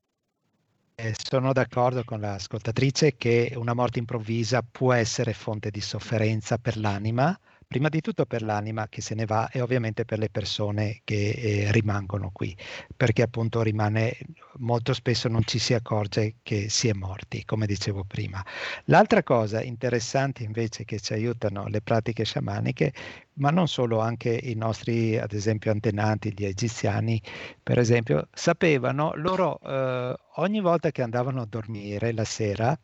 sono 1.12 1.52
d'accordo 1.52 2.04
con 2.04 2.20
l'ascoltatrice 2.20 3.16
che 3.16 3.52
una 3.56 3.74
morte 3.74 3.98
improvvisa 3.98 4.62
può 4.62 4.92
essere 4.92 5.32
fonte 5.32 5.70
di 5.70 5.80
sofferenza 5.80 6.56
per 6.58 6.76
l'anima, 6.76 7.36
prima 7.66 7.88
di 7.88 8.00
tutto 8.00 8.26
per 8.26 8.42
l'anima 8.42 8.88
che 8.88 9.00
se 9.00 9.14
ne 9.14 9.24
va 9.24 9.48
e 9.50 9.60
ovviamente 9.60 10.04
per 10.04 10.18
le 10.18 10.28
persone 10.28 11.00
che 11.04 11.30
eh, 11.30 11.72
rimangono 11.72 12.30
qui, 12.32 12.56
perché 12.96 13.22
appunto 13.22 13.62
rimane 13.62 14.16
molto 14.58 14.92
spesso 14.92 15.28
non 15.28 15.42
ci 15.44 15.58
si 15.58 15.74
accorge 15.74 16.36
che 16.42 16.68
si 16.68 16.88
è 16.88 16.92
morti, 16.92 17.44
come 17.44 17.66
dicevo 17.66 18.04
prima. 18.04 18.44
L'altra 18.86 19.22
cosa 19.22 19.62
interessante 19.62 20.42
invece 20.42 20.84
che 20.84 21.00
ci 21.00 21.12
aiutano 21.12 21.66
le 21.66 21.80
pratiche 21.80 22.24
sciamaniche, 22.24 22.92
ma 23.34 23.50
non 23.50 23.66
solo, 23.66 23.98
anche 24.00 24.30
i 24.30 24.54
nostri, 24.54 25.18
ad 25.18 25.32
esempio, 25.32 25.70
antenati, 25.70 26.32
gli 26.36 26.44
egiziani, 26.44 27.20
per 27.62 27.78
esempio, 27.78 28.28
sapevano, 28.32 29.12
loro 29.16 29.58
eh, 29.60 30.16
ogni 30.36 30.60
volta 30.60 30.90
che 30.90 31.02
andavano 31.02 31.42
a 31.42 31.46
dormire 31.46 32.12
la 32.12 32.24
sera, 32.24 32.78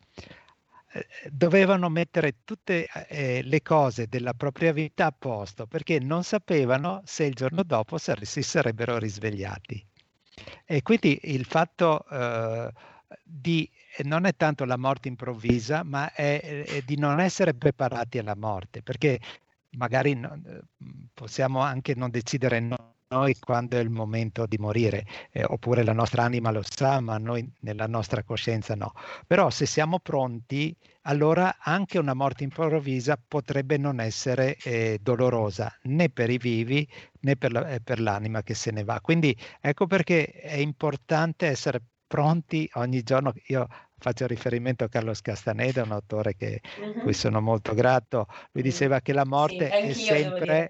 dovevano 1.30 1.88
mettere 1.88 2.36
tutte 2.44 2.88
eh, 3.08 3.42
le 3.42 3.62
cose 3.62 4.08
della 4.08 4.34
propria 4.34 4.72
vita 4.72 5.06
a 5.06 5.14
posto 5.16 5.66
perché 5.66 6.00
non 6.00 6.24
sapevano 6.24 7.02
se 7.04 7.24
il 7.24 7.34
giorno 7.34 7.62
dopo 7.62 7.98
si 7.98 8.42
sarebbero 8.42 8.98
risvegliati. 8.98 9.86
E 10.64 10.82
quindi 10.82 11.18
il 11.24 11.44
fatto 11.44 12.06
eh, 12.08 12.72
di 13.22 13.70
non 14.02 14.24
è 14.24 14.34
tanto 14.34 14.64
la 14.64 14.76
morte 14.76 15.08
improvvisa, 15.08 15.82
ma 15.84 16.12
è, 16.12 16.64
è, 16.64 16.82
di 16.82 16.96
non 16.96 17.20
essere 17.20 17.54
preparati 17.54 18.18
alla 18.18 18.36
morte, 18.36 18.82
perché 18.82 19.18
magari 19.70 20.14
no, 20.14 20.40
possiamo 21.12 21.60
anche 21.60 21.94
non 21.94 22.10
decidere 22.10 22.60
no, 22.60 22.89
noi 23.10 23.36
quando 23.40 23.76
è 23.76 23.80
il 23.80 23.90
momento 23.90 24.46
di 24.46 24.56
morire, 24.56 25.04
eh, 25.32 25.42
oppure 25.44 25.82
la 25.82 25.92
nostra 25.92 26.22
anima 26.22 26.52
lo 26.52 26.62
sa, 26.62 27.00
ma 27.00 27.18
noi 27.18 27.48
nella 27.60 27.86
nostra 27.86 28.22
coscienza 28.22 28.76
no. 28.76 28.92
Però 29.26 29.50
se 29.50 29.66
siamo 29.66 29.98
pronti, 29.98 30.76
allora 31.02 31.56
anche 31.58 31.98
una 31.98 32.14
morte 32.14 32.44
improvvisa 32.44 33.20
potrebbe 33.26 33.78
non 33.78 33.98
essere 33.98 34.56
eh, 34.62 34.98
dolorosa 35.02 35.76
né 35.82 36.08
per 36.08 36.30
i 36.30 36.38
vivi 36.38 36.88
né 37.22 37.36
per, 37.36 37.50
la, 37.50 37.68
eh, 37.68 37.80
per 37.80 38.00
l'anima 38.00 38.42
che 38.42 38.54
se 38.54 38.70
ne 38.70 38.84
va. 38.84 39.00
Quindi 39.00 39.36
ecco 39.60 39.86
perché 39.86 40.26
è 40.26 40.58
importante 40.58 41.46
essere 41.48 41.82
pronti 42.06 42.68
ogni 42.74 43.02
giorno. 43.02 43.32
Io 43.48 43.66
faccio 43.98 44.26
riferimento 44.28 44.84
a 44.84 44.88
Carlos 44.88 45.20
Castaneda, 45.20 45.82
un 45.82 45.90
autore 45.90 46.36
che, 46.36 46.60
uh-huh. 46.80 47.02
cui 47.02 47.12
sono 47.12 47.40
molto 47.40 47.74
grato. 47.74 48.26
Lui 48.52 48.62
diceva 48.62 49.00
che 49.00 49.12
la 49.12 49.26
morte 49.26 49.68
sì, 49.68 49.74
è 49.74 49.92
sempre 49.94 50.68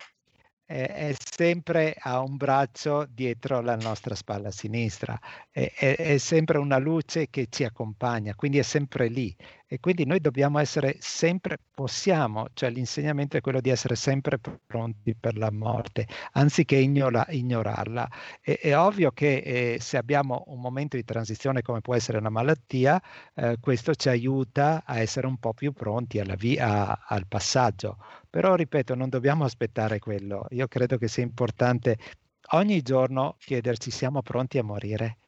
è, 0.70 1.12
sempre 1.18 1.96
a 1.98 2.20
un 2.20 2.36
braccio 2.36 3.04
dietro 3.10 3.60
la 3.60 3.74
nostra 3.74 4.14
spalla 4.14 4.52
sinistra, 4.52 5.18
è, 5.50 5.72
è, 5.74 5.96
è, 5.96 6.18
sempre 6.18 6.58
una 6.58 6.78
luce 6.78 7.28
che 7.28 7.48
ci 7.50 7.64
accompagna, 7.64 8.36
quindi 8.36 8.58
è 8.58 8.62
sempre 8.62 9.08
lì. 9.08 9.34
E 9.72 9.78
quindi 9.78 10.04
noi 10.04 10.20
dobbiamo 10.20 10.58
essere 10.58 10.96
sempre, 10.98 11.58
possiamo, 11.72 12.46
cioè 12.54 12.70
l'insegnamento 12.70 13.36
è 13.36 13.40
quello 13.40 13.60
di 13.60 13.70
essere 13.70 13.94
sempre 13.94 14.38
pronti 14.66 15.14
per 15.14 15.36
la 15.36 15.50
morte, 15.52 16.06
anziché 16.32 16.76
ignora, 16.76 17.24
ignorarla. 17.28 18.08
E, 18.40 18.58
è 18.58 18.76
ovvio 18.76 19.12
che 19.12 19.36
eh, 19.36 19.78
se 19.80 19.96
abbiamo 19.96 20.44
un 20.48 20.60
momento 20.60 20.96
di 20.96 21.04
transizione 21.04 21.62
come 21.62 21.80
può 21.80 21.94
essere 21.94 22.18
una 22.18 22.30
malattia, 22.30 23.00
eh, 23.34 23.58
questo 23.60 23.94
ci 23.94 24.08
aiuta 24.08 24.82
a 24.84 24.98
essere 24.98 25.26
un 25.26 25.38
po' 25.38 25.52
più 25.52 25.72
pronti 25.72 26.20
via, 26.36 27.06
al 27.06 27.26
passaggio. 27.26 27.96
Però, 28.34 28.54
ripeto, 28.54 28.94
non 28.94 29.08
dobbiamo 29.08 29.44
aspettare 29.44 29.98
quello. 29.98 30.46
Io 30.50 30.68
credo 30.68 30.96
che 30.98 31.08
sia 31.08 31.24
importante 31.24 31.98
ogni 32.52 32.80
giorno 32.82 33.34
chiederci 33.38 33.90
siamo 33.90 34.22
pronti 34.22 34.58
a 34.58 34.62
morire. 34.64 35.19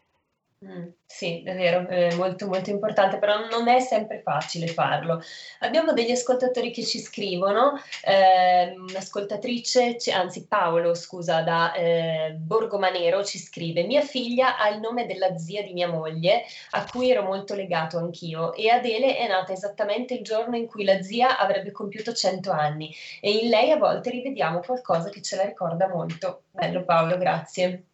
Mm, 0.65 0.91
sì, 1.05 1.43
è 1.43 1.57
vero, 1.57 1.89
è 1.89 2.15
molto 2.15 2.47
molto 2.47 2.71
importante, 2.71 3.19
però 3.19 3.49
non 3.49 3.67
è 3.67 3.81
sempre 3.81 4.21
facile 4.23 4.69
farlo. 4.69 5.21
Abbiamo 5.59 5.93
degli 5.93 6.13
ascoltatori 6.13 6.71
che 6.71 6.85
ci 6.85 7.01
scrivono, 7.01 7.73
eh, 8.05 8.73
un'ascoltatrice, 8.77 9.99
anzi 10.13 10.47
Paolo, 10.47 10.95
scusa, 10.95 11.43
da 11.43 11.73
eh, 11.75 12.37
Borgomanero 12.39 13.25
ci 13.25 13.39
scrive, 13.39 13.83
mia 13.83 14.03
figlia 14.03 14.57
ha 14.57 14.69
il 14.69 14.79
nome 14.79 15.05
della 15.07 15.37
zia 15.37 15.63
di 15.65 15.73
mia 15.73 15.89
moglie, 15.89 16.45
a 16.71 16.87
cui 16.89 17.11
ero 17.11 17.25
molto 17.25 17.55
legato 17.57 17.99
anch'io, 17.99 18.53
e 18.55 18.69
Adele 18.71 19.17
è 19.17 19.27
nata 19.27 19.53
esattamente 19.53 20.15
il 20.15 20.23
giorno 20.23 20.57
in 20.57 20.69
cui 20.69 20.85
la 20.85 21.03
zia 21.03 21.39
avrebbe 21.39 21.73
compiuto 21.73 22.13
100 22.13 22.53
anni, 22.53 22.95
e 23.21 23.33
in 23.33 23.49
lei 23.49 23.73
a 23.73 23.79
volte 23.79 24.11
rivediamo 24.11 24.61
qualcosa 24.61 25.11
che 25.11 25.23
ce 25.23 25.35
la 25.35 25.45
ricorda 25.45 25.89
molto. 25.89 26.45
Bello 26.53 26.85
Paolo, 26.85 27.19
grazie. 27.19 27.87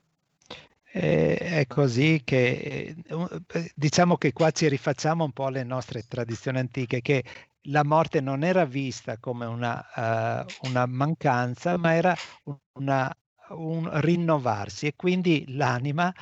Eh, 0.91 1.36
è 1.36 1.66
così 1.66 2.22
che 2.24 2.95
eh, 3.07 3.72
diciamo 3.74 4.16
che 4.16 4.32
qua 4.32 4.51
ci 4.51 4.68
rifacciamo 4.68 5.22
un 5.24 5.32
po' 5.32 5.47
alle 5.47 5.62
nostre 5.62 6.03
tradizioni 6.03 6.59
antiche 6.59 7.03
che 7.03 7.24
la 7.68 7.84
morte 7.84 8.20
non 8.20 8.43
era 8.43 8.64
vista 8.64 9.18
come 9.18 9.45
una, 9.45 9.84
uh, 9.95 10.66
una 10.68 10.86
mancanza, 10.86 11.76
ma 11.76 11.95
era 11.95 12.14
una, 12.78 13.14
un 13.51 13.89
rinnovarsi. 14.01 14.86
E 14.86 14.95
quindi 14.97 15.45
l'anima 15.49 16.12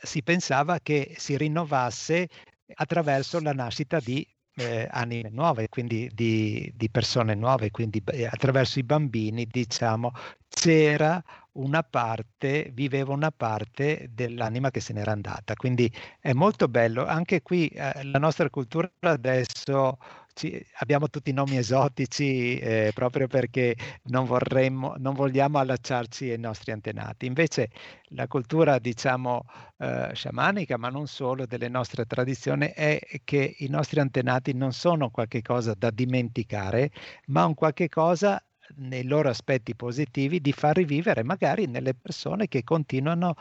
si 0.00 0.22
pensava 0.22 0.78
che 0.80 1.14
si 1.18 1.36
rinnovasse 1.36 2.28
attraverso 2.76 3.40
la 3.40 3.52
nascita 3.52 4.00
di 4.00 4.26
eh, 4.56 4.88
anime 4.90 5.28
nuove, 5.30 5.68
quindi 5.68 6.10
di, 6.14 6.70
di 6.74 6.90
persone 6.90 7.34
nuove, 7.34 7.70
quindi 7.70 8.02
eh, 8.06 8.26
attraverso 8.26 8.78
i 8.78 8.84
bambini, 8.84 9.46
diciamo, 9.46 10.12
c'era 10.48 11.22
una 11.54 11.82
parte, 11.82 12.70
viveva 12.72 13.12
una 13.12 13.30
parte 13.30 14.08
dell'anima 14.12 14.70
che 14.70 14.80
se 14.80 14.92
n'era 14.92 15.12
andata. 15.12 15.54
Quindi 15.54 15.90
è 16.20 16.32
molto 16.32 16.68
bello. 16.68 17.06
Anche 17.06 17.42
qui 17.42 17.68
eh, 17.68 18.04
la 18.04 18.18
nostra 18.18 18.48
cultura 18.50 18.90
adesso 19.00 19.98
ci, 20.34 20.64
abbiamo 20.78 21.08
tutti 21.08 21.30
i 21.30 21.32
nomi 21.32 21.56
esotici 21.56 22.58
eh, 22.58 22.90
proprio 22.92 23.26
perché 23.28 23.76
non, 24.04 24.24
vorremmo, 24.26 24.94
non 24.98 25.14
vogliamo 25.14 25.58
allacciarci 25.58 26.30
ai 26.30 26.38
nostri 26.38 26.72
antenati. 26.72 27.26
Invece 27.26 27.70
la 28.08 28.26
cultura, 28.26 28.78
diciamo, 28.78 29.44
eh, 29.78 30.10
sciamanica, 30.12 30.76
ma 30.76 30.88
non 30.88 31.06
solo, 31.06 31.46
delle 31.46 31.68
nostre 31.68 32.04
tradizioni 32.04 32.66
è 32.74 32.98
che 33.24 33.56
i 33.58 33.68
nostri 33.68 34.00
antenati 34.00 34.54
non 34.54 34.72
sono 34.72 35.10
qualcosa 35.10 35.74
da 35.74 35.90
dimenticare, 35.90 36.90
ma 37.26 37.44
un 37.46 37.54
qualche 37.54 37.88
cosa 37.88 38.42
nei 38.76 39.04
loro 39.04 39.28
aspetti 39.28 39.74
positivi 39.74 40.40
di 40.40 40.52
far 40.52 40.76
rivivere 40.76 41.22
magari 41.22 41.66
nelle 41.66 41.94
persone 41.94 42.48
che 42.48 42.64
continuano 42.64 43.34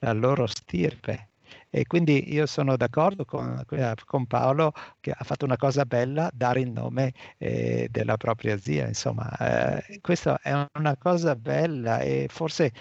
la 0.00 0.12
loro 0.12 0.46
stirpe. 0.46 1.28
E 1.70 1.86
quindi 1.86 2.32
io 2.32 2.46
sono 2.46 2.76
d'accordo 2.76 3.24
con, 3.24 3.62
eh, 3.70 3.94
con 4.04 4.26
Paolo 4.26 4.72
che 5.00 5.12
ha 5.16 5.24
fatto 5.24 5.44
una 5.44 5.56
cosa 5.56 5.84
bella, 5.84 6.30
dare 6.32 6.60
il 6.60 6.70
nome 6.70 7.12
eh, 7.38 7.88
della 7.90 8.16
propria 8.16 8.58
zia. 8.58 8.86
Insomma, 8.86 9.30
eh, 9.36 10.00
questa 10.00 10.38
è 10.42 10.52
una 10.74 10.96
cosa 10.96 11.34
bella 11.36 12.00
e 12.00 12.26
forse 12.30 12.72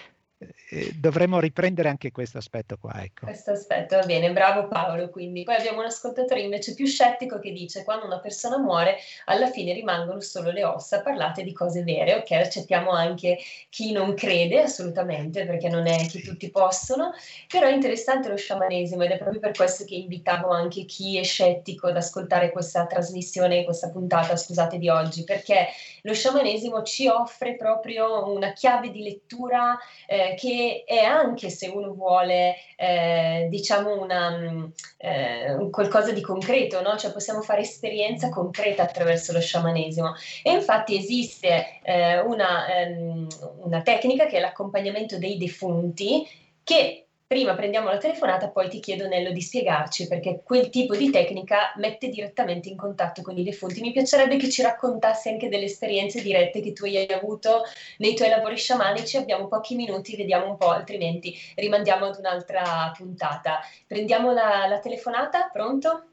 dovremmo 0.99 1.39
riprendere 1.39 1.89
anche 1.89 2.11
questo 2.11 2.38
aspetto 2.38 2.77
qua. 2.77 3.01
Ecco. 3.01 3.25
Questo 3.25 3.51
aspetto, 3.51 3.97
va 3.97 4.05
bene, 4.05 4.31
bravo 4.31 4.67
Paolo. 4.67 5.09
Quindi 5.09 5.43
poi 5.43 5.55
abbiamo 5.55 5.79
un 5.79 5.85
ascoltatore 5.85 6.41
invece 6.41 6.73
più 6.73 6.85
scettico 6.85 7.39
che 7.39 7.51
dice 7.51 7.83
quando 7.83 8.05
una 8.05 8.19
persona 8.19 8.57
muore 8.57 8.97
alla 9.25 9.49
fine 9.49 9.73
rimangono 9.73 10.19
solo 10.19 10.51
le 10.51 10.63
ossa, 10.63 11.01
parlate 11.01 11.43
di 11.43 11.53
cose 11.53 11.83
vere, 11.83 12.15
ok? 12.15 12.31
Accettiamo 12.31 12.91
anche 12.91 13.38
chi 13.69 13.91
non 13.91 14.13
crede 14.13 14.61
assolutamente 14.61 15.45
perché 15.45 15.69
non 15.69 15.88
è 15.88 16.05
che 16.07 16.21
tutti 16.21 16.49
possono, 16.49 17.13
però 17.47 17.67
è 17.67 17.73
interessante 17.73 18.29
lo 18.29 18.38
sciamanesimo 18.38 19.03
ed 19.03 19.11
è 19.11 19.17
proprio 19.17 19.39
per 19.39 19.53
questo 19.53 19.85
che 19.85 19.95
invitavo 19.95 20.49
anche 20.49 20.85
chi 20.85 21.17
è 21.17 21.23
scettico 21.23 21.88
ad 21.88 21.97
ascoltare 21.97 22.51
questa 22.51 22.85
trasmissione, 22.85 23.63
questa 23.63 23.89
puntata, 23.89 24.35
scusate, 24.35 24.77
di 24.77 24.89
oggi, 24.89 25.23
perché 25.23 25.67
lo 26.01 26.13
sciamanesimo 26.13 26.83
ci 26.83 27.07
offre 27.07 27.55
proprio 27.55 28.31
una 28.31 28.53
chiave 28.53 28.91
di 28.91 29.01
lettura. 29.01 29.77
Eh, 30.05 30.26
che 30.36 30.84
è 30.86 31.03
anche 31.03 31.49
se 31.49 31.67
uno 31.67 31.93
vuole 31.93 32.55
eh, 32.75 33.47
diciamo 33.49 34.01
una, 34.01 34.38
mm, 34.38 34.65
eh, 34.97 35.67
qualcosa 35.71 36.11
di 36.11 36.21
concreto, 36.21 36.82
no? 36.82 36.97
cioè 36.97 37.11
possiamo 37.11 37.41
fare 37.41 37.61
esperienza 37.61 38.30
concreta 38.30 38.84
attraverso 38.84 39.34
lo 39.34 39.39
sciamanesimo 39.39 40.13
e 40.43 40.51
infatti 40.51 40.97
esiste 40.97 41.80
eh, 41.84 42.19
una, 42.19 42.67
ehm, 42.67 43.28
una 43.63 43.82
tecnica 43.82 44.25
che 44.25 44.38
è 44.38 44.39
l'accompagnamento 44.39 45.17
dei 45.17 45.38
defunti 45.38 46.28
che 46.63 47.06
prima 47.28 47.55
prendiamo 47.55 47.89
la 47.89 47.97
telefonata, 47.97 48.47
poi 48.47 48.69
ti 48.69 48.80
chiedo 48.80 49.05
Nello 49.07 49.32
di 49.32 49.41
spiegarci 49.41 50.07
perché 50.07 50.41
quel 50.43 50.69
tipo 50.69 50.95
di 50.95 51.09
tecnica 51.09 51.73
mette 51.75 52.07
direttamente 52.07 52.69
in 52.69 52.78
contatto 52.78 53.21
con 53.21 53.38
i 53.38 53.43
defunti. 53.43 53.82
Mi 53.82 53.91
piacerebbe 53.91 54.38
che 54.38 54.49
ci 54.49 54.61
raccontassi 54.61 55.28
anche 55.28 55.49
delle 55.49 55.65
esperienze 55.65 56.21
dirette 56.21 56.61
che 56.61 56.71
tu 56.71 56.86
hai 56.86 57.05
avuto 57.07 57.63
nei 57.97 58.15
tuoi 58.15 58.30
lavori 58.30 58.55
sciamanici. 58.55 59.17
Abbiamo 59.17 59.47
pochi 59.47 59.75
minuti, 59.75 60.15
vediamo 60.15 60.49
un 60.49 60.57
po', 60.57 60.69
altrimenti 60.69 61.38
rimandiamo 61.55 62.05
ad 62.05 62.17
un'altra 62.17 62.91
puntata. 62.95 63.59
Prendiamo 63.86 64.32
la, 64.32 64.65
la 64.67 64.80
telefonata, 64.80 65.49
pronto? 65.51 66.03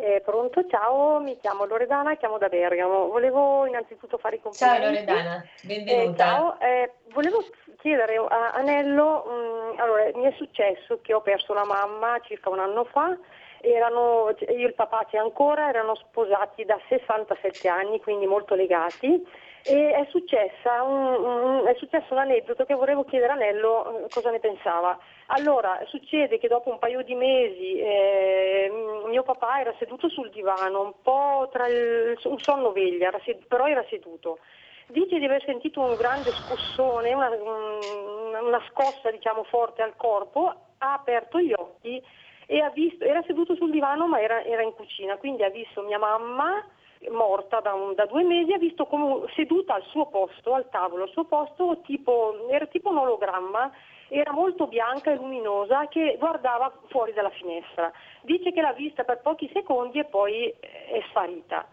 Eh, 0.00 0.22
pronto, 0.24 0.64
ciao, 0.68 1.18
mi 1.18 1.36
chiamo 1.40 1.64
Loredana, 1.64 2.14
chiamo 2.14 2.38
da 2.38 2.46
Bergamo. 2.46 3.08
Volevo 3.08 3.66
innanzitutto 3.66 4.16
fare 4.16 4.36
i 4.36 4.40
complimenti. 4.40 4.80
Ciao 4.80 4.92
Loredana, 4.92 5.44
benvenuta. 5.62 6.12
Eh, 6.12 6.16
ciao, 6.16 6.60
eh, 6.60 6.92
volevo 7.12 7.44
chiedere 7.78 8.14
a 8.14 8.52
Anello, 8.52 9.24
mh, 9.26 9.74
mm, 9.74 9.78
allora 9.80 10.04
mi 10.14 10.22
è 10.22 10.32
successo 10.36 11.00
che 11.02 11.12
ho 11.12 11.20
perso 11.20 11.52
la 11.52 11.64
mamma 11.64 12.20
circa 12.20 12.48
un 12.48 12.60
anno 12.60 12.84
fa, 12.84 13.18
erano, 13.60 14.32
io 14.38 14.46
e 14.46 14.62
il 14.62 14.74
papà 14.74 15.04
c'è 15.10 15.18
ancora, 15.18 15.68
erano 15.68 15.96
sposati 15.96 16.64
da 16.64 16.78
67 16.86 17.66
anni, 17.66 18.00
quindi 18.00 18.26
molto 18.26 18.54
legati 18.54 19.26
e 19.68 19.90
è, 19.92 20.80
un, 20.80 21.24
un, 21.24 21.66
è, 21.66 21.74
successo 21.76 22.14
un 22.14 22.18
aneddoto 22.18 22.64
che 22.64 22.74
volevo 22.74 23.04
chiedere 23.04 23.32
a 23.32 23.36
Nello 23.36 24.04
eh, 24.04 24.08
cosa 24.08 24.30
ne 24.30 24.40
pensava. 24.40 24.98
Allora, 25.26 25.78
succede 25.86 26.38
che 26.38 26.48
dopo 26.48 26.70
un 26.70 26.78
paio 26.78 27.02
di 27.02 27.14
mesi 27.14 27.78
eh, 27.78 28.72
mio 29.06 29.22
papà 29.24 29.60
era 29.60 29.74
seduto 29.78 30.08
sul 30.08 30.30
divano, 30.30 30.80
un 30.80 30.92
po' 31.02 31.50
tra 31.52 31.68
il, 31.68 32.18
un 32.24 32.38
sonno 32.38 32.72
veglia, 32.72 33.08
era 33.08 33.20
sed, 33.24 33.46
però 33.46 33.66
era 33.66 33.84
seduto. 33.90 34.38
Dice 34.86 35.18
di 35.18 35.26
aver 35.26 35.44
sentito 35.44 35.82
un 35.82 35.96
grande 35.96 36.30
scossone, 36.30 37.12
una, 37.12 37.28
una 37.28 38.62
scossa 38.70 39.10
diciamo 39.10 39.44
forte 39.44 39.82
al 39.82 39.96
corpo, 39.96 40.46
ha 40.78 40.94
aperto 40.94 41.40
gli 41.40 41.52
occhi 41.52 42.02
e 42.46 42.60
ha 42.60 42.70
visto, 42.70 43.04
era 43.04 43.22
seduto 43.26 43.54
sul 43.54 43.70
divano 43.70 44.06
ma 44.06 44.18
era, 44.18 44.42
era 44.42 44.62
in 44.62 44.72
cucina, 44.72 45.18
quindi 45.18 45.42
ha 45.42 45.50
visto 45.50 45.82
mia 45.82 45.98
mamma 45.98 46.64
morta 47.10 47.60
da, 47.60 47.74
un, 47.74 47.94
da, 47.94 48.06
due 48.06 48.24
mesi, 48.24 48.52
ha 48.52 48.58
visto 48.58 48.86
come 48.86 49.24
seduta 49.34 49.74
al 49.74 49.84
suo 49.84 50.06
posto, 50.06 50.54
al 50.54 50.68
tavolo, 50.68 51.04
al 51.04 51.10
suo 51.10 51.24
posto, 51.24 51.80
tipo, 51.84 52.48
era 52.50 52.66
tipo 52.66 52.90
un 52.90 52.98
ologramma, 52.98 53.70
era 54.08 54.32
molto 54.32 54.66
bianca 54.66 55.10
e 55.10 55.16
luminosa 55.16 55.86
che 55.88 56.16
guardava 56.18 56.72
fuori 56.88 57.12
dalla 57.12 57.30
finestra. 57.30 57.92
Dice 58.22 58.52
che 58.52 58.60
l'ha 58.60 58.72
vista 58.72 59.04
per 59.04 59.20
pochi 59.20 59.50
secondi 59.52 59.98
e 59.98 60.04
poi 60.04 60.48
è 60.48 61.02
sparita. 61.10 61.66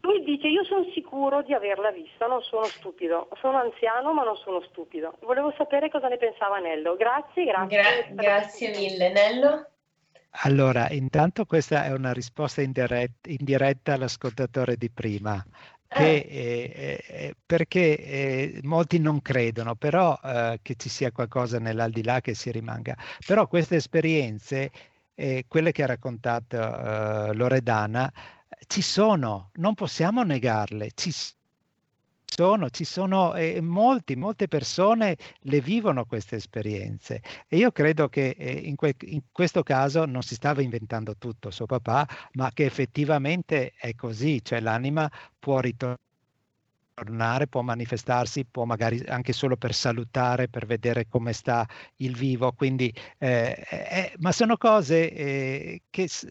lui 0.00 0.24
dice 0.24 0.48
io 0.48 0.64
sono 0.64 0.84
sicuro 0.92 1.42
di 1.42 1.52
averla 1.52 1.90
vista, 1.90 2.26
non 2.26 2.42
sono 2.42 2.68
stupido, 2.78 3.28
sono 3.40 3.58
anziano 3.58 4.12
ma 4.12 4.24
non 4.24 4.36
sono 4.36 4.60
stupido. 4.62 5.14
Volevo 5.20 5.52
sapere 5.56 5.90
cosa 5.90 6.08
ne 6.08 6.16
pensava 6.16 6.58
Nello. 6.58 6.96
Grazie, 6.96 7.44
grazie. 7.44 7.78
Gra- 7.78 8.22
grazie 8.22 8.70
mille 8.70 9.12
Nello. 9.12 9.66
Allora, 10.42 10.90
intanto 10.90 11.44
questa 11.46 11.84
è 11.84 11.92
una 11.92 12.12
risposta 12.12 12.60
indiretta, 12.60 13.30
indiretta 13.30 13.94
all'ascoltatore 13.94 14.76
di 14.76 14.90
prima. 14.90 15.44
Che, 15.86 16.16
eh, 16.16 17.04
eh, 17.06 17.36
perché 17.46 17.96
eh, 17.98 18.60
molti 18.64 18.98
non 18.98 19.22
credono 19.22 19.76
però 19.76 20.18
eh, 20.24 20.58
che 20.60 20.74
ci 20.74 20.88
sia 20.88 21.12
qualcosa 21.12 21.58
nell'aldilà 21.60 22.20
che 22.20 22.34
si 22.34 22.50
rimanga. 22.50 22.96
Però 23.24 23.46
queste 23.46 23.76
esperienze, 23.76 24.70
eh, 25.14 25.44
quelle 25.46 25.70
che 25.70 25.84
ha 25.84 25.86
raccontato 25.86 26.56
eh, 26.56 27.34
Loredana, 27.34 28.12
ci 28.66 28.82
sono, 28.82 29.50
non 29.54 29.74
possiamo 29.74 30.22
negarle, 30.24 30.90
ci 30.94 31.12
sono, 32.36 32.68
ci 32.70 32.84
sono 32.84 33.34
eh, 33.34 33.60
molti, 33.60 34.16
molte 34.16 34.48
persone 34.48 35.16
le 35.42 35.60
vivono 35.60 36.04
queste 36.04 36.36
esperienze. 36.36 37.22
E 37.48 37.56
io 37.56 37.70
credo 37.70 38.08
che 38.08 38.30
eh, 38.36 38.50
in, 38.52 38.74
que- 38.74 38.96
in, 39.02 39.22
questo 39.30 39.62
caso 39.62 40.04
non 40.04 40.22
si 40.22 40.34
stava 40.34 40.60
inventando 40.62 41.16
tutto 41.16 41.50
suo 41.50 41.66
papà, 41.66 42.06
ma 42.32 42.50
che 42.52 42.64
effettivamente 42.64 43.72
è 43.76 43.94
così, 43.94 44.42
cioè 44.44 44.60
l'anima 44.60 45.10
può 45.38 45.60
ritornare 45.60 45.98
può 47.48 47.62
manifestarsi, 47.62 48.44
può 48.44 48.64
magari 48.64 49.02
anche 49.06 49.32
solo 49.32 49.56
per 49.56 49.74
salutare, 49.74 50.48
per 50.48 50.66
vedere 50.66 51.06
come 51.08 51.32
sta 51.32 51.66
il 51.96 52.16
vivo, 52.16 52.52
quindi, 52.52 52.92
eh, 53.18 53.64
eh, 53.70 54.12
ma 54.18 54.30
sono 54.32 54.56
cose 54.56 55.10
eh, 55.12 55.82
che 55.90 56.08
s- 56.08 56.26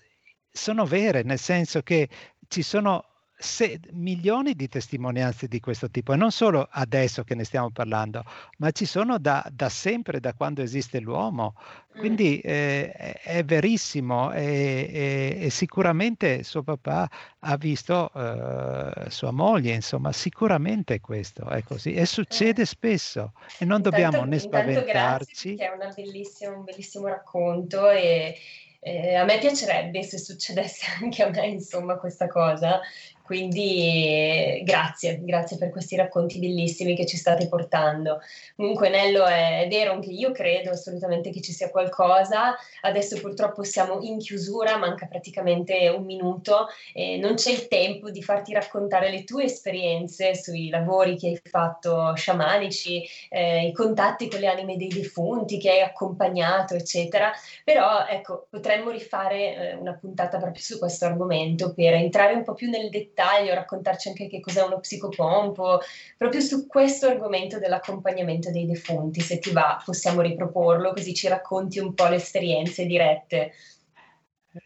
sono 0.52 0.86
vere, 0.86 1.24
nel 1.24 1.40
senso 1.40 1.82
che 1.82 2.08
ci 2.48 2.62
sono 2.62 3.13
se, 3.44 3.78
milioni 3.92 4.54
di 4.54 4.70
testimonianze 4.70 5.48
di 5.48 5.60
questo 5.60 5.90
tipo, 5.90 6.14
e 6.14 6.16
non 6.16 6.32
solo 6.32 6.66
adesso 6.72 7.24
che 7.24 7.36
ne 7.36 7.44
stiamo 7.44 7.70
parlando, 7.72 8.24
ma 8.60 8.72
ci 8.72 8.86
sono 8.86 9.20
da, 9.20 9.46
da 9.52 9.68
sempre, 9.68 10.22
da 10.22 10.34
quando 10.34 10.62
esiste 10.62 11.00
l'uomo. 11.00 11.56
Quindi 11.96 12.40
eh, 12.40 12.92
è 12.92 13.44
verissimo 13.44 14.32
e, 14.32 14.90
e, 14.92 15.46
e, 15.46 15.50
sicuramente 15.52 16.42
suo 16.42 16.64
papà 16.64 17.08
ha 17.40 17.56
visto 17.58 18.12
eh, 18.16 19.10
sua 19.10 19.30
moglie, 19.30 19.74
insomma, 19.74 20.12
sicuramente 20.12 21.00
questo 21.02 21.48
è 21.50 21.62
così 21.62 21.94
e 21.94 22.08
succede 22.08 22.66
spesso 22.66 23.34
e 23.60 23.66
non 23.66 23.78
Intanto, 23.78 23.90
dobbiamo 23.90 24.24
né 24.24 24.40
spaventarci. 24.40 25.56
è 25.56 25.94
bellissima, 25.94 26.56
un 26.56 26.64
bellissimo 26.64 27.08
racconto 27.08 27.88
e 27.92 28.38
eh, 28.84 29.16
a 29.16 29.24
me 29.24 29.38
piacerebbe 29.40 30.04
se 30.04 30.18
succedesse 30.18 30.86
anche 31.02 31.24
a 31.24 31.30
me, 31.30 31.48
insomma, 31.48 31.96
questa 31.96 32.28
cosa. 32.28 32.82
Quindi 33.24 34.62
grazie, 34.66 35.22
grazie 35.24 35.58
per 35.58 35.70
questi 35.70 35.96
racconti 35.96 36.40
bellissimi 36.40 36.94
che 36.94 37.06
ci 37.06 37.16
state 37.16 37.48
portando. 37.48 38.20
Comunque 38.58 38.90
Nello 38.90 39.26
è, 39.26 39.66
vero, 39.70 39.94
anche 39.94 40.10
io 40.10 40.32
credo 40.32 40.72
assolutamente 40.72 41.30
che 41.32 41.42
ci 41.42 41.54
sia 41.54 41.70
qualcosa. 41.70 42.54
Adesso 42.82 43.22
purtroppo 43.22 43.64
siamo 43.64 44.02
in 44.02 44.18
chiusura, 44.18 44.78
manca 44.78 45.06
praticamente 45.06 45.88
un 45.88 46.04
minuto 46.04 46.68
e 46.94 47.16
non 47.16 47.36
c'è 47.36 47.52
il 47.52 47.70
tempo 47.70 48.12
di 48.12 48.22
farti 48.22 48.52
raccontare 48.52 49.10
le 49.10 49.24
tue 49.24 49.46
esperienze 49.46 50.36
sui 50.36 50.68
lavori 50.68 51.16
che 51.16 51.28
hai 51.28 51.40
fatto 51.42 52.14
sciamanici, 52.16 53.08
eh, 53.30 53.68
i 53.68 53.72
contatti 53.72 54.28
con 54.28 54.42
le 54.42 54.48
anime 54.48 54.76
dei 54.76 54.90
defunti 54.90 55.58
che 55.58 55.70
hai 55.70 55.82
accompagnato, 55.82 56.74
eccetera. 56.76 57.32
Però 57.64 58.06
ecco, 58.06 58.48
potremmo 58.50 58.90
rifare 58.90 59.56
eh, 59.56 59.74
una 59.76 59.94
puntata 59.94 60.40
proprio 60.40 60.62
su 60.62 60.78
questo 60.78 61.06
argomento 61.06 61.74
per 61.74 61.94
entrare 61.94 62.34
un 62.34 62.44
po' 62.44 62.54
più 62.54 62.70
nel 62.70 62.90
dettaglio 62.90 63.12
dettaglio, 63.14 63.54
raccontarci 63.54 64.10
anche 64.10 64.28
che 64.28 64.40
cos'è 64.40 64.64
uno 64.64 64.80
psicopompo, 64.80 65.80
proprio 66.18 66.42
su 66.42 66.68
questo 66.68 67.08
argomento 67.08 67.60
dell'accompagnamento 67.60 68.52
dei 68.52 68.66
defunti. 68.66 69.22
Se 69.22 69.40
ti 69.40 69.52
va, 69.52 69.82
possiamo 69.84 70.22
riproporlo 70.22 70.92
così 70.92 71.14
ci 71.14 71.28
racconti 71.28 71.80
un 71.80 71.94
po' 71.94 72.08
le 72.08 72.16
esperienze 72.16 72.86
dirette. 72.86 73.54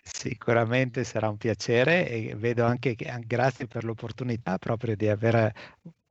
Sicuramente 0.02 1.04
sarà 1.04 1.30
un 1.30 1.38
piacere 1.38 2.10
e 2.10 2.34
vedo 2.36 2.66
anche 2.66 2.95
che 2.95 3.14
grazie 3.26 3.68
per 3.68 3.84
l'opportunità 3.84 4.58
proprio 4.58 4.95
di 4.98 5.08
aver 5.08 5.54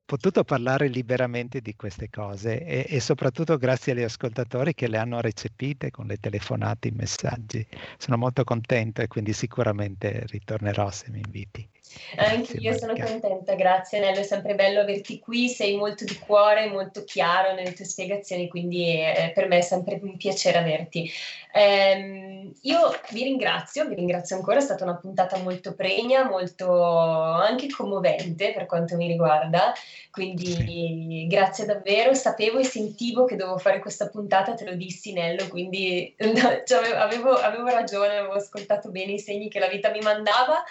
potuto 0.06 0.44
parlare 0.44 0.86
liberamente 0.86 1.60
di 1.60 1.74
queste 1.74 2.08
cose 2.08 2.64
e, 2.64 2.86
e, 2.88 3.00
soprattutto 3.00 3.58
grazie 3.58 3.92
agli 3.92 4.02
ascoltatori 4.02 4.72
che 4.72 4.86
le 4.86 4.98
hanno 4.98 5.20
recepite 5.20 5.90
con 5.90 6.06
le 6.06 6.16
telefonate, 6.16 6.88
i 6.88 6.92
messaggi. 6.92 7.66
Sono 7.98 8.16
molto 8.16 8.44
contento 8.44 9.02
e 9.02 9.08
quindi 9.08 9.32
sicuramente 9.34 10.24
ritornerò 10.26 10.90
se 10.90 11.10
mi 11.10 11.20
inviti. 11.22 11.68
Anche 12.16 12.56
io 12.58 12.76
sono 12.76 12.94
contenta, 12.94 13.54
grazie 13.54 14.00
Nello, 14.00 14.20
è 14.20 14.22
sempre 14.22 14.54
bello 14.54 14.80
averti 14.80 15.18
qui, 15.18 15.48
sei 15.48 15.76
molto 15.76 16.04
di 16.04 16.18
cuore, 16.18 16.68
molto 16.68 17.04
chiaro 17.04 17.54
nelle 17.54 17.72
tue 17.72 17.84
spiegazioni, 17.84 18.48
quindi 18.48 19.00
eh, 19.00 19.32
per 19.34 19.48
me 19.48 19.58
è 19.58 19.62
sempre 19.62 19.98
un 20.02 20.16
piacere 20.16 20.58
averti. 20.58 21.10
Eh, 21.52 22.52
io 22.62 22.78
vi 23.10 23.22
ringrazio, 23.22 23.86
vi 23.86 23.94
ringrazio 23.94 24.36
ancora, 24.36 24.58
è 24.58 24.62
stata 24.62 24.84
una 24.84 24.96
puntata 24.96 25.38
molto 25.38 25.74
pregna, 25.74 26.28
molto 26.28 26.80
anche 26.80 27.68
commovente 27.68 28.52
per 28.52 28.66
quanto 28.66 28.96
mi 28.96 29.06
riguarda, 29.06 29.72
quindi 30.10 30.46
sì. 30.46 31.26
grazie 31.28 31.64
davvero, 31.64 32.14
sapevo 32.14 32.58
e 32.58 32.64
sentivo 32.64 33.24
che 33.24 33.36
dovevo 33.36 33.58
fare 33.58 33.80
questa 33.80 34.08
puntata, 34.08 34.54
te 34.54 34.64
lo 34.64 34.74
dissi 34.74 35.12
Nello, 35.12 35.48
quindi 35.48 36.14
cioè, 36.64 36.96
avevo, 36.96 37.32
avevo 37.32 37.68
ragione, 37.68 38.16
avevo 38.16 38.34
ascoltato 38.34 38.90
bene 38.90 39.12
i 39.12 39.18
segni 39.18 39.48
che 39.48 39.58
la 39.58 39.68
vita 39.68 39.90
mi 39.90 40.00
mandava. 40.00 40.62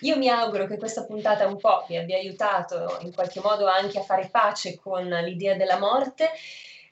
Io 0.00 0.16
mi 0.18 0.28
auguro 0.28 0.66
che 0.66 0.76
questa 0.76 1.04
puntata 1.04 1.46
un 1.46 1.56
po' 1.56 1.84
vi 1.88 1.96
abbia 1.96 2.18
aiutato 2.18 2.98
in 3.00 3.14
qualche 3.14 3.40
modo 3.40 3.66
anche 3.66 3.98
a 3.98 4.02
fare 4.02 4.28
pace 4.30 4.76
con 4.76 5.06
l'idea 5.06 5.54
della 5.54 5.78
morte 5.78 6.30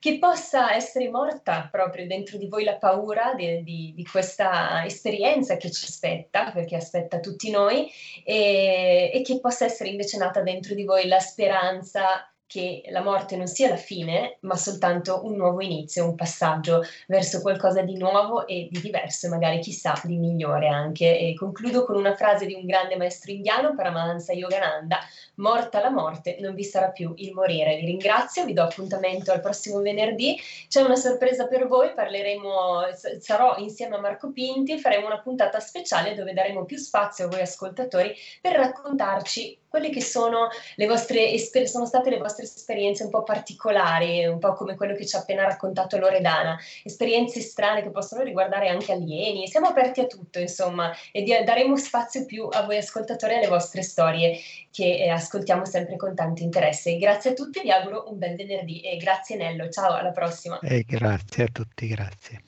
che 0.04 0.18
possa 0.18 0.74
essere 0.74 1.08
morta 1.08 1.66
proprio 1.70 2.06
dentro 2.06 2.36
di 2.36 2.46
voi 2.46 2.62
la 2.62 2.76
paura 2.76 3.32
di, 3.34 3.62
di, 3.62 3.92
di, 3.96 4.04
questa 4.04 4.84
esperienza 4.84 5.56
che 5.56 5.70
ci 5.70 5.86
aspetta, 5.86 6.50
perché 6.50 6.76
aspetta 6.76 7.20
tutti 7.20 7.50
noi, 7.50 7.90
e, 8.22 9.10
e 9.14 9.22
che 9.22 9.40
possa 9.40 9.64
essere 9.64 9.88
invece 9.88 10.18
nata 10.18 10.42
dentro 10.42 10.74
di 10.74 10.84
voi 10.84 11.08
la 11.08 11.20
speranza 11.20 12.30
che 12.46 12.82
la 12.88 13.02
morte 13.02 13.36
non 13.36 13.46
sia 13.46 13.68
la 13.68 13.76
fine, 13.76 14.38
ma 14.40 14.56
soltanto 14.56 15.24
un 15.24 15.34
nuovo 15.34 15.60
inizio, 15.60 16.04
un 16.04 16.14
passaggio 16.14 16.82
verso 17.06 17.40
qualcosa 17.40 17.82
di 17.82 17.96
nuovo 17.96 18.46
e 18.46 18.68
di 18.70 18.80
diverso, 18.80 19.28
magari 19.28 19.58
chissà 19.60 20.00
di 20.04 20.16
migliore 20.16 20.68
anche. 20.68 21.18
E 21.18 21.34
concludo 21.34 21.84
con 21.84 21.96
una 21.96 22.14
frase 22.14 22.46
di 22.46 22.54
un 22.54 22.64
grande 22.64 22.96
maestro 22.96 23.32
indiano, 23.32 23.74
Paramahansa 23.74 24.32
Yogananda, 24.32 24.98
morta 25.36 25.80
la 25.80 25.90
morte 25.90 26.36
non 26.40 26.54
vi 26.54 26.64
sarà 26.64 26.90
più 26.90 27.12
il 27.16 27.32
morire. 27.32 27.76
Vi 27.76 27.86
ringrazio, 27.86 28.44
vi 28.44 28.52
do 28.52 28.62
appuntamento 28.62 29.32
al 29.32 29.40
prossimo 29.40 29.80
venerdì, 29.80 30.38
c'è 30.68 30.82
una 30.82 30.96
sorpresa 30.96 31.46
per 31.46 31.66
voi, 31.66 31.92
parleremo, 31.92 32.82
sarò 33.18 33.56
insieme 33.56 33.96
a 33.96 34.00
Marco 34.00 34.30
Pinti, 34.30 34.78
faremo 34.78 35.06
una 35.06 35.20
puntata 35.20 35.60
speciale 35.60 36.14
dove 36.14 36.32
daremo 36.32 36.64
più 36.64 36.76
spazio 36.76 37.26
a 37.26 37.28
voi 37.28 37.40
ascoltatori 37.40 38.14
per 38.40 38.54
raccontarci 38.54 39.58
quelle 39.74 39.90
che 39.90 40.00
sono, 40.00 40.50
le 40.76 40.86
vostre, 40.86 41.32
esper- 41.32 41.66
sono 41.66 41.84
state 41.84 42.08
le 42.08 42.18
vostre 42.18 42.44
esperienze 42.44 43.02
un 43.02 43.10
po' 43.10 43.24
particolari, 43.24 44.24
un 44.24 44.38
po' 44.38 44.52
come 44.52 44.76
quello 44.76 44.94
che 44.94 45.04
ci 45.04 45.16
ha 45.16 45.18
appena 45.18 45.42
raccontato 45.42 45.98
Loredana, 45.98 46.56
esperienze 46.84 47.40
strane 47.40 47.82
che 47.82 47.90
possono 47.90 48.22
riguardare 48.22 48.68
anche 48.68 48.92
alieni. 48.92 49.48
Siamo 49.48 49.66
aperti 49.66 49.98
a 49.98 50.06
tutto, 50.06 50.38
insomma, 50.38 50.92
e 51.10 51.24
di- 51.24 51.42
daremo 51.44 51.76
spazio 51.76 52.24
più 52.24 52.46
a 52.48 52.62
voi 52.62 52.76
ascoltatori 52.76 53.32
e 53.32 53.36
alle 53.38 53.48
vostre 53.48 53.82
storie 53.82 54.38
che 54.70 54.98
eh, 54.98 55.08
ascoltiamo 55.08 55.64
sempre 55.64 55.96
con 55.96 56.14
tanto 56.14 56.44
interesse. 56.44 56.96
Grazie 56.96 57.30
a 57.30 57.34
tutti, 57.34 57.60
vi 57.60 57.72
auguro 57.72 58.08
un 58.12 58.18
bel 58.18 58.36
venerdì 58.36 58.80
e 58.80 58.96
grazie 58.96 59.34
Nello, 59.34 59.68
ciao, 59.70 59.94
alla 59.94 60.12
prossima. 60.12 60.60
E 60.60 60.84
grazie 60.86 61.44
a 61.44 61.48
tutti, 61.50 61.88
grazie. 61.88 62.42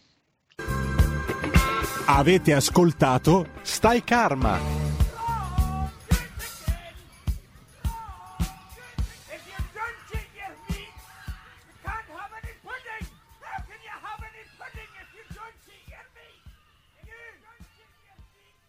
Avete 2.09 2.53
ascoltato 2.53 3.49
Stai 3.63 4.05
Karma 4.05 4.86